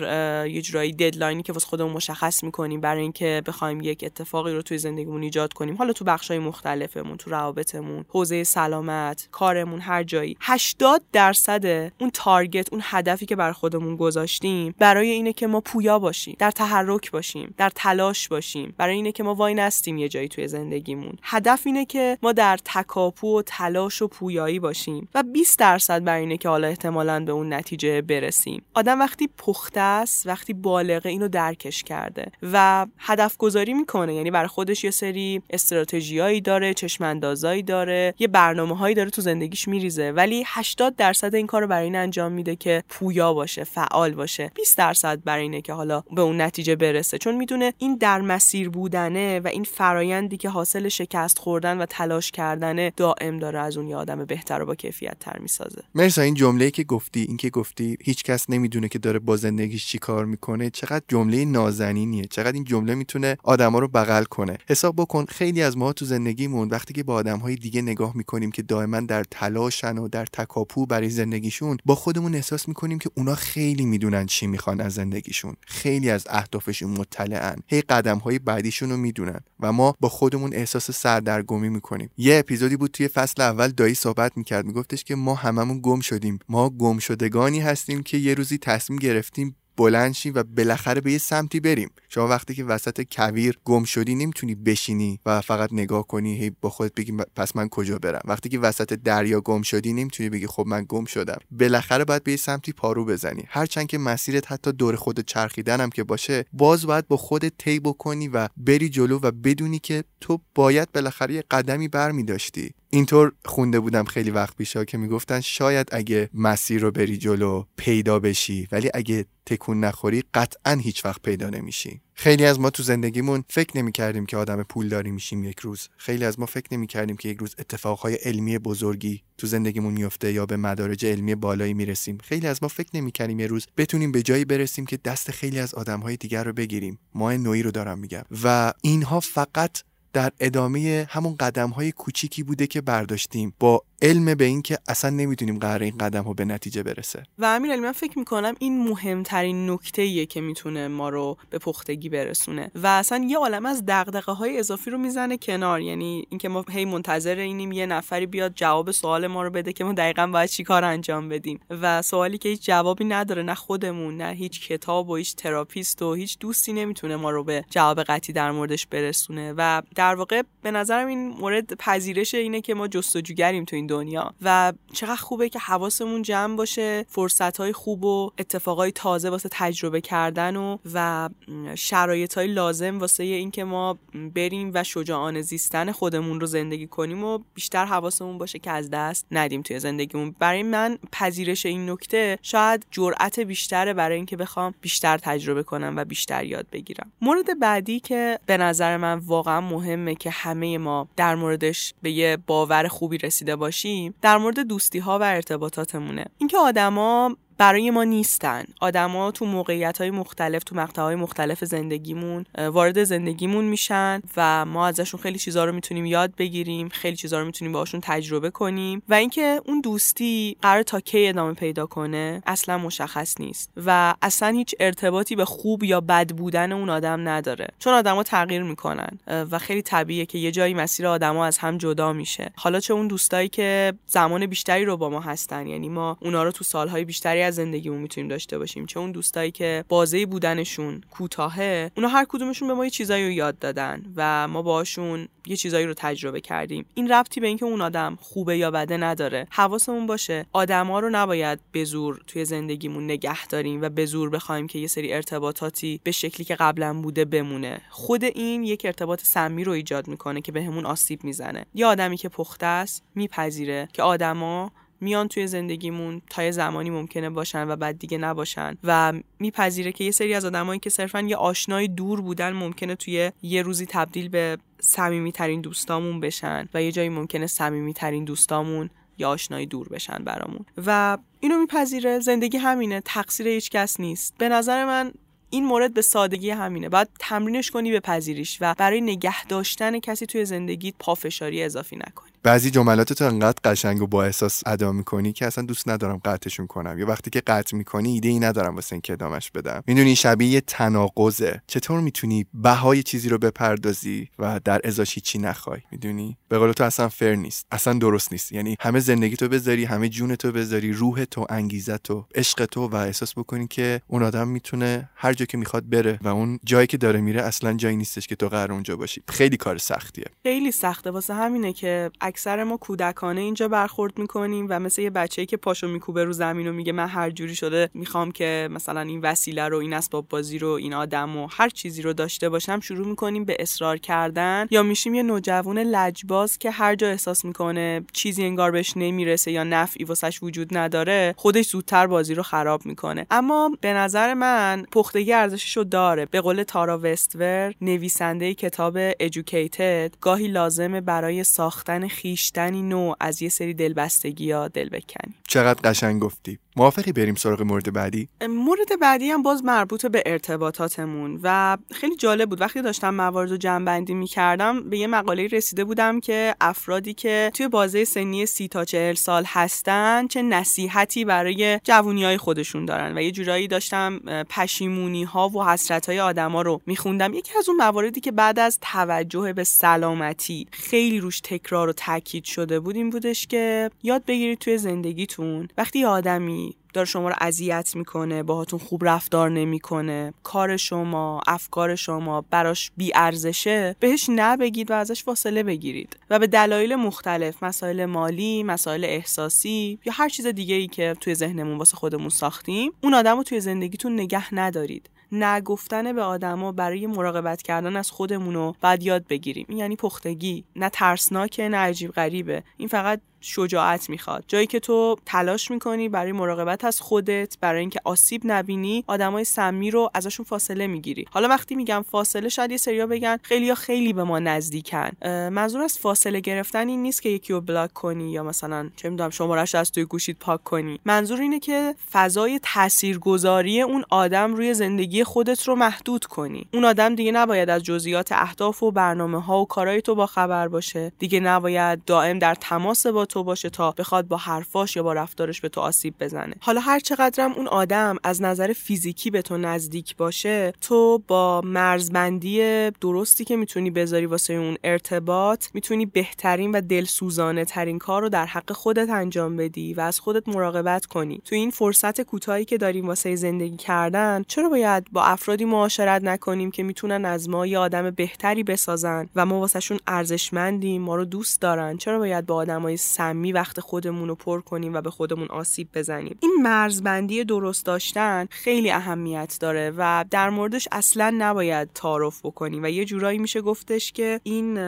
یه 0.49 0.63
جورایی 0.63 0.93
ددلاینی 0.93 1.43
که 1.43 1.53
واسه 1.53 1.67
خودمون 1.67 1.93
مشخص 1.93 2.45
می‌کنیم 2.45 2.81
برای 2.81 3.03
اینکه 3.03 3.43
بخوایم 3.47 3.81
یک 3.81 4.05
اتفاقی 4.05 4.53
رو 4.53 4.63
توی 4.63 4.79
زندگیمون 4.79 5.23
ایجاد 5.23 5.53
کنیم. 5.53 5.77
حالا 5.77 5.93
تو 5.93 6.05
بخشای 6.05 6.39
مختلفمون 6.39 7.17
تو 7.17 7.31
روابطمون 7.31 8.05
حوزه 8.09 8.45
سلامت 8.45 9.29
کارمون 9.33 9.81
هر 9.81 10.03
جایی. 10.03 10.37
80 10.41 11.03
درصد 11.13 11.93
اون 12.01 12.11
تارگت 12.15 12.73
اون 12.73 12.83
هدفی 12.85 13.27
که 13.27 13.37
بر 13.37 13.53
خودمون 13.53 13.97
گذاشتیم 13.97 14.75
برای 14.79 15.11
اینه 15.11 15.33
که 15.33 15.47
ما 15.47 15.61
پویا 15.61 15.99
باشیم 15.99 16.37
در 16.39 16.51
تحرک 16.51 17.11
باشیم 17.11 17.55
در 17.57 17.71
تلاش 17.75 18.29
باشیم. 18.29 18.75
برای 18.77 18.95
اینه 18.95 19.13
که 19.13 19.23
ما 19.23 19.35
وای 19.35 19.55
نستیم 19.55 19.99
یه 19.99 20.09
جایی 20.09 20.29
توی 20.29 20.49
زندگیمون. 20.49 21.13
هدف 21.23 21.63
اینه 21.65 21.85
که 21.85 22.19
ما 22.23 22.33
در 22.33 22.59
تکاپو 22.65 23.39
و 23.39 23.43
تلاش 23.43 24.03
و 24.03 24.09
پویایی 24.09 24.59
باشیم 24.59 25.09
و 25.15 25.23
20 25.23 25.59
درصد 25.59 26.05
برای 26.05 26.21
اینه 26.21 26.37
که 26.37 26.49
حالا 26.49 26.69
احتمالا 26.69 27.25
به 27.25 27.33
اون 27.33 27.53
نتیجه 27.53 28.03
برسیم. 28.03 28.63
آدم 28.75 29.01
وقتی 29.01 29.29
پخته 29.39 29.81
است 29.83 30.27
وقتی 30.27 30.53
بالغه 30.53 31.11
اینو 31.11 31.29
درکش 31.29 31.83
کرده 31.83 32.27
و 32.53 32.87
هدف 32.99 33.37
گذاری 33.37 33.75
می‌کنه. 33.75 34.15
یعنی 34.15 34.31
برای 34.31 34.49
خودش 34.49 34.85
یه 34.85 34.91
سری 34.91 35.43
استراتژیایی 35.51 36.41
داره 36.41 36.75
چشماندازایی 36.75 37.63
داره 37.63 38.15
یه 38.19 38.29
برنامه 38.29 38.77
هایی 38.77 38.95
داره 38.95 39.11
تو 39.11 39.23
زندگیش 39.23 39.69
میریزه. 39.69 40.13
ولی 40.13 40.45
80 40.47 40.97
درصد 40.97 41.35
این 41.35 41.47
کارو 41.47 41.67
برای 41.67 41.85
این 41.85 41.97
انجام 41.97 42.33
میده 42.33 42.57
که 42.57 42.85
پویا 42.89 43.35
باشه 43.35 43.65
فعال 43.65 44.15
باشه. 44.15 44.51
20 44.55 44.79
درصد 44.79 45.25
برای 45.25 45.43
اینه 45.43 45.61
که 45.61 45.73
حالا 45.73 46.03
به 46.13 46.23
اون 46.23 46.41
نتیجه 46.41 46.77
برسه. 46.77 47.19
چون 47.19 47.35
می‌دونه 47.35 47.73
این 47.79 47.97
در 47.97 48.21
مسیر 48.21 48.71
بودنه 48.71 49.41
و 49.41 49.49
این 49.49 49.65
فرایندی 49.65 50.37
که 50.37 50.49
حاصل 50.49 50.89
شکست 50.89 51.39
خوردن 51.39 51.79
و 51.79 51.87
تلاش 51.87 52.31
کردن 52.31 52.91
دائم 52.97 53.39
داره 53.39 53.59
از 53.59 53.77
اون 53.77 53.89
یه 53.89 53.97
آدم 53.97 54.25
بهتر 54.25 54.63
و 54.63 54.67
با 54.67 54.75
کیفیت 54.75 55.17
تر 55.21 55.39
می‌سازه. 55.39 55.83
مرسا 55.95 56.23
این 56.23 56.35
جمله 56.35 56.71
که 56.71 56.85
گفتی 56.85 57.23
این 57.23 57.37
که 57.37 57.51
گفتی 57.51 57.97
هیچ 58.03 58.25
کس 58.25 58.51
نمی‌دونه 58.51 58.89
که 58.89 58.99
داره 58.99 59.19
با 59.19 59.37
زندگیش 59.73 59.87
چی 59.87 59.99
کار 59.99 60.25
می‌کنه 60.25 60.71
چقدر 60.71 61.05
جمله 61.09 61.45
نازنینیه 61.45 62.25
چقدر 62.25 62.53
این 62.53 62.65
جمله 62.65 62.95
می‌تونه 62.95 63.37
آدما 63.43 63.79
رو 63.79 63.89
بغل 63.89 64.25
کنه. 64.25 64.59
حساب 64.69 64.97
بکن 64.97 65.25
خیلی 65.25 65.63
از 65.63 65.77
ما 65.77 65.93
تو 65.93 66.05
زندگیمون 66.05 66.69
وقتی 66.69 66.95
که 66.95 67.03
با 67.03 67.15
آدمهای 67.15 67.57
دیگه 67.57 67.83
نگاه 67.83 68.17
می‌کنیم 68.17 68.51
که 68.51 68.63
دائما 68.63 69.01
در 69.01 69.25
تلاشن 69.25 69.99
و 69.99 70.09
در 70.09 70.27
تکاپو 70.27 70.87
برای 70.87 71.11
زندگیشون 71.11 71.77
با 71.85 71.95
خودمون 71.95 72.35
احساس 72.35 72.69
می‌کنیم 72.69 72.99
که 72.99 73.11
اونا 73.15 73.35
خیلی 73.35 73.87
می‌دونن 73.87 74.27
چی 74.27 74.47
می‌خوان 74.47 74.81
از 74.81 74.95
زندگیشون. 74.95 75.55
خیلی 75.67 76.11
از 76.11 76.27
اهدافشون 76.31 76.91
مطلعن. 76.91 77.57
هی 77.67 77.81
قدم 77.81 78.19
های 78.19 78.39
بعدیشون 78.39 78.91
رو 78.91 78.97
می‌دونن 78.97 79.41
و 79.61 79.73
ما 79.73 79.95
با 80.01 80.09
خودمون 80.09 80.55
احساس 80.55 80.91
سردرگمی 80.91 81.69
می‌کنیم. 81.69 82.11
یه 82.17 82.39
اپیزودی 82.39 82.77
بود 82.77 82.91
توی 82.91 83.09
فصل 83.09 83.43
اول 83.43 83.69
دایی 83.69 83.95
صحبت 83.95 84.37
می‌کرد 84.37 84.67
میگفتش 84.67 85.05
که 85.05 85.15
ما 85.15 85.35
هممون 85.35 85.81
گم 85.83 86.01
شدیم. 86.01 86.39
ما 86.49 86.71
گم 86.71 86.99
شدگانی 86.99 87.61
هستیم 87.61 88.03
که 88.03 88.17
یه 88.17 88.35
روزی 88.35 88.59
تصمیم 88.59 88.99
گرفتیم 88.99 89.57
بلند 89.77 90.13
شیم 90.13 90.33
و 90.35 90.43
بالاخره 90.43 91.01
به 91.01 91.13
یه 91.13 91.19
سمتی 91.19 91.61
بریم. 91.61 91.91
شما 92.09 92.29
وقتی 92.29 92.55
که 92.55 92.65
وسط 92.65 93.07
کویر 93.13 93.59
گم 93.65 93.85
شدی 93.85 94.15
نمی‌تونی 94.15 94.55
بشینی 94.55 95.21
و 95.27 95.41
فقط 95.41 95.73
نگاه 95.73 96.07
کنی 96.07 96.39
هی 96.39 96.51
با 96.61 96.71
خودت 96.71 96.95
بگی 96.95 97.13
پس 97.37 97.57
من 97.57 97.69
کجا 97.69 97.99
برم؟ 97.99 98.23
وقتی 98.25 98.49
که 98.49 98.59
وسط 98.59 98.93
دریا 98.93 99.41
گم 99.41 99.63
شدی 99.63 99.93
نمی‌تونی 99.93 100.31
بگی 100.31 100.47
خب 100.47 100.65
من 100.67 100.87
گم 100.89 101.05
شدم. 101.05 101.39
بالاخره 101.51 102.05
باید 102.05 102.25
به 102.25 102.31
یه 102.31 102.37
سمتی 102.37 102.73
پارو 102.73 103.05
بزنی. 103.05 103.45
هرچند 103.49 103.87
که 103.87 103.99
مسیرت 103.99 104.53
حتی 104.53 104.73
دور 104.73 104.97
خود 104.97 105.21
چرخیدن 105.21 105.81
هم 105.81 105.91
که 105.91 106.05
باشه 106.05 106.45
باز 106.53 106.87
باید 106.87 107.09
با 107.09 107.17
خودت 107.17 107.53
طی 107.59 107.81
بکنی 107.81 108.29
و 108.29 108.49
بری 108.57 108.89
جلو 108.89 109.19
و 109.23 109.31
بدونی 109.31 109.79
که 109.79 110.05
تو 110.21 110.41
باید 110.55 110.93
بالاخره 110.93 111.35
یه 111.35 111.45
قدمی 111.51 111.89
برمی 111.89 112.25
داشتی 112.25 112.75
اینطور 112.95 113.33
خونده 113.45 113.81
بودم 113.81 114.05
خیلی 114.05 114.31
وقت 114.31 114.57
پیشا 114.57 114.85
که 114.85 114.99
می‌گفتن 114.99 115.41
شاید 115.41 115.89
اگه 115.93 116.31
مسیر 116.35 116.83
رو 116.83 116.91
بری 116.91 117.17
جلو 117.17 117.65
پیدا 117.77 118.19
بشی 118.19 118.69
ولی 118.73 118.91
اگه 118.95 119.25
تکون 119.47 119.81
نخوری 119.81 120.25
قطعا 120.35 120.73
هیچ 120.73 121.05
وقت 121.05 121.23
پیدا 121.23 121.51
نمیشی. 121.51 122.01
خیلی 122.15 122.45
از 122.45 122.61
ما 122.61 122.71
تو 122.71 122.83
زندگیمون 122.83 123.45
فکر 123.49 123.77
نمی 123.77 123.93
کردیم 123.93 124.27
که 124.27 124.37
آدم 124.37 124.63
پولداری 124.63 125.11
میشیم 125.11 125.45
یک 125.45 125.61
روز. 125.61 125.89
خیلی 125.97 126.25
از 126.25 126.41
ما 126.41 126.47
فکر 126.47 126.67
نمی 126.73 126.87
کردیم 126.87 127.17
که 127.17 127.29
یک 127.29 127.39
روز 127.39 127.55
اتفاقهای 127.59 128.15
علمی 128.15 128.59
بزرگی 128.59 129.23
تو 129.39 129.47
زندگیمون 129.47 129.93
میفته 129.93 130.33
یا 130.33 130.47
به 130.47 130.57
مدارج 130.57 131.07
علمی 131.07 131.35
بالایی 131.35 131.75
می‌رسیم. 131.75 132.19
خیلی 132.25 132.47
از 132.47 132.63
ما 132.63 132.69
فکر 132.69 132.91
نمی 132.95 133.13
کردیم 133.13 133.41
یه 133.41 133.47
روز 133.47 133.67
بتونیم 133.77 134.13
به 134.13 134.23
جایی 134.23 134.45
برسیم 134.45 134.87
که 134.87 134.97
دست 134.97 135.31
خیلی 135.31 135.59
از 135.59 135.75
آدمهای 135.75 136.17
دیگر 136.17 136.45
رو 136.45 136.53
بگیریم. 136.53 136.99
ما 137.15 137.33
نوعی 137.33 137.63
رو 137.63 137.71
دارم 137.71 137.99
میگم. 137.99 138.23
و 138.45 138.73
اینها 138.83 139.21
فقط 139.21 139.79
در 140.13 140.33
ادامه 140.41 141.07
همون 141.11 141.37
قدم 141.37 141.71
های 141.71 141.93
کوچیکی 141.93 142.43
بوده 142.43 142.67
که 142.67 142.81
برداشتیم 142.81 143.55
با 143.59 143.85
علم 144.03 144.35
به 144.35 144.45
این 144.45 144.63
که 144.63 144.79
اصلا 144.89 145.11
نمی‌دونیم 145.11 145.59
قراره 145.59 145.83
این 145.83 145.99
قدم 145.99 146.25
ها 146.25 146.33
به 146.33 146.45
نتیجه 146.45 146.83
برسه. 146.83 147.23
و 147.39 147.45
امیر 147.45 147.77
من 147.77 147.93
فکر 147.93 148.19
می‌کنم 148.19 148.55
این 148.59 148.89
مهمترین 148.89 149.71
نکته 149.71 150.03
ایه 150.03 150.27
که 150.27 150.41
می‌تونه 150.41 150.89
ما 150.89 151.09
رو 151.09 151.37
به 151.51 151.59
پختگی 151.59 152.09
برسونه. 152.09 152.71
و 152.75 152.87
اصلا 152.87 153.27
یه 153.29 153.39
عالم 153.39 153.67
از 153.67 153.83
دغدغه 153.87 154.33
های 154.33 154.59
اضافی 154.59 154.91
رو 154.91 154.99
می‌زنه 154.99 155.39
کنار. 155.39 155.81
یعنی 155.81 156.27
اینکه 156.29 156.49
ما 156.49 156.65
هی 156.71 156.85
منتظر 156.85 157.39
اینیم 157.39 157.73
یه 157.73 157.87
نفری 157.87 158.27
بیاد 158.27 158.53
جواب 158.55 158.91
سوال 158.91 159.27
ما 159.27 159.43
رو 159.43 159.51
بده 159.51 159.73
که 159.73 159.85
ما 159.85 159.93
دقیقا 159.93 160.27
باید 160.27 160.51
چی 160.51 160.63
کار 160.63 160.85
انجام 160.85 161.29
بدیم. 161.29 161.61
و 161.71 162.03
سوالی 162.03 162.39
که 162.39 162.49
هیچ 162.49 162.65
جوابی 162.67 163.05
نداره 163.05 163.43
نه 163.43 163.55
خودمون 163.55 164.17
نه 164.17 164.33
هیچ 164.33 164.69
کتاب 164.69 165.11
و 165.11 165.17
هیچ 165.17 165.35
تراپیست 165.35 166.03
و 166.03 166.15
هیچ 166.15 166.39
دوستی 166.39 166.73
نمی‌تونه 166.73 167.17
ما 167.17 167.31
رو 167.31 167.45
به 167.45 167.65
جواب 167.71 168.03
قطعی 168.03 168.33
در 168.33 168.51
موردش 168.51 168.87
برسونه. 168.87 169.55
و 169.57 169.83
در 169.95 170.15
واقع 170.15 170.43
به 170.63 170.71
نظرم 170.71 171.09
این 171.09 171.29
مورد 171.29 171.75
پذیرش 171.75 172.35
اینه 172.35 172.61
که 172.61 172.75
ما 172.75 172.89
جستجوگریم 172.89 173.65
تو 173.65 173.77
این 173.77 173.87
دنیا. 173.93 174.35
و 174.43 174.73
چقدر 174.93 175.17
خوبه 175.17 175.49
که 175.49 175.59
حواسمون 175.59 176.23
جمع 176.23 176.57
باشه 176.57 177.07
فرصت 177.09 177.57
های 177.57 177.73
خوب 177.73 178.05
و 178.05 178.31
اتفاقای 178.39 178.93
تازه 178.93 179.31
واسه 179.31 179.49
تجربه 179.53 180.01
کردن 180.01 180.57
و 180.57 180.79
و 180.95 181.29
شرایط 181.75 182.35
های 182.35 182.47
لازم 182.47 182.99
واسه 182.99 183.23
اینکه 183.23 183.65
ما 183.65 183.99
بریم 184.35 184.71
و 184.75 184.85
شجاعانه 184.85 185.43
زیستن 185.43 185.93
خودمون 185.93 186.41
رو 186.41 186.47
زندگی 186.47 186.87
کنیم 186.87 187.25
و 187.25 187.39
بیشتر 187.55 187.85
حواسمون 187.85 188.39
باشه 188.39 188.59
که 188.59 188.71
از 188.71 188.91
دست 188.91 189.27
ندیم 189.31 189.63
توی 189.63 189.81
زندگیمون. 189.81 190.35
برای 190.39 190.63
من 190.63 190.99
پذیرش 191.13 191.67
این 191.67 191.91
نکته 191.91 192.39
شاید 192.43 192.87
جرأت 192.91 193.41
بیشتره 193.41 193.95
برای 193.95 194.17
اینکه 194.17 194.37
بخوام 194.37 194.75
بیشتر 194.81 195.19
تجربه 195.19 195.63
کنم 195.63 195.95
و 195.97 196.05
بیشتر 196.05 196.45
یاد 196.45 196.67
بگیرم. 196.73 197.13
مورد 197.21 197.59
بعدی 197.59 198.01
که 198.01 198.39
به 198.47 198.57
نظر 198.57 198.97
من 198.97 199.19
واقعا 199.19 199.61
مهمه 199.61 200.15
که 200.15 200.31
همه 200.31 200.79
ما 200.79 201.09
در 201.17 201.35
موردش 201.35 201.95
به 202.03 202.11
یه 202.11 202.39
باور 202.47 202.89
خوبی 202.89 203.19
رسیده 203.19 203.57
باشیم 203.57 203.82
در 204.23 204.39
مورد 204.39 204.61
دوستی 204.61 204.99
ها 204.99 205.19
و 205.19 205.23
ارتباطاتمونه. 205.23 206.25
اینکه 206.39 206.59
آدما 206.59 207.37
برای 207.63 207.91
ما 207.91 208.05
نیستن. 208.05 208.65
آدما 208.81 209.31
تو 209.31 209.45
موقعیت 209.45 209.99
های 209.99 210.11
مختلف 210.11 210.65
تو 210.65 210.77
مقطع 210.77 211.03
های 211.03 211.15
مختلف 211.15 211.65
زندگیمون 211.65 212.45
وارد 212.59 213.05
زندگیمون 213.05 213.65
میشن 213.65 214.23
و 214.37 214.65
ما 214.65 214.87
ازشون 214.87 215.21
خیلی 215.21 215.39
چیزا 215.39 215.65
رو 215.65 215.73
می‌تونیم 215.73 216.07
یاد 216.07 216.37
بگیریم 216.37 216.89
خیلی 216.89 217.17
چیزا 217.17 217.41
رو 217.41 217.47
می‌تونیم 217.47 217.73
باشون 217.73 218.01
تجربه 218.01 218.51
کنیم 218.51 219.03
و 219.09 219.15
اینکه 219.15 219.61
اون 219.67 219.81
دوستی 219.81 220.57
قرار 220.63 220.83
تا 220.83 221.01
کی 221.01 221.29
ادامه 221.29 221.55
پیدا 221.55 221.87
کنه 221.87 222.43
اصلا 222.47 222.79
مشخص 222.79 223.41
نیست 223.41 223.71
و 223.87 224.15
اصلا 224.23 224.49
هیچ 224.49 224.75
ارتباطی 224.81 225.37
به 225.37 225.45
خوب 225.45 225.85
یا 225.85 226.01
بد 226.01 226.33
بودن 226.33 226.73
اون 226.73 226.91
آدم 226.91 227.29
نداره. 227.29 227.67
چون 227.79 227.93
آدما 227.93 228.23
تغییر 228.23 228.63
می‌کنن 228.63 229.19
و 229.27 229.59
خیلی 229.59 229.83
طبیعیه 229.83 230.27
که 230.27 230.39
یه 230.39 230.51
جایی 230.51 230.75
مسیر 230.75 231.07
آدما 231.07 231.47
از 231.47 231.59
هم 231.59 231.79
جدا 231.79 232.13
میشه. 232.13 232.53
حالا 232.57 232.81
چه 232.81 232.95
اون 232.95 233.09
دوستایی 233.09 233.49
که 233.49 233.93
زمان 234.07 234.47
بیشتری 234.47 234.85
رو 234.85 234.97
با 234.97 235.11
ما 235.11 235.21
هستن 235.21 235.67
یعنی 235.67 235.89
ما 235.89 236.17
اونا 236.21 236.45
رو 236.45 236.53
تو 236.53 236.65
سالهای 236.65 237.05
بیشتری 237.05 237.52
از 237.53 237.57
زندگیمون 237.57 237.99
می‌تونیم 238.01 238.29
داشته 238.29 238.59
باشیم. 238.59 238.87
چه 238.87 239.01
اون 239.01 239.13
دوستایی 239.13 239.51
که 239.51 239.85
بازه 239.89 240.27
بودنشون 240.27 241.01
کوتاهه 241.11 241.91
اونا 241.97 242.09
هر 242.09 242.27
کدومشون 242.29 242.69
به 242.69 242.75
ما 242.75 242.85
یه 242.85 242.91
چیزایی 242.91 243.25
رو 243.25 243.31
یاد 243.31 243.59
دادن 243.59 244.05
و 244.17 244.49
ما 244.49 244.63
باشون 244.63 245.29
یه 245.47 245.57
چیزایی 245.57 245.87
رو 245.87 245.95
تجربه 245.97 246.41
کردیم. 246.41 246.85
این 246.95 247.13
ربطی 247.13 247.41
به 247.41 247.47
اینکه 247.47 247.65
اون 247.65 247.81
آدم 247.81 248.19
خوبه 248.21 248.59
یا 248.59 248.71
بده 248.71 248.97
نداره. 248.97 249.47
حواسمون 249.51 250.07
باشه. 250.07 250.47
آدما 250.53 251.01
رو 251.01 251.11
نباید 251.11 251.61
به 251.73 251.85
زور 251.85 252.21
توی 252.27 252.45
زندگیمون 252.45 253.05
نگه 253.05 253.47
داریم 253.47 253.83
و 253.83 253.89
به 253.89 254.07
زور 254.07 254.31
بخوایم 254.31 254.67
که 254.67 254.79
یه 254.79 254.87
سری 254.87 255.13
ارتباطاتی 255.13 256.01
به 256.05 256.11
شکلی 256.11 256.45
که 256.45 256.55
قبلا 256.55 256.95
بوده 256.95 257.25
بمونه. 257.25 257.81
خود 257.91 258.25
این 258.25 258.65
یک 258.65 258.85
ارتباط 258.85 259.25
سمی 259.25 259.65
رو 259.65 259.73
ایجاد 259.73 260.09
می‌کنه 260.09 260.41
که 260.41 260.53
بهمون 260.53 260.83
به 260.83 260.89
آسیب 260.89 261.25
می‌زنه. 261.25 261.67
یه 261.75 261.87
آدمی 261.87 262.17
که 262.17 262.29
پخته 262.29 262.67
است 262.67 263.03
میپذیره 263.15 263.89
که 263.93 264.03
آدما 264.03 264.73
میان 265.03 265.29
توی 265.29 265.47
زندگیمون 265.47 266.23
تا 266.31 266.43
یه 266.43 266.51
زمانی 266.51 266.91
ممکنه 266.91 267.31
باشن 267.31 267.69
و 267.69 267.77
بعد 267.77 267.99
دیگه 267.99 268.19
نباشن 268.19 268.79
و 268.85 269.13
میپذیره 269.39 269.93
که 269.93 270.05
یه 270.05 270.11
سری 270.11 270.35
از 270.35 270.45
آدمایی 270.45 270.81
که 270.81 270.91
صرفا 270.91 271.21
یه 271.21 271.37
آشنای 271.37 271.89
دور 271.89 272.21
بودن 272.21 272.53
ممکنه 272.53 272.95
توی 272.95 273.33
یه 273.43 273.63
روزی 273.63 273.87
تبدیل 273.87 274.29
به 274.29 274.59
صمیمیترین 274.81 275.61
دوستامون 275.61 276.21
بشن 276.21 276.69
و 276.75 276.83
یه 276.83 276.93
جایی 276.93 277.09
ممکنه 277.09 277.47
صمیمیترین 277.47 278.25
دوستامون 278.25 278.91
یا 279.19 279.29
آشنایی 279.29 279.67
دور 279.67 279.89
بشن 279.89 280.25
برامون. 280.25 280.65
و 280.87 281.19
اینو 281.41 281.59
میپذیره. 281.59 282.21
زندگی 282.21 282.59
همینه. 282.59 283.03
تقصیر 283.05 283.49
هیچ 283.49 283.71
کس 283.71 284.01
نیست. 284.01 284.35
به 284.39 284.49
نظر 284.49 284.85
من 284.85 285.13
این 285.51 285.65
مورد 285.65 285.95
به 285.95 286.03
سادگی 286.03 286.51
همینه. 286.51 286.89
باید 286.89 287.09
تمرینش 287.19 287.71
کنی 287.71 287.91
به 287.91 288.01
پذیریش 288.01 288.59
و 288.61 288.75
برای 288.79 289.01
نگه 289.01 289.45
داشتن 289.45 289.99
کسی 289.99 290.27
توی 290.27 290.45
زندگیت 290.45 290.95
پافشاری 290.99 291.63
اضافی 291.63 291.97
نکنی. 291.97 292.32
بعضی 292.45 292.71
جملات 292.71 293.13
تو 293.13 293.25
انقدر 293.25 293.59
قشنگ 293.65 294.03
و 294.03 294.07
با 294.07 294.25
احساس 294.25 294.63
ادا 294.67 294.93
می‌کنی 294.93 295.33
که 295.33 295.47
اصلا 295.47 295.65
دوست 295.65 295.89
ندارم 295.89 296.21
قطعشون 296.25 296.67
کنم. 296.67 296.99
یا 296.99 297.07
وقتی 297.07 297.31
که 297.31 297.41
قطع 297.41 297.77
می‌کنی 297.77 298.13
ایده 298.13 298.29
ای 298.29 298.39
ندارم 298.39 298.75
واسه 298.75 298.93
اینکه 298.93 299.13
ادامش 299.13 299.51
بدم. 299.51 299.83
می‌دونی 299.87 300.17
شبیه 300.17 300.61
تناقضه. 300.61 301.63
چطور 301.67 302.01
می‌تونی 302.01 302.47
بهای 302.55 303.03
چیزی 303.03 303.29
رو 303.29 303.39
بپردازی 303.39 304.29
و 304.39 304.61
در 304.65 304.81
ازاش 304.85 305.19
چی 305.19 305.39
نخوای؟ 305.39 305.81
می‌دونی؟ 305.91 306.37
به 306.49 306.59
قول 306.59 306.73
تو 306.73 306.85
اصلا 306.85 307.09
فر 307.09 307.35
نیست. 307.35 307.67
اصلا 307.73 307.93
درست 307.93 308.33
نیست. 308.33 308.53
یعنی 308.53 308.77
همه 308.81 309.01
زندگی 309.01 309.37
تو 309.37 309.49
بذاری 309.49 309.85
همه 309.85 310.09
جون 310.09 310.37
تو 310.37 310.53
بذاری 310.53 310.93
روح 310.93 311.25
تو 311.25 311.47
انگیزه 311.49 311.99
تو 311.99 312.27
عشق 312.35 312.67
تو 312.67 312.89
و 312.89 312.95
احساس 312.95 313.39
بکنی 313.39 313.67
که 313.67 314.01
اون 314.07 314.23
آدم 314.23 314.49
می‌تونه 314.49 315.11
هر 315.15 315.33
جا 315.33 315.45
که 315.45 315.59
می‌خواد 315.59 315.89
بره 315.89 316.19
و 316.23 316.29
اون 316.29 316.59
جایی 316.65 316.87
که 316.87 316.97
داره 316.97 317.21
میره 317.21 317.43
اصلا 317.43 317.73
جایی 317.73 317.97
نیستش 317.97 318.27
که 318.27 318.37
تو 318.37 318.49
قرار 318.49 318.73
اونجا 318.73 318.97
باشی. 318.97 319.23
خیلی 319.29 319.57
کار 319.57 319.79
سختیه. 319.79 320.27
خیلی 320.43 320.73
سخته. 320.73 321.11
واسه 321.11 321.35
همینه 321.35 321.73
که 321.73 322.11
اکثر 322.33 322.65
ما 322.65 322.77
کودکانه 322.77 323.41
اینجا 323.41 323.69
برخورد 323.69 324.19
می‌کنیم 324.19 324.67
و 324.71 324.81
مثل 324.81 325.03
یه 325.03 325.11
بچه‌ای 325.11 325.47
که 325.47 325.57
پاشو 325.57 325.89
میکوبه 325.89 326.25
رو 326.25 326.33
زمین 326.33 326.69
و 326.69 326.73
میگه 326.73 326.93
من 326.93 327.09
هر 327.09 327.31
جوری 327.31 327.55
شده 327.55 327.91
می‌خوام 327.95 328.33
که 328.33 328.69
مثلا 328.71 329.01
این 329.01 329.21
وسیله 329.21 329.69
رو 329.69 329.79
این 329.79 329.93
اسباب 329.93 330.29
بازی 330.29 330.59
رو 330.59 330.69
این 330.69 330.95
آدم 330.95 331.37
و 331.37 331.49
هر 331.51 331.69
چیزی 331.69 332.03
رو 332.03 332.13
داشته 332.13 332.49
باشم 332.49 332.81
شروع 332.81 333.07
می‌کنیم 333.07 333.45
به 333.45 333.57
اصرار 333.59 333.97
کردن 333.97 334.67
یا 334.71 334.83
میشیم 334.83 335.15
یه 335.15 335.23
نوجوان 335.23 335.79
لجباز 335.79 336.59
که 336.59 336.71
هر 336.71 336.95
جا 336.95 337.09
احساس 337.09 337.45
می‌کنه 337.45 338.05
چیزی 338.13 338.45
انگار 338.45 338.71
بهش 338.71 338.93
نمی‌رسه 338.97 339.51
یا 339.51 339.65
نفعی 339.65 340.05
واسش 340.05 340.43
وجود 340.43 340.77
نداره 340.77 341.35
خودش 341.37 341.69
زودتر 341.69 342.07
بازی 342.07 342.35
رو 342.35 342.43
خراب 342.43 342.87
می‌کنه. 342.87 343.27
اما 343.31 343.71
به 343.81 343.93
نظر 343.93 344.35
من 344.35 344.87
پختگی 344.93 345.33
ارزشش 345.33 345.77
رو 345.77 345.85
داره. 345.85 346.27
به 346.27 346.41
قول 346.41 346.63
تارا 346.63 347.01
وستور 347.03 347.75
نویسنده 347.81 348.55
کتاب 348.55 349.13
Educated 349.13 350.11
گاهی 350.21 350.49
لازمه 350.49 351.01
برای 351.01 351.45
ساختن 351.45 352.09
خیشتنی 352.23 352.83
نو 352.83 353.15
از 353.21 353.43
یه 353.43 353.49
سری 353.49 353.75
دلبستگی 353.75 354.45
یا 354.45 354.69
دل 354.69 354.89
بکنی 354.89 355.35
چقدر 355.49 355.91
قشنگ 355.91 356.21
گفتی. 356.21 356.59
موافقی 356.77 357.13
بریم 357.13 357.35
سراغ 357.35 357.63
مورد 357.63 357.93
بعدی؟ 357.93 358.29
مورد 358.49 359.01
بعدی 359.01 359.31
هم 359.31 359.43
باز 359.43 359.65
مربوط 359.65 360.07
به 360.07 360.23
ارتباطاتمون 360.27 361.41
و 361.43 361.79
خیلی 361.91 362.17
جالب 362.17 362.49
بود. 362.51 362.61
وقتی 362.61 362.83
داشتم 362.83 363.15
موارد 363.15 363.51
رو 363.51 363.57
جمع 363.57 363.85
بندی 363.85 364.15
می 364.15 364.27
کردم 364.27 364.91
به 364.91 364.99
یه 364.99 365.07
مقاله 365.07 365.47
رسیده 365.47 365.85
بودم 365.85 366.21
که 366.21 366.55
افرادی 366.61 367.15
که 367.15 367.51
توی 367.55 367.69
بازه 367.69 368.05
سنی 368.05 368.47
سی 368.47 368.69
تا 368.69 368.85
چهل 368.85 369.15
سال 369.15 369.45
هستن 369.47 370.27
چه 370.27 370.43
نصیحتی 370.43 371.25
برای 371.25 371.81
جوونی 371.85 372.25
های 372.25 372.37
خودشون 372.37 372.85
دارن. 372.85 373.19
و 373.19 373.23
یه 373.23 373.31
جورایی 373.31 373.69
داشتم 373.69 374.19
پشیمونی 374.51 375.25
ها 375.25 375.49
و 375.49 375.65
حسرت 375.65 376.07
های 376.07 376.21
آدما 376.21 376.63
رو 376.63 376.81
میخوندم. 376.87 377.35
یکی 377.35 377.59
از 377.59 377.69
اون 377.69 377.77
مواردی 377.77 378.21
که 378.21 378.33
بعد 378.33 378.59
از 378.59 378.79
توجه 378.81 379.53
به 379.53 379.65
سلامتی 379.65 380.67
خیلی 380.73 381.21
روش 381.21 381.41
تکرار 381.41 381.89
و 381.89 381.93
تاکید 382.13 382.45
شده 382.45 382.81
بود 382.81 382.97
این 382.97 383.11
بودش 383.11 383.47
که 383.47 383.91
یاد 384.03 384.25
بگیرید 384.25 384.59
توی 384.59 384.79
زندگیتون. 384.79 385.69
وقتی 385.79 386.05
آدمی 386.05 386.77
داره 386.95 387.07
شما 387.07 387.29
رو 387.29 387.35
اذیت 387.41 387.97
می‌کنه 387.97 388.43
باهاتون 388.43 388.79
خوب 388.79 389.05
رفتار 389.05 389.51
نمی‌کنه 389.51 390.35
کار 390.43 390.77
شما 390.77 391.41
افکار 391.47 391.95
شما 391.95 392.45
براش 392.51 392.91
بی 392.97 393.13
ارزشه 393.15 393.97
بهش 394.01 394.27
نبگید 394.29 394.91
و 394.91 394.95
ازش 394.95 395.25
فاصله 395.25 395.63
بگیرید. 395.63 396.17
و 396.31 396.39
به 396.39 396.47
دلایل 396.47 396.95
مختلف 396.95 397.63
مسائل 397.63 398.05
مالی 398.05 398.63
مسائل 398.63 399.05
احساسی 399.05 399.99
یا 400.05 400.13
هر 400.17 400.29
چیز 400.29 400.47
دیگه 400.47 400.75
ای 400.75 400.87
که 400.87 401.17
توی 401.21 401.35
ذهنمون 401.35 401.79
واسه 401.79 401.97
خودمون 401.97 402.29
ساختیم 402.29 402.93
اون 403.03 403.15
آدم 403.15 403.37
رو 403.37 403.43
توی 403.43 403.61
زندگیتون 403.61 404.15
نگه 404.15 404.55
ندارید. 404.55 405.11
نگفتن 405.33 406.13
به 406.13 406.23
آدما 406.23 406.73
برای 406.73 407.07
مراقبت 407.07 407.63
کردن 407.63 407.97
از 407.97 408.11
خودمون 408.11 408.55
رو 408.55 408.77
بعد 408.81 409.03
یاد 409.03 409.27
بگیریم. 409.27 409.67
یعنی 409.71 409.97
پختگی 409.97 410.65
نه 410.77 410.89
ترسناکه 410.89 411.69
نه 411.69 411.77
عجیب 411.77 412.11
غریبه. 412.11 412.63
این 412.77 412.89
فقط 412.89 413.21
شجاعت 413.43 414.11
می‌خواد. 414.11 414.45
جایی 414.49 414.67
که 414.67 414.81
تو 414.81 415.17
تلاش 415.27 415.71
می‌کنی 415.71 416.09
برای 416.09 416.33
مراقبت 416.33 416.85
از 416.85 417.01
خودت 417.01 417.57
برای 417.61 417.81
اینکه 417.81 418.01
آسیب 418.05 418.43
نبینی 418.45 419.05
آدمای 419.07 419.45
سمی 419.45 419.91
رو 419.91 420.11
ازشون 420.15 420.47
فاصله 420.47 420.87
می‌گیری. 420.87 421.25
حالا 421.31 421.49
وقتی 421.49 421.75
میگم 421.75 422.05
فاصله 422.11 422.49
شاید 422.49 422.71
یه 422.71 422.77
سریا 422.77 423.07
بگن 423.07 423.39
خیلی 423.43 423.67
یا 423.67 423.75
خیلی 423.75 424.13
به 424.13 424.25
ما 424.25 424.39
نزدیکن. 424.39 425.11
منظور 425.49 425.83
از 425.83 425.99
فاصله 425.99 426.41
گرفتن 426.41 426.89
این 426.89 427.03
نیست 427.03 427.23
که 427.23 427.29
یکی 427.29 427.53
رو 427.53 427.61
بلاک 427.61 427.93
کنی 427.93 428.33
یا 428.33 428.43
مثلا 428.43 428.91
چه 428.97 429.11
می‌دونم 429.11 429.31
شمارش 429.31 429.75
از 429.75 429.93
توی 429.93 430.05
گوشید 430.05 430.37
پاک 430.41 430.65
کنی. 430.65 431.01
منظور 431.05 431.41
اینه 431.41 431.59
که 431.59 431.95
فضای 432.13 432.61
تاثیرگذاری 432.63 433.81
اون 433.81 434.05
آدم 434.11 434.55
روی 434.55 434.75
زندگی 434.75 435.25
خودت 435.25 435.69
رو 435.69 435.77
محدود 435.77 436.25
کنی. 436.25 436.67
اون 436.75 436.85
آدم 436.85 437.15
دیگه 437.15 437.33
نباید 437.33 437.71
از 437.71 437.83
جزئیات 437.83 438.33
اهداف 438.33 438.83
و 438.83 438.91
برنامه 438.91 439.43
ها 439.43 439.61
و 439.61 439.67
کارهای 439.67 440.03
تو 440.03 440.15
با 440.15 440.27
خبر 440.27 440.69
باشه. 440.69 441.13
دیگه 441.19 441.41
نباید 441.41 442.05
دائم 442.05 442.39
در 442.39 442.55
تماس 442.55 443.07
با 443.07 443.25
تو 443.33 443.45
باشه 443.45 443.71
تا 443.71 443.91
بخواد 443.91 444.29
با 444.29 444.37
حرفاش 444.37 444.97
یا 444.97 445.03
با 445.03 445.13
رفتارش 445.13 445.61
به 445.61 445.69
تو 445.69 445.81
آسیب 445.81 446.15
بزنه. 446.21 446.55
حالا 446.61 446.81
هر 446.81 447.01
چقدرم 447.01 447.53
اون 447.53 447.69
آدم 447.69 448.17
از 448.25 448.43
نظر 448.43 448.73
فیزیکی 448.73 449.31
به 449.31 449.43
تو 449.43 449.57
نزدیک 449.57 450.17
باشه 450.17 450.73
تو 450.81 451.23
با 451.29 451.61
مرزبندی 451.65 452.91
درستی 452.91 453.45
که 453.45 453.57
می‌تونی 453.57 453.91
بذاری 453.91 454.27
واسه 454.27 454.55
اون 454.55 454.77
ارتباط 454.85 455.67
می‌تونی 455.75 456.07
بهترین 456.07 456.71
و 456.73 456.81
دلسوزانه 456.81 457.65
ترین 457.65 457.99
کار 457.99 458.23
رو 458.23 458.29
در 458.29 458.47
حق 458.47 458.73
خودت 458.73 459.11
انجام 459.11 459.57
بدی 459.57 459.95
و 459.95 460.01
از 460.01 460.21
خودت 460.21 460.49
مراقبت 460.49 461.07
کنی. 461.07 461.43
تو 461.45 461.55
این 461.55 461.71
فرصت 461.71 462.21
کوتاهی 462.21 462.65
که 462.65 462.79
داریم 462.79 463.07
واسه 463.07 463.37
زندگی 463.37 463.77
کردن 463.77 464.45
چرا 464.49 464.69
باید 464.69 465.07
با 465.13 465.23
افرادی 465.23 465.65
معاشرت 465.65 466.25
نکنیم 466.25 466.71
که 466.71 466.83
می‌تونن 466.83 467.25
از 467.25 467.49
ما 467.49 467.67
یه 467.67 467.79
آدم 467.79 468.11
بهتری 468.11 468.63
بسازن 468.63 469.29
و 469.37 469.47
ما 469.47 469.61
واسهشون 469.61 469.99
ارزشمندیم 470.07 471.03
ما 471.03 471.17
رو 471.17 471.25
دوست 471.25 471.61
دارن؟ 471.61 471.97
چرا 471.97 472.19
باید 472.19 472.47
با 472.47 472.55
آدمای 472.55 472.97
سمی 473.23 473.53
وقت 473.53 473.81
خودمون 473.81 474.29
رو 474.29 474.35
پر 474.35 474.61
کنیم 474.61 474.95
و 474.95 475.01
به 475.01 475.11
خودمون 475.11 475.49
آسیب 475.49 475.89
بزنیم. 475.95 476.37
این 476.41 476.57
مرزبندی 476.63 477.45
درست 477.45 477.87
داشتن 477.87 478.47
خیلی 478.51 478.91
اهمیت 478.91 479.57
داره 479.61 479.93
و 479.97 480.25
در 480.31 480.51
موردش 480.51 480.89
اصلا 480.93 481.35
نباید 481.39 481.89
تعارف 481.95 482.41
بکنیم. 482.47 482.83
و 482.83 482.87
یه 482.87 483.05
جورایی 483.05 483.39
میشه 483.39 483.61
گفتش 483.61 484.13
که 484.13 484.41
این 484.43 484.79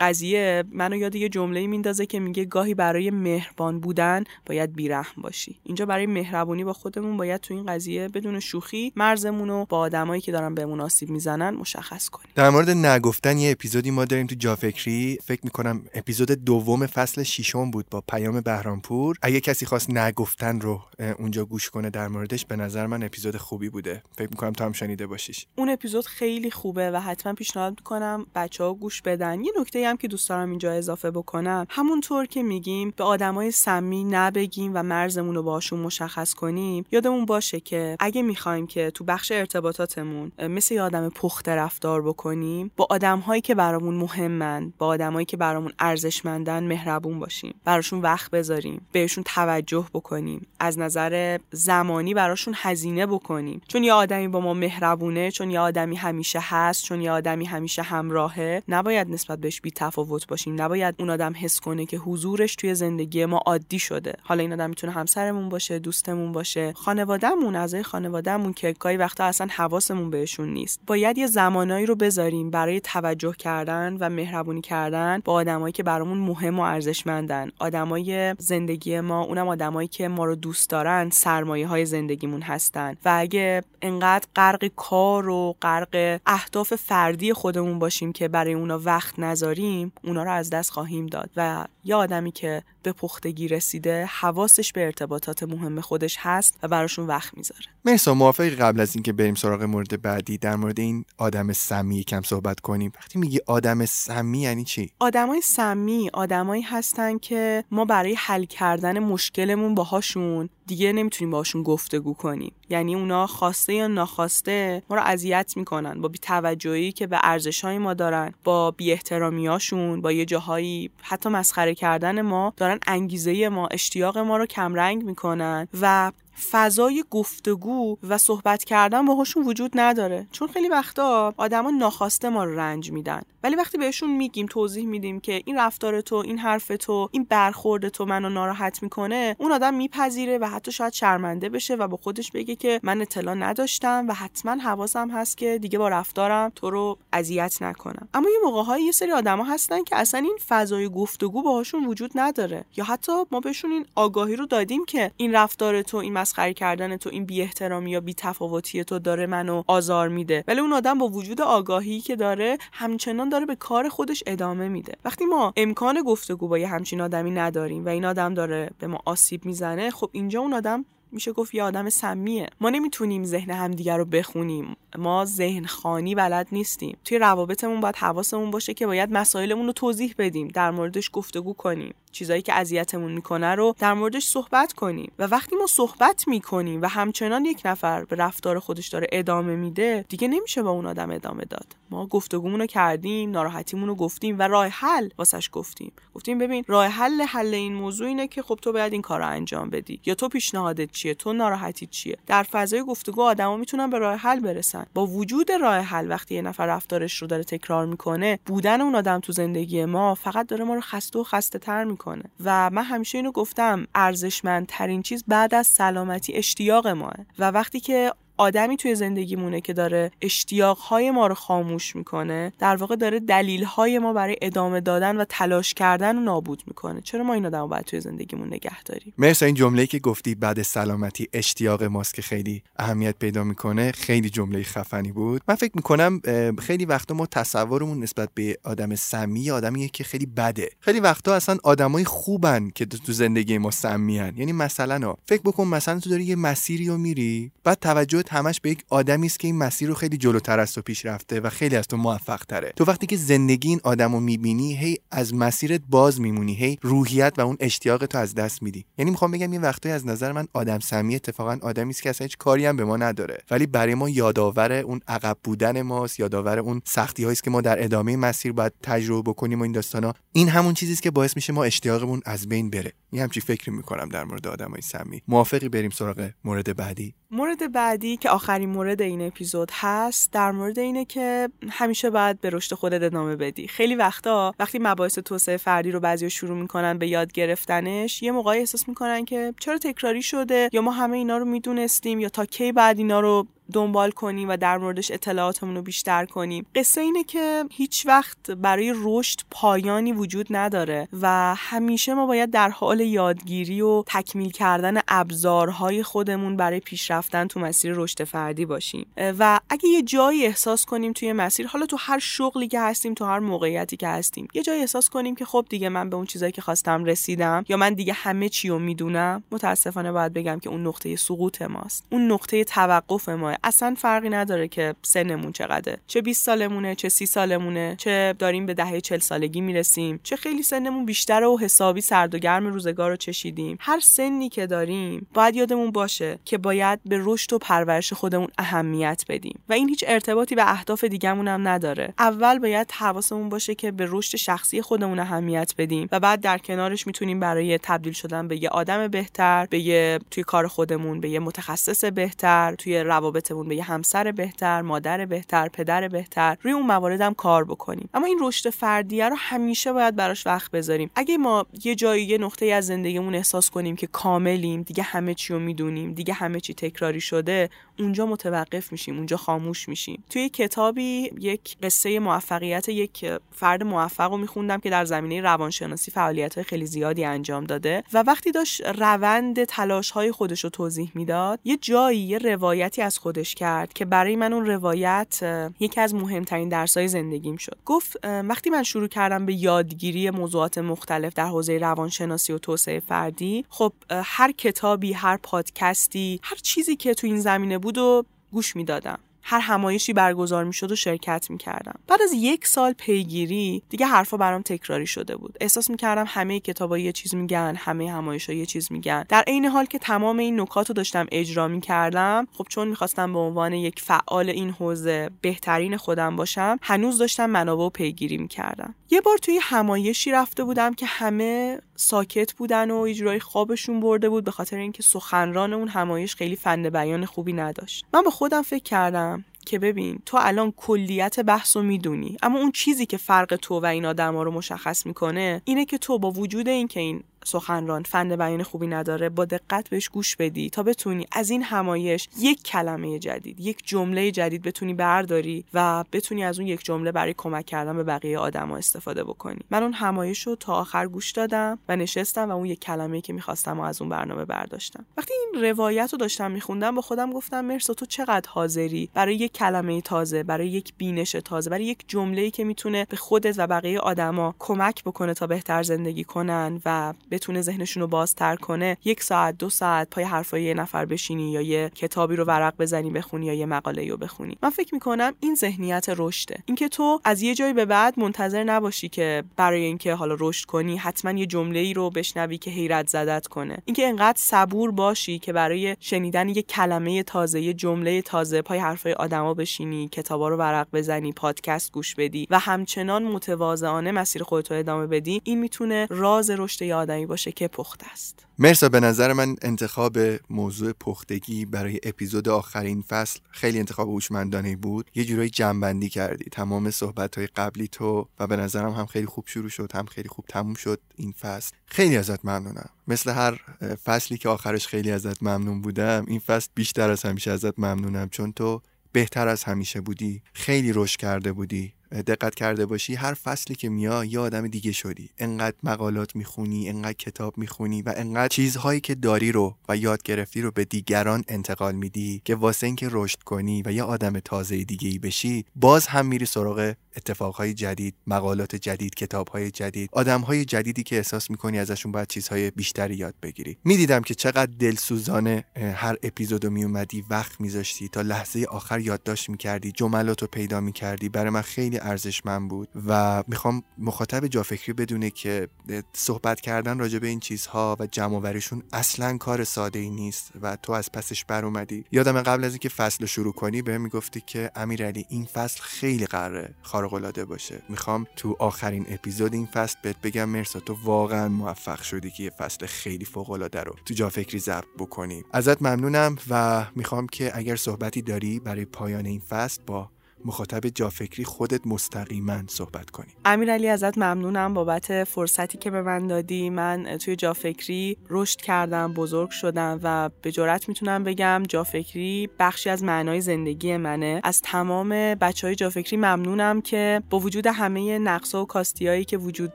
قضیه 0.00 0.64
منو 0.72 0.96
یاد 0.96 1.14
یه 1.14 1.28
جمله 1.28 1.66
میندازه 1.66 2.06
که 2.06 2.20
میگه 2.20 2.44
گاهی 2.44 2.74
برای 2.74 3.10
مهربان 3.10 3.80
بودن 3.80 4.24
باید 4.46 4.74
بیرحم 4.74 5.22
باشی. 5.22 5.56
اینجا 5.64 5.86
برای 5.86 6.06
مهربونی 6.06 6.64
با 6.64 6.72
خودمون 6.72 7.16
باید 7.16 7.40
تو 7.40 7.54
این 7.54 7.66
قضیه 7.66 8.08
بدون 8.08 8.40
شوخی 8.40 8.92
مرزمون 8.96 9.48
رو 9.48 9.66
با 9.68 9.78
آدمایی 9.78 10.20
که 10.20 10.32
دارن 10.32 10.54
بهمون 10.54 10.80
آسیب 10.80 11.10
می‌زنن 11.10 11.50
مشخص 11.50 12.08
کنیم. 12.08 12.28
در 12.34 12.50
مورد 12.50 12.70
نگفتن 12.70 13.38
یه 13.38 13.50
اپیزودی 13.50 13.90
ما 13.90 14.04
داریم 14.04 14.26
تو 14.26 14.34
جافکری. 14.34 15.18
فکر 15.24 15.40
می‌کنم 15.44 15.82
اپیزود 15.94 16.30
دوم 16.30 16.86
فصل 16.86 17.22
ششم 17.22 17.70
بود. 17.70 17.83
با 17.90 18.00
پیام 18.00 18.40
بهرامپور. 18.40 19.16
اگه 19.22 19.40
کسی 19.40 19.66
خواست 19.66 19.90
نگفتن 19.90 20.60
رو 20.60 20.80
اونجا 21.18 21.44
گوش 21.44 21.70
کنه 21.70 21.90
در 21.90 22.08
موردش 22.08 22.46
به 22.46 22.56
نظر 22.56 22.86
من 22.86 23.02
اپیزود 23.02 23.36
خوبی 23.36 23.68
بوده. 23.68 24.02
فکر 24.18 24.28
می‌کنم 24.30 24.52
تو 24.52 24.64
هم 24.64 24.72
شنیده 24.72 25.06
باشیش. 25.06 25.46
اون 25.56 25.68
اپیزود 25.68 26.06
خیلی 26.06 26.50
خوبه 26.50 26.90
و 26.90 27.00
حتما 27.00 27.32
پیشنهاد 27.32 27.72
می‌کنم 27.72 28.26
بچه 28.34 28.64
ها 28.64 28.74
گوش 28.74 29.02
بدن. 29.02 29.40
یه 29.40 29.52
نکته 29.60 29.88
هم 29.88 29.96
که 29.96 30.08
دوست 30.08 30.28
دارم 30.28 30.50
اینجا 30.50 30.72
اضافه 30.72 31.10
بکنم. 31.10 31.66
همونطور 31.68 32.26
که 32.26 32.42
میگیم 32.42 32.94
به 32.96 33.04
آدمای 33.04 33.50
سمی 33.50 34.04
نبگیم 34.04 34.72
و 34.74 34.82
مرزمون 34.82 35.34
رو 35.34 35.42
باشون 35.42 35.80
مشخص 35.80 36.34
کنیم. 36.34 36.84
یادمون 36.92 37.24
باشه 37.24 37.60
که 37.60 37.96
اگه 38.00 38.22
می‌خوایم 38.22 38.66
که 38.66 38.90
تو 38.90 39.04
بخش 39.04 39.32
ارتباطاتمون 39.32 40.32
مثل 40.38 40.74
یه 40.74 40.82
آدم 40.82 41.08
پخته 41.08 41.54
رفتار 41.54 42.02
بکنیم 42.02 42.70
با 42.76 42.86
آدمهایی 42.90 43.40
که 43.40 43.54
برامون 43.54 43.94
مهمن 43.94 44.72
با 44.78 44.86
آدمایی 44.86 45.26
که 45.26 45.36
برامون 45.36 45.72
ارزشمندن 45.78 46.64
مهربون 46.64 47.18
باشیم. 47.18 47.54
براشون 47.64 48.00
وقت 48.00 48.30
بذاریم 48.30 48.86
بهشون 48.92 49.24
توجه 49.24 49.86
بکنیم 49.94 50.46
از 50.60 50.78
نظر 50.78 51.38
زمانی 51.50 52.14
براشون 52.14 52.54
هزینه 52.56 53.06
بکنیم. 53.06 53.60
چون 53.68 53.84
یه 53.84 53.92
آدمی 53.92 54.28
با 54.28 54.40
ما 54.40 54.54
مهربونه 54.54 55.30
چون 55.30 55.50
یه 55.50 55.60
آدمی 55.60 55.96
همیشه 55.96 56.38
هست 56.42 56.84
چون 56.84 57.00
یه 57.00 57.10
آدمی 57.10 57.44
همیشه 57.44 57.82
همراهه 57.82 58.62
نباید 58.68 59.10
نسبت 59.10 59.38
بهش 59.38 59.60
بی 59.60 59.70
تفاوت 59.70 60.26
باشیم. 60.26 60.62
نباید 60.62 60.94
اون 60.98 61.10
آدم 61.10 61.32
حس 61.36 61.60
کنه 61.60 61.86
که 61.86 61.96
حضورش 61.96 62.56
توی 62.56 62.74
زندگی 62.74 63.24
ما 63.24 63.40
عادی 63.46 63.78
شده. 63.78 64.14
حالا 64.22 64.42
این 64.42 64.52
آدم 64.52 64.70
می‌تونه 64.70 64.92
همسرمون 64.92 65.48
باشه 65.48 65.78
دوستمون 65.78 66.32
باشه 66.32 66.72
خانوادهمون 66.72 67.56
اعضای 67.56 67.82
خانوادهمون 67.82 68.52
که 68.52 68.74
گاهی 68.80 68.96
وقتا 68.96 69.24
اصلا 69.24 69.46
حواسمون 69.50 70.10
بهشون 70.10 70.48
نیست. 70.48 70.80
باید 70.86 71.18
یه 71.18 71.26
زمانایی 71.26 71.86
رو 71.86 71.94
بذاریم 71.94 72.50
برای 72.50 72.80
توجه 72.80 73.32
کردن 73.38 73.96
و 74.00 74.08
مهربونی 74.08 74.60
کردن 74.60 75.20
با 75.24 75.32
آدمایی 75.32 75.72
که 75.72 75.82
برامون 75.82 76.18
مهم 76.18 76.58
و 76.58 76.62
ارزشمندن. 76.62 77.50
آدمای 77.58 78.34
زندگی 78.38 79.00
ما 79.00 79.22
اونم 79.22 79.48
آدمایی 79.48 79.88
که 79.88 80.08
ما 80.08 80.24
رو 80.24 80.34
دوست 80.34 80.70
دارن 80.70 81.10
سرمایه 81.10 81.66
های 81.66 81.86
زندگیمون 81.86 82.42
هستن. 82.42 82.96
و 83.04 83.16
اگه 83.18 83.62
انقدر 83.82 84.26
غرق 84.36 84.70
کار 84.76 85.28
و 85.28 85.56
غرق 85.62 86.20
اهداف 86.26 86.74
فردی 86.74 87.32
خودمون 87.32 87.78
باشیم 87.78 88.12
که 88.12 88.28
برای 88.28 88.52
اونا 88.52 88.78
وقت 88.78 89.18
نذاریم 89.18 89.92
اونا 90.04 90.22
رو 90.22 90.32
از 90.32 90.50
دست 90.50 90.70
خواهیم 90.70 91.06
داد. 91.06 91.30
و 91.36 91.64
یه 91.84 91.94
آدمی 91.94 92.32
که 92.32 92.62
به 92.82 92.92
پختگی 92.92 93.48
رسیده 93.48 94.06
حواسش 94.06 94.72
به 94.72 94.84
ارتباطات 94.84 95.42
مهم 95.42 95.80
خودش 95.80 96.16
هست 96.20 96.58
و 96.62 96.68
براشون 96.68 97.06
وقت 97.06 97.36
می‌ذاره. 97.36 97.64
مرسا 97.84 98.14
موافقی 98.14 98.50
قبل 98.50 98.80
از 98.80 98.96
اینکه 98.96 99.12
بریم 99.12 99.34
سراغ 99.34 99.62
مورد 99.62 100.02
بعدی 100.02 100.38
در 100.38 100.56
مورد 100.56 100.80
این 100.80 101.04
آدم 101.18 101.52
سمی 101.52 102.04
کم 102.04 102.22
صحبت 102.22 102.60
کنیم. 102.60 102.92
وقتی 102.96 103.18
میگی 103.18 103.40
آدم 103.46 103.86
سمی 103.86 104.40
یعنی 104.40 104.64
چی؟ 104.64 104.90
آدمای 105.00 105.40
سمی 105.40 106.10
آدمایی 106.12 106.62
هستن 106.62 107.18
که 107.18 107.43
ما 107.70 107.84
برای 107.84 108.14
حل 108.14 108.44
کردن 108.44 108.98
مشکلمون 108.98 109.74
باهاشون 109.74 110.48
دیگه 110.66 110.92
نمی‌تونیم 110.92 111.30
باشون 111.30 111.62
گفتگو 111.62 112.14
کنیم. 112.14 112.52
یعنی 112.68 112.94
اونا 112.94 113.26
خواسته 113.26 113.74
یا 113.74 113.86
ناخواسته 113.86 114.82
ما 114.90 114.96
رو 114.96 115.02
اذیت 115.04 115.52
می‌کنن 115.56 116.00
با 116.00 116.08
بیتوجهی 116.08 116.92
که 116.92 117.06
به 117.06 117.18
ارزشهای 117.22 117.78
ما 117.78 117.94
دارن 117.94 118.34
با 118.44 118.70
بی 118.70 118.92
احترامیاشون 118.92 120.00
با 120.00 120.12
یه 120.12 120.24
جاهایی 120.24 120.90
حتی 121.02 121.28
مسخره 121.28 121.74
کردن 121.74 122.22
ما 122.22 122.52
دارن 122.56 122.78
انگیزه 122.86 123.48
ما 123.48 123.66
اشتیاق 123.66 124.18
ما 124.18 124.36
رو 124.36 124.46
کمرنگ 124.46 125.04
می‌کنن 125.04 125.68
و 125.80 126.12
فضای 126.50 127.04
گفتگو 127.10 127.96
و 128.08 128.18
صحبت 128.18 128.64
کردن 128.64 129.04
باهاشون 129.04 129.42
وجود 129.42 129.70
نداره. 129.74 130.26
چون 130.32 130.48
خیلی 130.48 130.68
وقتا 130.68 131.34
آدما 131.36 131.70
ناخواسته 131.70 132.28
ما 132.28 132.44
رو 132.44 132.58
رنج 132.58 132.92
میدن. 132.92 133.22
ولی 133.42 133.56
وقتی 133.56 133.78
بهشون 133.78 134.10
میگیم 134.10 134.46
توضیح 134.46 134.86
میدیم 134.86 135.20
که 135.20 135.42
این 135.44 135.58
رفتار 135.58 136.00
تو 136.00 136.16
این 136.16 136.38
حرف 136.38 136.72
تو 136.80 137.08
این 137.12 137.26
برخورد 137.28 137.88
تو 137.88 138.04
منو 138.04 138.28
ناراحت 138.28 138.82
می‌کنه 138.82 139.36
اون 139.38 139.52
آدم 139.52 139.74
میپذیره 139.74 140.38
و 140.38 140.44
حتی 140.44 140.72
شاید 140.72 140.92
شرمنده 140.92 141.48
بشه 141.48 141.74
و 141.74 141.88
با 141.88 141.96
خودش 141.96 142.30
بگه 142.30 142.56
که 142.56 142.80
من 142.82 143.00
اطلاع 143.00 143.34
نداشتم 143.34 144.06
و 144.08 144.12
حتما 144.12 144.62
حواسم 144.62 145.10
هست 145.10 145.36
که 145.36 145.58
دیگه 145.58 145.78
با 145.78 145.88
رفتارم 145.88 146.52
تو 146.56 146.70
رو 146.70 146.98
اذیت 147.12 147.62
نکنم. 147.62 148.08
اما 148.14 148.28
یه 148.30 148.38
موقع 148.44 148.78
یه 148.78 148.92
سری 148.92 149.12
آدما 149.12 149.44
هستن 149.44 149.84
که 149.84 149.96
اصلا 149.96 150.20
این 150.20 150.38
فضای 150.48 150.88
گفتگو 150.88 151.42
باهاشون 151.42 151.86
وجود 151.86 152.10
نداره. 152.14 152.64
یا 152.76 152.84
حتی 152.84 153.12
ما 153.30 153.40
بهشون 153.40 153.72
این 153.72 153.86
آگاهی 153.94 154.36
رو 154.36 154.46
دادیم 154.46 154.84
که 154.84 155.10
این 155.16 155.34
رفتار 155.34 155.82
تو 155.82 155.96
این 155.96 156.12
مسخره 156.24 156.54
کردن 156.54 156.96
تو 156.96 157.10
این 157.12 157.24
بی 157.24 157.42
احترامی 157.42 157.90
یا 157.90 158.00
بی 158.00 158.14
تفاوتی 158.14 158.84
تو 158.84 158.98
داره 158.98 159.26
منو 159.26 159.62
آزار 159.66 160.08
میده. 160.08 160.44
ولی 160.48 160.60
اون 160.60 160.72
آدم 160.72 160.98
با 160.98 161.08
وجود 161.08 161.40
آگاهی 161.40 162.00
که 162.00 162.16
داره 162.16 162.58
همچنان 162.72 163.28
داره 163.28 163.46
به 163.46 163.56
کار 163.56 163.88
خودش 163.88 164.22
ادامه 164.26 164.68
میده. 164.68 164.92
وقتی 165.04 165.24
ما 165.24 165.52
امکان 165.56 166.02
گفتگو 166.02 166.48
با 166.48 166.58
یه 166.58 166.68
همچین 166.68 167.00
آدمی 167.00 167.30
نداریم 167.30 167.84
و 167.84 167.88
این 167.88 168.04
آدم 168.04 168.34
داره 168.34 168.70
به 168.78 168.86
ما 168.86 168.98
آسیب 169.04 169.44
می‌زنه 169.44 169.90
خب 169.90 170.10
اینجا 170.12 170.40
اون 170.40 170.54
آدم 170.54 170.84
میشه 171.12 171.32
گفت 171.32 171.54
یه 171.54 171.62
آدم 171.62 171.90
سمیه. 171.90 172.48
ما 172.60 172.70
نمی‌تونیم 172.70 173.24
ذهن 173.24 173.50
همدیگر 173.50 173.96
رو 173.96 174.04
بخونیم. 174.04 174.76
ما 174.98 175.24
ذهن 175.24 175.64
خانی 175.64 176.14
بلد 176.14 176.48
نیستیم. 176.52 176.96
توی 177.04 177.18
روابطمون 177.18 177.80
باید 177.80 177.96
حواسمون 177.96 178.50
باشه 178.50 178.74
که 178.74 178.86
باید 178.86 179.12
مسائلمون 179.12 179.66
رو 179.66 179.72
توضیح 179.72 180.14
بدیم 180.18 180.48
در 180.48 180.70
موردش 180.70 181.10
گفتگو 181.12 181.52
کنیم. 181.52 181.94
چیزایی 182.14 182.42
که 182.42 182.54
اذیتمون 182.54 183.12
می‌کنه 183.12 183.54
رو 183.54 183.74
در 183.78 183.94
موردش 183.94 184.24
صحبت 184.26 184.72
کنیم. 184.72 185.12
و 185.18 185.26
وقتی 185.26 185.56
ما 185.56 185.66
صحبت 185.66 186.28
می‌کنیم 186.28 186.82
و 186.82 186.86
همچنان 186.86 187.44
یک 187.44 187.62
نفر 187.64 188.04
به 188.04 188.16
رفتار 188.16 188.58
خودش 188.58 188.88
داره 188.88 189.06
ادامه 189.12 189.56
میده 189.56 190.04
دیگه 190.08 190.28
نمیشه 190.28 190.62
با 190.62 190.70
اون 190.70 190.86
آدم 190.86 191.10
ادامه 191.10 191.44
داد. 191.44 191.66
ما 191.90 192.06
گفتگومون 192.06 192.60
رو 192.60 192.66
کردیم 192.66 193.30
ناراحتیمون 193.30 193.88
رو 193.88 193.94
گفتیم 193.94 194.38
و 194.38 194.42
راه 194.42 194.66
حل 194.66 195.08
واسش 195.18 195.48
گفتیم. 195.52 195.92
گفتیم 196.14 196.38
ببین 196.38 196.64
راه 196.66 196.86
حل 196.86 197.22
حل 197.22 197.54
این 197.54 197.74
موضوع 197.74 198.06
اینه 198.08 198.28
که 198.28 198.42
خب 198.42 198.58
تو 198.62 198.72
باید 198.72 198.92
این 198.92 199.02
کار 199.02 199.18
رو 199.20 199.26
انجام 199.28 199.70
بدی. 199.70 200.00
یا 200.06 200.14
تو 200.14 200.28
پیشنهادت 200.28 200.92
چیه؟ 200.92 201.14
تو 201.14 201.32
ناراحتی 201.32 201.86
چیه؟ 201.86 202.18
در 202.26 202.42
فضای 202.42 202.82
گفتگو 202.82 203.22
آدما 203.22 203.56
می‌تونن 203.56 203.90
به 203.90 203.98
راه 203.98 204.16
حل 204.16 204.40
برسن. 204.40 204.86
با 204.94 205.06
وجود 205.06 205.52
راه 205.52 205.76
حل 205.76 206.10
وقتی 206.10 206.34
یه 206.34 206.42
نفر 206.42 206.66
رفتارش 206.66 207.22
رو 207.22 207.28
داره 207.28 207.44
تکرار 207.44 207.86
می‌کنه 207.86 208.38
بودن 208.46 208.80
اون 208.80 208.94
آدم 208.94 209.20
تو 209.20 209.32
زندگی 209.32 209.84
ما 209.84 210.14
فقط 210.14 210.46
داره 210.46 210.64
ما 210.64 210.74
رو 210.74 210.80
خسته 210.80 211.18
و 211.18 211.22
خسته 211.22 211.58
تر 211.58 211.84
می‌کنه. 211.84 212.03
و 212.44 212.70
من 212.70 212.82
همیشه 212.82 213.18
اینو 213.18 213.32
گفتم 213.32 213.86
ارزشمندترین 213.94 215.02
چیز 215.02 215.24
بعد 215.28 215.54
از 215.54 215.66
سلامتی 215.66 216.32
اشتیاق 216.32 216.86
ماه. 216.86 217.14
و 217.38 217.50
وقتی 217.50 217.80
که 217.80 218.12
آدمی 218.36 218.76
توی 218.76 218.94
زندگیمونه 218.94 219.60
که 219.60 219.72
داره 219.72 220.10
اشتیاقهای 220.22 221.10
ما 221.10 221.26
رو 221.26 221.34
خاموش 221.34 221.96
می‌کنه 221.96 222.52
در 222.58 222.76
واقع 222.76 222.96
داره 222.96 223.20
دلیلهای 223.20 223.98
ما 223.98 224.12
برای 224.12 224.36
ادامه 224.42 224.80
دادن 224.80 225.16
و 225.16 225.24
تلاش 225.28 225.74
کردن 225.74 226.16
رو 226.16 226.22
نابود 226.22 226.62
می‌کنه. 226.66 227.00
چرا 227.00 227.24
ما 227.24 227.34
این 227.34 227.46
آدم 227.46 227.60
رو 227.60 227.68
باید 227.68 227.84
توی 227.84 228.00
زندگیمون 228.00 228.46
نگه 228.48 228.82
داریم؟ 228.82 229.14
مرسی 229.18 229.44
این 229.44 229.54
جمله 229.54 229.86
که 229.86 229.98
گفتی 229.98 230.34
بعد 230.34 230.62
سلامتی 230.62 231.28
اشتیاق 231.32 231.82
ماست 231.82 232.14
که 232.14 232.22
خیلی 232.22 232.62
اهمیت 232.76 233.14
پیدا 233.18 233.44
می‌کنه 233.44 233.92
خیلی 233.92 234.30
جمله 234.30 234.62
خفنی 234.62 235.12
بود. 235.12 235.42
من 235.48 235.54
فکر 235.54 235.72
می‌کنم 235.74 236.20
خیلی 236.58 236.84
وقتا 236.84 237.14
ما 237.14 237.26
تصورمون 237.26 238.02
نسبت 238.02 238.28
به 238.34 238.58
آدم 238.64 238.94
سمی 238.94 239.50
آدمیه 239.50 239.88
که 239.88 240.04
خیلی 240.04 240.26
بده. 240.26 240.70
خیلی 240.80 241.00
وقتا 241.00 241.34
اصلا 241.34 241.56
آدمای 241.62 242.04
خوبن 242.04 242.70
که 242.74 242.86
تو 242.86 243.12
زندگی 243.12 243.58
ما 243.58 243.70
سمیان. 243.70 244.36
یعنی 244.36 244.52
مثلا 244.52 245.14
فکر 245.26 245.42
بکن 245.42 245.66
مثلا 245.66 246.00
تو 246.00 246.10
داری 246.10 246.24
یه 246.24 246.36
مسیری 246.36 246.88
رو 246.88 246.98
میری 246.98 247.50
بعد 247.64 247.78
توجه 247.80 248.23
همش 248.28 248.60
به 248.60 248.70
یک 248.70 248.84
آدمی 248.90 249.26
است 249.26 249.40
که 249.40 249.48
این 249.48 249.58
مسیر 249.58 249.88
رو 249.88 249.94
خیلی 249.94 250.16
جلوتر 250.16 250.60
از 250.60 250.72
تو 250.72 250.82
پیش 250.82 251.06
رفته 251.06 251.40
و 251.40 251.50
خیلی 251.50 251.76
از 251.76 251.86
تو 251.86 251.96
موفق 251.96 252.44
تره 252.44 252.72
تو 252.76 252.84
وقتی 252.84 253.06
که 253.06 253.16
زندگی 253.16 253.68
این 253.68 253.80
آدم 253.84 254.12
رو 254.12 254.20
می‌بینی 254.20 254.76
هی 254.76 254.98
از 255.10 255.34
مسیرت 255.34 255.80
باز 255.88 256.20
میمونی 256.20 256.54
هی 256.54 256.78
روحیت 256.82 257.34
و 257.38 257.40
اون 257.40 257.56
اشتیاق 257.60 258.06
تو 258.06 258.18
از 258.18 258.34
دست 258.34 258.62
میدی. 258.62 258.84
یعنی 258.98 259.10
می‌خوام 259.10 259.30
بگم 259.30 259.50
این 259.50 259.62
وقتایی 259.62 259.94
از 259.94 260.06
نظر 260.06 260.32
من 260.32 260.48
آدم 260.52 260.78
سمی 260.78 261.14
اتفاقا 261.14 261.58
آدمی 261.62 261.90
است 261.90 262.02
که 262.02 262.10
اصلا 262.10 262.24
هیچ 262.24 262.36
کاری 262.38 262.66
هم 262.66 262.76
به 262.76 262.84
ما 262.84 262.96
نداره. 262.96 263.38
ولی 263.50 263.66
برای 263.66 263.94
ما 263.94 264.08
یادآور 264.08 264.72
اون 264.72 265.00
عقب 265.08 265.36
بودن 265.44 265.82
ماست 265.82 266.20
یادآور 266.20 266.58
اون 266.58 266.82
سختی 266.84 267.24
هایی 267.24 267.36
که 267.44 267.50
ما 267.50 267.60
در 267.60 267.84
ادامه 267.84 268.16
مسیر 268.16 268.52
باید 268.52 268.72
تجربه 268.82 269.30
بکنیم 269.30 269.60
و 269.60 269.62
این 269.62 269.72
داستانا 269.72 270.14
این 270.32 270.48
همون 270.48 270.74
چیزی 270.74 270.92
است 270.92 271.02
که 271.02 271.10
باعث 271.10 271.36
میشه 271.36 271.52
ما 271.52 271.64
اشتیاقمون 271.64 272.20
از 272.24 272.48
بین 272.48 272.70
بره. 272.70 272.92
این 273.14 273.22
همچی 273.22 273.40
فکر 273.40 273.70
می‌کنم 273.70 274.08
در 274.08 274.24
مورد 274.24 274.46
آدمای 274.46 274.80
سمی 274.80 275.22
موافقی 275.28 275.68
بریم 275.68 275.90
سراغ 275.90 276.30
مورد 276.44 276.76
بعدی؟ 276.76 277.14
مورد 277.30 277.72
بعدی 277.72 278.16
که 278.16 278.30
آخرین 278.30 278.70
مورد 278.70 279.02
این 279.02 279.22
اپیزود 279.22 279.70
هست 279.72 280.32
در 280.32 280.52
مورد 280.52 280.78
اینه 280.78 281.04
که 281.04 281.48
همیشه 281.70 282.10
باید 282.10 282.40
به 282.40 282.50
رشد 282.50 282.74
خودت 282.74 283.02
ادامه 283.02 283.36
بدی. 283.36 283.68
خیلی 283.68 283.94
وقتا 283.94 284.54
وقتی 284.58 284.78
مباحث 284.82 285.18
توسعه 285.18 285.56
فردی 285.56 285.90
رو 285.90 286.00
بعضیا 286.00 286.28
شروع 286.28 286.58
می‌کنن 286.58 286.98
به 286.98 287.08
یاد 287.08 287.32
گرفتنش 287.32 288.22
یه 288.22 288.32
موقعی 288.32 288.58
احساس 288.58 288.88
می‌کنن 288.88 289.24
که 289.24 289.54
چرا 289.60 289.78
تکراری 289.78 290.22
شده 290.22 290.68
یا 290.72 290.82
ما 290.82 290.90
همه 290.90 291.16
اینا 291.16 291.38
رو 291.38 291.44
می‌دونستیم 291.44 292.20
یا 292.20 292.28
تا 292.28 292.44
کی 292.44 292.72
بعد 292.72 292.98
اینا 292.98 293.20
رو 293.20 293.46
دنبال 293.72 294.10
کنیم 294.10 294.48
و 294.48 294.56
در 294.56 294.78
موردش 294.78 295.10
اطلاعاتمون 295.10 295.74
رو 295.74 295.82
بیشتر 295.82 296.24
کنیم. 296.24 296.66
قصه 296.74 297.00
اینه 297.00 297.24
که 297.24 297.64
هیچ 297.70 298.06
وقت 298.06 298.50
برای 298.50 298.94
رشد 298.96 299.40
پایانی 299.50 300.12
وجود 300.12 300.46
نداره 300.50 301.08
و 301.20 301.54
همیشه 301.58 302.14
ما 302.14 302.26
باید 302.26 302.50
در 302.50 302.68
حال 302.68 303.00
یادگیری 303.00 303.80
و 303.80 304.02
تکمیل 304.06 304.50
کردن 304.50 305.00
ابزارهای 305.08 306.02
خودمون 306.02 306.56
برای 306.56 306.80
پیشرفتن 306.80 307.46
تو 307.46 307.60
مسیر 307.60 307.92
رشد 307.96 308.24
فردی 308.24 308.66
باشیم. 308.66 309.06
و 309.38 309.60
اگه 309.70 309.88
یه 309.88 310.02
جایی 310.02 310.46
احساس 310.46 310.84
کنیم 310.84 311.12
توی 311.12 311.32
مسیر 311.32 311.66
حالا 311.66 311.86
تو 311.86 311.96
هر 312.00 312.18
شغلی 312.18 312.68
که 312.68 312.80
هستیم 312.80 313.14
تو 313.14 313.24
هر 313.24 313.38
موقعیتی 313.38 313.96
که 313.96 314.08
هستیم 314.08 314.48
یه 314.54 314.62
جایی 314.62 314.80
احساس 314.80 315.08
کنیم 315.08 315.34
که 315.34 315.44
خب 315.44 315.66
دیگه 315.68 315.88
من 315.88 316.10
به 316.10 316.16
اون 316.16 316.26
چیزایی 316.26 316.52
که 316.52 316.62
خواستم 316.62 317.04
رسیدم 317.04 317.64
یا 317.68 317.76
من 317.76 317.94
دیگه 317.94 318.12
همه 318.12 318.48
چی 318.48 318.68
رو 318.68 318.78
می‌دونم 318.78 319.42
متاسفانه 319.52 320.12
باید 320.12 320.32
بگم 320.32 320.58
که 320.58 320.70
اون 320.70 320.86
نقطه 320.86 321.16
سقوط 321.16 321.62
ماست. 321.62 322.06
اون 322.12 322.32
نقطه 322.32 322.64
توقف 322.64 323.28
ما 323.28 323.53
اصلا 323.64 323.94
فرقی 323.98 324.28
نداره 324.28 324.68
که 324.68 324.94
سنمون 325.02 325.52
چقدره. 325.52 325.98
چه 326.06 326.22
20 326.22 326.44
سالمونه 326.44 326.94
چه 326.94 327.08
30 327.08 327.26
سالمونه 327.26 327.94
چه 327.98 328.34
داریم 328.38 328.66
به 328.66 328.74
دهه 328.74 329.00
40 329.00 329.18
سالگی 329.18 329.60
می‌رسیم. 329.60 330.20
چه 330.22 330.36
خیلی 330.36 330.62
سنمون 330.62 331.04
بیشتره 331.04 331.46
و 331.46 331.58
حسابی 331.58 332.00
سرد 332.00 332.34
و 332.34 332.38
گرم 332.38 332.66
روزگار 332.66 333.10
رو 333.10 333.16
چشیدیم. 333.16 333.76
هر 333.80 334.00
سنی 334.00 334.48
که 334.48 334.66
داریم 334.66 335.26
باید 335.34 335.56
یادمون 335.56 335.90
باشه 335.90 336.38
که 336.44 336.58
باید 336.58 337.00
به 337.06 337.20
رشد 337.22 337.52
و 337.52 337.58
پرورش 337.58 338.12
خودمون 338.12 338.48
اهمیت 338.58 339.24
بدیم. 339.28 339.60
و 339.68 339.72
این 339.72 339.88
هیچ 339.88 340.04
ارتباطی 340.06 340.54
به 340.54 340.70
اهداف 340.72 341.04
دیگهمون 341.04 341.48
هم 341.48 341.68
نداره. 341.68 342.14
اول 342.18 342.58
باید 342.58 342.92
حواسمون 342.92 343.48
باشه 343.48 343.74
که 343.74 343.90
به 343.90 344.06
رشد 344.08 344.36
شخصی 344.36 344.82
خودمون 344.82 345.18
اهمیت 345.18 345.74
بدیم 345.78 346.08
و 346.12 346.20
بعد 346.20 346.40
در 346.40 346.58
کنارش 346.58 347.06
می‌تونیم 347.06 347.40
برای 347.40 347.78
تبدیل 347.78 348.12
شدن 348.12 348.48
به 348.48 348.62
یه 348.62 348.68
آدم 348.68 349.08
بهتر 349.08 349.66
به 349.70 349.78
یه 349.78 350.18
توی 350.30 350.44
کار 350.44 350.66
خودمون 350.66 351.20
به 351.20 351.28
یه 351.28 351.38
متخصص 351.38 352.04
بهتر 352.04 352.74
توی 352.74 353.00
روابط 353.00 353.43
روابطمون 353.44 353.68
به 353.68 353.76
یه 353.76 353.84
همسر 353.84 354.32
بهتر 354.32 354.82
مادر 354.82 355.26
بهتر 355.26 355.68
پدر 355.68 356.08
بهتر 356.08 356.56
روی 356.62 356.72
اون 356.72 356.86
موارد 356.86 357.20
هم 357.20 357.34
کار 357.34 357.64
بکنیم. 357.64 358.08
اما 358.14 358.26
این 358.26 358.38
رشد 358.40 358.70
فردیه 358.70 359.28
رو 359.28 359.36
همیشه 359.38 359.92
باید 359.92 360.16
براش 360.16 360.46
وقت 360.46 360.70
بذاریم. 360.70 361.10
اگه 361.14 361.38
ما 361.38 361.66
یه 361.84 361.94
جایی 361.94 362.24
یه 362.24 362.38
نقطه 362.38 362.66
از 362.66 362.86
زندگیمون 362.86 363.34
احساس 363.34 363.70
کنیم 363.70 363.96
که 363.96 364.06
کاملیم 364.06 364.82
دیگه 364.82 365.02
همه 365.02 365.34
چی 365.34 365.52
رو 365.52 365.58
می‌دونیم 365.58 366.14
دیگه 366.14 366.34
همه 366.34 366.60
چی 366.60 366.74
تکراری 366.74 367.20
شده 367.20 367.70
اونجا 367.98 368.26
متوقف 368.26 368.92
میشیم 368.92 369.16
اونجا 369.16 369.36
خاموش 369.36 369.88
میشیم. 369.88 370.24
توی 370.30 370.48
کتابی 370.48 371.30
یک 371.40 371.76
قصه 371.82 372.18
موفقیت 372.18 372.88
یک 372.88 373.26
فرد 373.52 373.82
موفق 373.82 374.30
رو 374.30 374.36
میخوندم 374.36 374.78
که 374.78 374.90
در 374.90 375.04
زمینه 375.04 375.40
روانشناسی 375.40 376.10
فعالیت 376.10 376.62
خیلی 376.62 376.86
زیادی 376.86 377.24
انجام 377.24 377.64
داده 377.64 378.04
و 378.12 378.22
وقتی 378.22 378.52
داشت 378.52 378.86
روند 378.86 379.64
تلاش 379.64 380.10
های 380.10 380.32
خودش 380.32 380.64
رو 380.64 380.70
توضیح 380.70 381.12
می‌داد 381.14 381.60
یه 381.64 381.76
جایی 381.76 382.20
یه 382.20 382.38
روایتی 382.38 383.02
از 383.02 383.18
خودش 383.34 383.54
کرد 383.54 383.92
که 383.92 384.04
برای 384.04 384.36
من 384.36 384.52
اون 384.52 384.66
روایت 384.66 385.42
یکی 385.80 386.00
از 386.00 386.14
مهمترین 386.14 386.68
درسای 386.68 387.08
زندگیم 387.08 387.56
شد. 387.56 387.76
گفت 387.84 388.16
وقتی 388.24 388.70
من 388.70 388.82
شروع 388.82 389.08
کردم 389.08 389.46
به 389.46 389.54
یادگیری 389.54 390.30
موضوعات 390.30 390.78
مختلف 390.78 391.34
در 391.34 391.46
حوزه 391.46 391.78
روانشناسی 391.78 392.52
و 392.52 392.58
توسعه 392.58 393.00
فردی 393.00 393.64
خب 393.68 393.92
هر 394.10 394.52
کتابی 394.52 395.12
هر 395.12 395.36
پادکستی 395.36 396.40
هر 396.42 396.56
چیزی 396.56 396.96
که 396.96 397.14
تو 397.14 397.26
این 397.26 397.40
زمینه 397.40 397.78
بود 397.78 397.98
و 397.98 398.24
گوش 398.52 398.76
می‌دادم. 398.76 399.18
هر 399.46 399.60
همایشی 399.60 400.12
برگزار 400.12 400.64
می‌شد 400.64 400.92
و 400.92 400.96
شرکت 400.96 401.46
می‌کردم. 401.50 401.98
بعد 402.08 402.22
از 402.22 402.32
یک 402.32 402.66
سال 402.66 402.92
پیگیری 402.92 403.82
دیگه 403.88 404.06
حرفا 404.06 404.36
برام 404.36 404.62
تکراری 404.62 405.06
شده 405.06 405.36
بود. 405.36 405.56
احساس 405.60 405.90
می‌کردم 405.90 406.24
همه 406.28 406.60
کتابا 406.60 406.98
یه 406.98 407.12
چیز 407.12 407.34
میگن 407.34 407.74
همه 407.78 408.12
همایشا 408.12 408.52
یه 408.52 408.66
چیز 408.66 408.92
میگن. 408.92 409.24
در 409.28 409.44
عین 409.46 409.64
حال 409.64 409.84
که 409.84 409.98
تمام 409.98 410.38
این 410.38 410.60
نکات 410.60 410.92
داشتم 410.92 411.26
اجرا 411.32 411.68
می‌کردم 411.68 412.46
خب 412.52 412.66
چون 412.68 412.88
می‌خواستم 412.88 413.32
به 413.32 413.38
عنوان 413.38 413.72
یک 413.72 414.00
فعال 414.00 414.50
این 414.50 414.70
حوزه 414.70 415.30
بهترین 415.40 415.96
خودم 415.96 416.36
باشم 416.36 416.78
هنوز 416.82 417.18
داشتم 417.18 417.46
منابع 417.50 417.82
و 417.84 417.90
پیگیری 417.90 418.36
می‌کردم. 418.36 418.94
یه 419.10 419.20
بار 419.20 419.38
توی 419.38 419.58
همایشی 419.62 420.30
رفته 420.30 420.64
بودم 420.64 420.94
که 420.94 421.06
همه 421.06 421.80
ساکت 421.96 422.52
بودن 422.52 422.90
و 422.90 423.08
یه 423.08 423.38
خوابشون 423.38 424.00
برده 424.00 424.28
بود 424.28 424.44
به 424.44 424.50
خاطر 424.50 424.76
اینکه 424.76 425.02
سخنران 425.02 425.72
اون 425.72 425.88
همایش 425.88 426.34
خیلی 426.34 426.56
فن 426.56 426.90
بیان 426.90 427.24
خوبی 427.24 427.52
نداشت. 427.52 428.04
من 428.14 428.22
به 428.22 428.30
خودم 428.30 428.62
فکر 428.62 428.82
کردم 428.82 429.44
که 429.66 429.78
ببین 429.78 430.18
تو 430.26 430.38
الان 430.40 430.72
کلیت 430.76 431.40
بحث 431.40 431.76
رو 431.76 431.82
می‌دونی 431.82 432.36
اما 432.42 432.58
اون 432.58 432.72
چیزی 432.72 433.06
که 433.06 433.16
فرق 433.16 433.58
تو 433.62 433.80
و 433.80 433.86
این 433.86 434.04
آدما 434.04 434.42
رو 434.42 434.50
مشخص 434.50 435.06
می‌کنه 435.06 435.62
اینه 435.64 435.84
که 435.84 435.98
تو 435.98 436.18
با 436.18 436.30
وجود 436.30 436.68
اینکه 436.68 437.00
این 437.00 437.24
سخنران 437.44 438.02
فن 438.02 438.36
بیان 438.36 438.62
خوبی 438.62 438.86
نداره 438.86 439.28
با 439.28 439.44
دقت 439.44 439.88
بهش 439.88 440.08
گوش 440.08 440.36
بدی 440.36 440.70
تا 440.70 440.82
بتونی 440.82 441.26
از 441.32 441.50
این 441.50 441.62
همایش 441.62 442.28
یک 442.38 442.62
کلمه 442.62 443.18
جدید 443.18 443.60
یک 443.60 443.78
جمله 443.84 444.30
جدید 444.30 444.62
بتونی 444.62 444.94
برداری 444.94 445.64
و 445.74 446.04
بتونی 446.12 446.44
از 446.44 446.58
اون 446.58 446.68
یک 446.68 446.84
جمله 446.84 447.12
برای 447.12 447.34
کمک 447.36 447.66
کردن 447.66 447.96
به 447.96 448.04
بقیه 448.04 448.38
آدما 448.38 448.76
استفاده 448.76 449.24
بکنی. 449.24 449.60
من 449.70 449.82
اون 449.82 449.92
همایش 449.92 450.46
رو 450.46 450.56
تا 450.56 450.74
آخر 450.74 451.06
گوش 451.06 451.32
دادم 451.32 451.78
و 451.88 451.96
نشستم 451.96 452.50
و 452.50 452.52
اون 452.52 452.66
یک 452.66 452.80
کلمه 452.80 453.20
که 453.20 453.32
می‌خواستم 453.32 453.80
و 453.80 453.82
از 453.82 454.00
اون 454.02 454.10
برنامه 454.10 454.44
برداشتم. 454.44 455.04
وقتی 455.16 455.34
این 455.34 455.64
روایت 455.64 456.08
رو 456.12 456.18
داشتم 456.18 456.50
میخوندم 456.50 456.94
با 456.94 457.02
خودم 457.02 457.32
گفتم 457.32 457.64
مرسا 457.64 457.94
تو 457.94 458.06
چقدر 458.06 458.50
حاضری 458.50 459.10
برای 459.14 459.34
یک 459.34 459.52
کلمه 459.52 460.00
تازه 460.00 460.42
برای 460.42 460.68
یک 460.68 460.92
بینش 460.98 461.32
تازه 461.32 461.70
برای 461.70 461.84
یک 461.84 462.04
جمله 462.08 462.50
که 462.50 462.64
می‌تونه 462.64 463.06
به 463.10 463.16
خودت 463.16 463.54
و 463.58 463.66
بقیه 463.66 464.00
آدما 464.00 464.54
کمک 464.58 465.04
بکنه 465.04 465.34
تا 465.34 465.46
بهتر 465.46 465.82
زندگی 465.82 466.24
کنن 466.24 466.80
و 466.84 467.14
بتونه 467.34 467.62
ذهنشون 467.62 468.00
رو 468.00 468.06
بازتر 468.06 468.56
کنه 468.56 468.96
یک 469.04 469.22
ساعت 469.22 469.58
دو 469.58 469.70
ساعت 469.70 470.10
پای 470.10 470.24
حرفای 470.24 470.62
یه 470.62 470.74
نفر 470.74 471.04
بشینی 471.04 471.52
یا 471.52 471.60
یه 471.60 471.90
کتابی 471.94 472.36
رو 472.36 472.44
ورق 472.44 472.74
بزنی 472.78 473.10
بخونی 473.10 473.46
یا 473.46 473.54
یه 473.54 473.66
مقاله 473.66 474.10
رو 474.10 474.16
بخونی. 474.16 474.56
من 474.62 474.70
فکر 474.70 474.94
می‌کنم 474.94 475.32
این 475.40 475.54
ذهنیت 475.54 476.06
رشده. 476.16 476.62
اینکه 476.66 476.88
تو 476.88 477.20
از 477.24 477.42
یه 477.42 477.54
جایی 477.54 477.72
به 477.72 477.84
بعد 477.84 478.20
منتظر 478.20 478.64
نباشی 478.64 479.08
که 479.08 479.44
برای 479.56 479.84
اینکه 479.84 480.14
حالا 480.14 480.36
رشد 480.40 480.66
کنی 480.66 480.96
حتما 480.96 481.30
یه 481.30 481.46
جمله 481.46 481.78
ای 481.78 481.94
رو 481.94 482.10
بشنوی 482.10 482.58
که 482.58 482.70
حیرت 482.70 483.08
زدت 483.08 483.46
کنه. 483.46 483.78
اینکه 483.84 484.06
انقدر 484.06 484.38
صبور 484.38 484.90
باشی 484.90 485.38
که 485.38 485.52
برای 485.52 485.96
شنیدن 486.00 486.48
یه 486.48 486.62
کلمه 486.62 487.22
تازه 487.22 487.60
یه 487.60 487.74
جمله 487.74 488.22
تازه 488.22 488.62
پای 488.62 488.78
حرفای 488.78 489.12
آدما 489.12 489.54
بشینی 489.54 490.08
کتابا 490.08 490.48
رو 490.48 490.56
ورق 490.56 490.86
بزنی 490.92 491.32
پادکست 491.32 491.92
گوش 491.92 492.14
بدی 492.14 492.46
و 492.50 492.58
همچنان 492.58 493.22
متواضعانه 493.22 494.12
مسیر 494.12 494.42
خودت 494.42 494.70
رو 494.70 494.78
ادامه 494.78 495.06
بدی 495.06 495.40
این 495.44 495.60
می‌تونه 495.60 496.06
راز 496.10 496.50
رشد 496.50 496.82
یه 496.82 496.96
باشه 497.26 497.52
که 497.52 497.68
پخته 497.68 498.06
است. 498.12 498.46
مرسا 498.58 498.88
به 498.88 499.00
نظر 499.00 499.32
من 499.32 499.56
انتخاب 499.62 500.18
موضوع 500.50 500.92
پختگی 500.92 501.64
برای 501.64 502.00
اپیزود 502.02 502.48
آخرین 502.48 503.02
فصل 503.02 503.40
خیلی 503.50 503.78
انتخاب 503.78 504.08
هوشمندانه 504.08 504.76
بود. 504.76 505.10
یه 505.14 505.24
جورایی 505.24 505.50
جنبندی 505.50 506.08
کردی. 506.08 506.44
تمام 506.44 506.90
صحبت 506.90 507.38
های 507.38 507.46
قبلی 507.46 507.88
تو 507.88 508.28
و 508.38 508.46
به 508.46 508.56
نظرم 508.56 508.92
هم 508.92 509.06
خیلی 509.06 509.26
خوب 509.26 509.44
شروع 509.46 509.68
شد 509.68 509.92
هم 509.94 510.06
خیلی 510.06 510.28
خوب 510.28 510.44
تموم 510.48 510.74
شد 510.74 511.00
این 511.16 511.32
فصل. 511.32 511.72
خیلی 511.86 512.16
ازت 512.16 512.44
ممنونم. 512.44 512.88
مثل 513.08 513.30
هر 513.30 513.60
فصلی 514.04 514.38
که 514.38 514.48
آخرش 514.48 514.86
خیلی 514.86 515.10
ازت 515.10 515.42
ممنون 515.42 515.82
بودم 515.82 516.24
این 516.28 516.40
فصل 516.40 516.68
بیشتر 516.74 517.10
از 517.10 517.22
همیشه 517.22 517.50
ازت 517.50 517.78
ممنونم. 517.78 518.28
چون 518.28 518.52
تو 518.52 518.82
بهتر 519.12 519.48
از 519.48 519.64
همیشه 519.64 520.00
بودی 520.00 520.42
خیلی 520.52 520.92
رشد 520.92 521.20
کرده 521.20 521.52
بودی. 521.52 521.94
دقت 522.22 522.54
کرده 522.54 522.86
باشی 522.86 523.14
هر 523.14 523.34
فصلی 523.34 523.76
که 523.76 523.88
میای 523.88 524.28
یه 524.28 524.38
آدم 524.38 524.68
دیگه 524.68 524.92
شدی. 524.92 525.30
انقدر 525.38 525.76
مقالات 525.82 526.36
می‌خونی 526.36 526.88
انقدر 526.88 527.12
کتاب 527.12 527.58
می‌خونی 527.58 528.02
و 528.02 528.12
انقدر 528.16 528.48
چیزهایی 528.48 529.00
که 529.00 529.14
داری 529.14 529.52
رو 529.52 529.76
و 529.88 529.96
یاد 529.96 530.22
گرفتی 530.22 530.60
رو 530.60 530.70
به 530.70 530.84
دیگران 530.84 531.44
انتقال 531.48 531.94
میدی 531.94 532.42
که 532.44 532.54
واسه 532.54 532.86
اینکه 532.86 533.08
رشد 533.10 533.42
کنی 533.42 533.82
و 533.86 533.92
یه 533.92 534.02
آدم 534.02 534.40
تازه 534.40 534.84
دیگه 534.84 535.08
ای 535.08 535.18
بشی 535.18 535.64
باز 535.76 536.06
هم 536.06 536.26
میری 536.26 536.46
سراغ 536.46 536.94
اتفاقهای 537.16 537.74
جدید 537.74 538.14
مقالات 538.26 538.76
جدید 538.76 539.14
کتابهای 539.14 539.70
جدید 539.70 540.10
آدمهای 540.12 540.64
جدیدی 540.64 541.02
که 541.02 541.16
احساس 541.16 541.50
می‌کنی 541.50 541.78
ازشون 541.78 542.12
باید 542.12 542.28
چیزهای 542.28 542.70
بیشتری 542.70 543.16
یاد 543.16 543.34
بگیری. 543.42 543.76
می‌دیدم 543.84 544.22
که 544.22 544.34
چقدر 544.34 544.72
دلسوزانه 544.78 545.64
هر 545.76 546.16
اپیزودو 546.22 546.70
میومدی 546.70 547.24
وقت 547.30 547.60
میذاشتی 547.60 548.08
تا 548.08 548.22
لحظه 548.22 548.66
آخر 548.70 549.00
یادداشت 549.00 549.50
می‌کردی 549.50 549.92
جملات 549.92 550.42
رو 550.42 550.48
پیدا 550.48 550.80
می‌کردی. 550.80 551.28
برای 551.28 551.50
من 551.50 551.62
خیلی 551.62 551.98
ارزشمند 551.98 552.68
بود 552.68 552.88
و 553.06 553.42
می‌خوام 553.48 553.82
مخاطب 553.98 554.46
جافکری 554.46 554.92
بدونه 554.92 555.30
که 555.30 555.68
صحبت 556.12 556.60
کردن 556.60 556.98
راجع 556.98 557.18
به 557.18 557.26
این 557.26 557.40
چیزها 557.40 557.96
و 558.00 558.06
جمع 558.06 558.54
اصلا 558.92 559.38
کار 559.38 559.64
ساده 559.64 559.98
ای 559.98 560.10
نیست 560.10 560.50
و 560.62 560.76
تو 560.76 560.92
از 560.92 561.12
پسش 561.12 561.44
بر 561.44 561.64
اومدی 561.64 562.04
یادم 562.12 562.42
قبل 562.42 562.64
از 562.64 562.72
اینکه 562.72 562.88
فصل 562.88 563.26
شروع 563.26 563.52
کنی 563.52 563.82
به 563.82 563.98
می‌گفتی 563.98 564.42
که 564.46 564.70
امیرعلی 564.76 565.26
این 565.28 565.44
فصل 565.44 565.80
خیلی 565.82 566.26
قراره. 566.26 566.74
العاده 567.12 567.44
باشه. 567.44 567.82
می‌خوام 567.88 568.26
تو 568.36 568.56
آخرین 568.58 569.06
اپیزود 569.08 569.54
این 569.54 569.66
فصل 569.66 569.96
بهت 570.02 570.20
بگم 570.22 570.48
مرسا 570.48 570.80
تو 570.80 570.96
واقعا 571.04 571.48
موفق 571.48 572.02
شدی 572.02 572.30
که 572.30 572.42
یه 572.42 572.50
فصل 572.50 572.86
خیلی 572.86 573.24
فوق 573.24 573.50
العاده 573.50 573.82
رو 573.82 573.94
تو 574.04 574.14
جافکری 574.14 574.58
ضبط 574.58 574.84
بکنی. 574.98 575.44
ازت 575.52 575.82
ممنونم 575.82 576.36
و 576.50 576.86
می‌خوام 576.96 577.26
که 577.26 577.58
اگر 577.58 577.76
صحبتی 577.76 578.22
داری 578.22 578.60
برای 578.60 578.84
پایان 578.84 579.26
این 579.26 579.40
فصل 579.40 579.82
با 579.86 580.10
مخاطب 580.44 580.88
جافکری 580.88 581.44
خودت 581.44 581.86
مستقیما 581.86 582.58
صحبت 582.66 583.10
کنی. 583.10 583.32
امیرعلی 583.44 583.88
ازت 583.88 584.18
ممنونم 584.18 584.74
بابت 584.74 585.24
فرصتی 585.24 585.78
که 585.78 585.90
به 585.90 586.02
من 586.02 586.26
دادی. 586.26 586.70
من 586.70 587.18
توی 587.18 587.36
جافکری 587.36 588.16
رشد 588.30 588.60
کردم 588.60 589.12
بزرگ 589.12 589.50
شدم 589.50 590.00
و 590.02 590.30
به 590.42 590.52
جرات 590.52 590.88
می‌تونم 590.88 591.24
بگم 591.24 591.62
جافکری 591.68 592.48
بخشی 592.58 592.90
از 592.90 593.04
معنای 593.04 593.40
زندگی 593.40 593.96
منه. 593.96 594.40
از 594.44 594.62
تمام 594.62 595.08
بچه 595.34 595.66
های 595.66 595.76
جافکری 595.76 596.16
ممنونم 596.16 596.80
که 596.80 597.22
با 597.30 597.38
وجود 597.38 597.66
همه 597.66 598.18
نقص 598.18 598.54
و 598.54 598.64
کاستیایی 598.64 599.24
که 599.24 599.36
وجود 599.36 599.74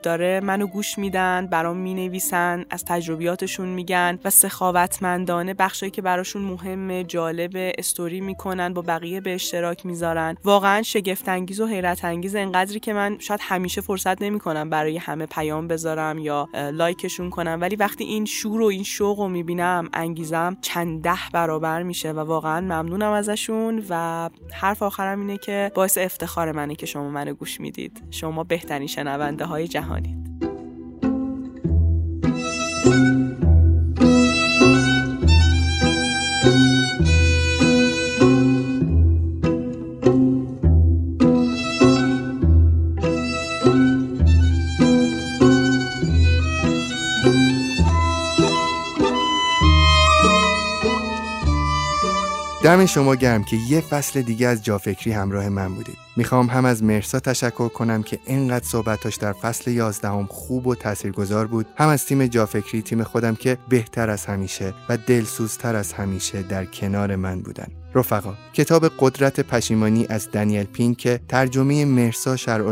داره 0.00 0.40
منو 0.40 0.66
گوش 0.66 0.98
میدن 0.98 1.46
برام 1.46 1.76
می‌نویسن 1.76 2.64
از 2.70 2.84
تجربیاتشون 2.84 3.68
میگن 3.68 4.18
و 4.24 4.30
سخاوتمندانه 4.30 5.54
بخشایی 5.54 5.90
که 5.90 6.02
براشون 6.02 6.42
مهمه 6.42 7.04
جالب 7.04 7.50
استوری 7.78 8.20
می‌کنن 8.20 8.74
با 8.74 8.82
بقیه 8.82 9.20
به 9.20 9.34
اشتراک 9.34 9.86
می‌ذارن. 9.86 10.36
واقعا 10.60 10.82
شگفت 10.82 11.28
انگیز 11.28 11.60
و 11.60 11.66
حیرت 11.66 12.04
انگیز 12.04 12.34
انقدری 12.34 12.80
که 12.80 12.92
من 12.92 13.16
شاید 13.18 13.40
همیشه 13.42 13.80
فرصت 13.80 14.22
نمی‌کنم 14.22 14.70
برای 14.70 14.96
همه 14.96 15.26
پیام 15.26 15.68
بذارم 15.68 16.18
یا 16.18 16.48
لایکشون 16.54 17.30
کنم. 17.30 17.58
ولی 17.60 17.76
وقتی 17.76 18.04
این 18.04 18.24
شور 18.24 18.60
و 18.60 18.64
این 18.64 18.82
شوق 18.82 19.18
رو 19.18 19.28
می‌بینم 19.28 19.88
انگیزم 19.92 20.56
چند 20.60 21.02
ده 21.02 21.18
برابر 21.32 21.82
میشه 21.82 22.12
و 22.12 22.18
واقعا 22.18 22.60
ممنونم 22.60 23.12
ازشون 23.12 23.84
و 23.88 24.30
حرف 24.52 24.82
آخرم 24.82 25.20
اینه 25.20 25.38
که 25.38 25.72
باعث 25.74 25.98
افتخار 25.98 26.52
منه 26.52 26.74
که 26.74 26.86
شما 26.86 27.10
منو 27.10 27.34
گوش 27.34 27.60
می‌دید. 27.60 28.02
شما 28.10 28.44
بهترین 28.44 28.86
شنونده 28.86 29.44
های 29.44 29.68
جهانید. 29.68 30.30
شما 52.94 53.14
گرم 53.14 53.44
که 53.44 53.56
یه 53.56 53.80
فصل 53.80 54.22
دیگه 54.22 54.46
از 54.46 54.64
جافکری 54.64 55.12
همراه 55.12 55.48
من 55.48 55.74
بودید. 55.74 55.96
می‌خوام 56.16 56.46
هم 56.46 56.64
از 56.64 56.82
مرسا 56.82 57.20
تشکر 57.20 57.68
کنم 57.68 58.02
که 58.02 58.18
اینقدر 58.26 58.64
صحبتاش 58.64 59.16
در 59.16 59.32
فصل 59.32 59.70
یازدهم 59.70 60.26
خوب 60.26 60.66
و 60.66 60.74
تاثیرگذار 60.74 61.46
بود 61.46 61.66
هم 61.76 61.88
از 61.88 62.06
تیم 62.06 62.26
جافکری 62.26 62.82
تیم 62.82 63.02
خودم 63.02 63.34
که 63.34 63.58
بهتر 63.68 64.10
از 64.10 64.26
همیشه 64.26 64.74
و 64.88 64.96
دلسوزتر 64.96 65.76
از 65.76 65.92
همیشه 65.92 66.42
در 66.42 66.64
کنار 66.64 67.16
من 67.16 67.40
بودن. 67.40 67.66
رفقا 67.94 68.34
کتاب 68.52 68.92
قدرت 68.98 69.40
پشیمانی 69.40 70.06
از 70.08 70.30
دنیل 70.30 70.64
پین 70.64 70.94
که 70.94 71.20
ترجمه 71.28 71.84
مرسا 71.84 72.36
شرع 72.36 72.62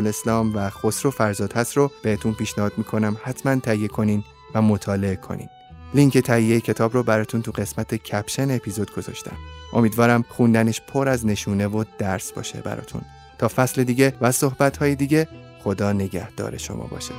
و 0.55 0.71
خسرو 0.71 1.11
فرزاد 1.11 1.53
هست 1.53 1.77
رو 1.77 1.91
بهتون 2.03 2.35
پیشنهاد 2.35 2.73
می‌کنم 2.77 3.16
حتما 3.23 3.57
تهیه 3.57 3.89
کنین 3.89 4.25
و 4.55 4.62
مطالعه 4.62 5.16
کنین. 5.16 5.49
لینک 5.95 6.19
تهیه 6.19 6.61
کتاب 6.61 6.95
رو 6.95 7.03
براتون 7.03 7.43
تو 7.43 7.53
قسمت 7.53 7.95
کپشن 7.95 8.51
اپیزود 8.51 8.95
گذاشتم. 8.95 9.37
امیدوارم 9.73 10.25
خوندنش 10.29 10.81
پر 10.81 11.09
از 11.09 11.27
نشونه 11.27 11.66
و 11.66 11.85
درس 11.99 12.33
باشه 12.33 12.61
براتون. 12.61 13.03
تا 13.39 13.49
فصل 13.49 13.85
دیگه 13.85 14.12
و 14.21 14.33
صحبت 14.33 14.77
های 14.77 14.95
دیگه 14.95 15.29
خدا 15.64 15.93
نگهدار 15.93 16.57
شما 16.57 16.85
باشه. 16.87 17.14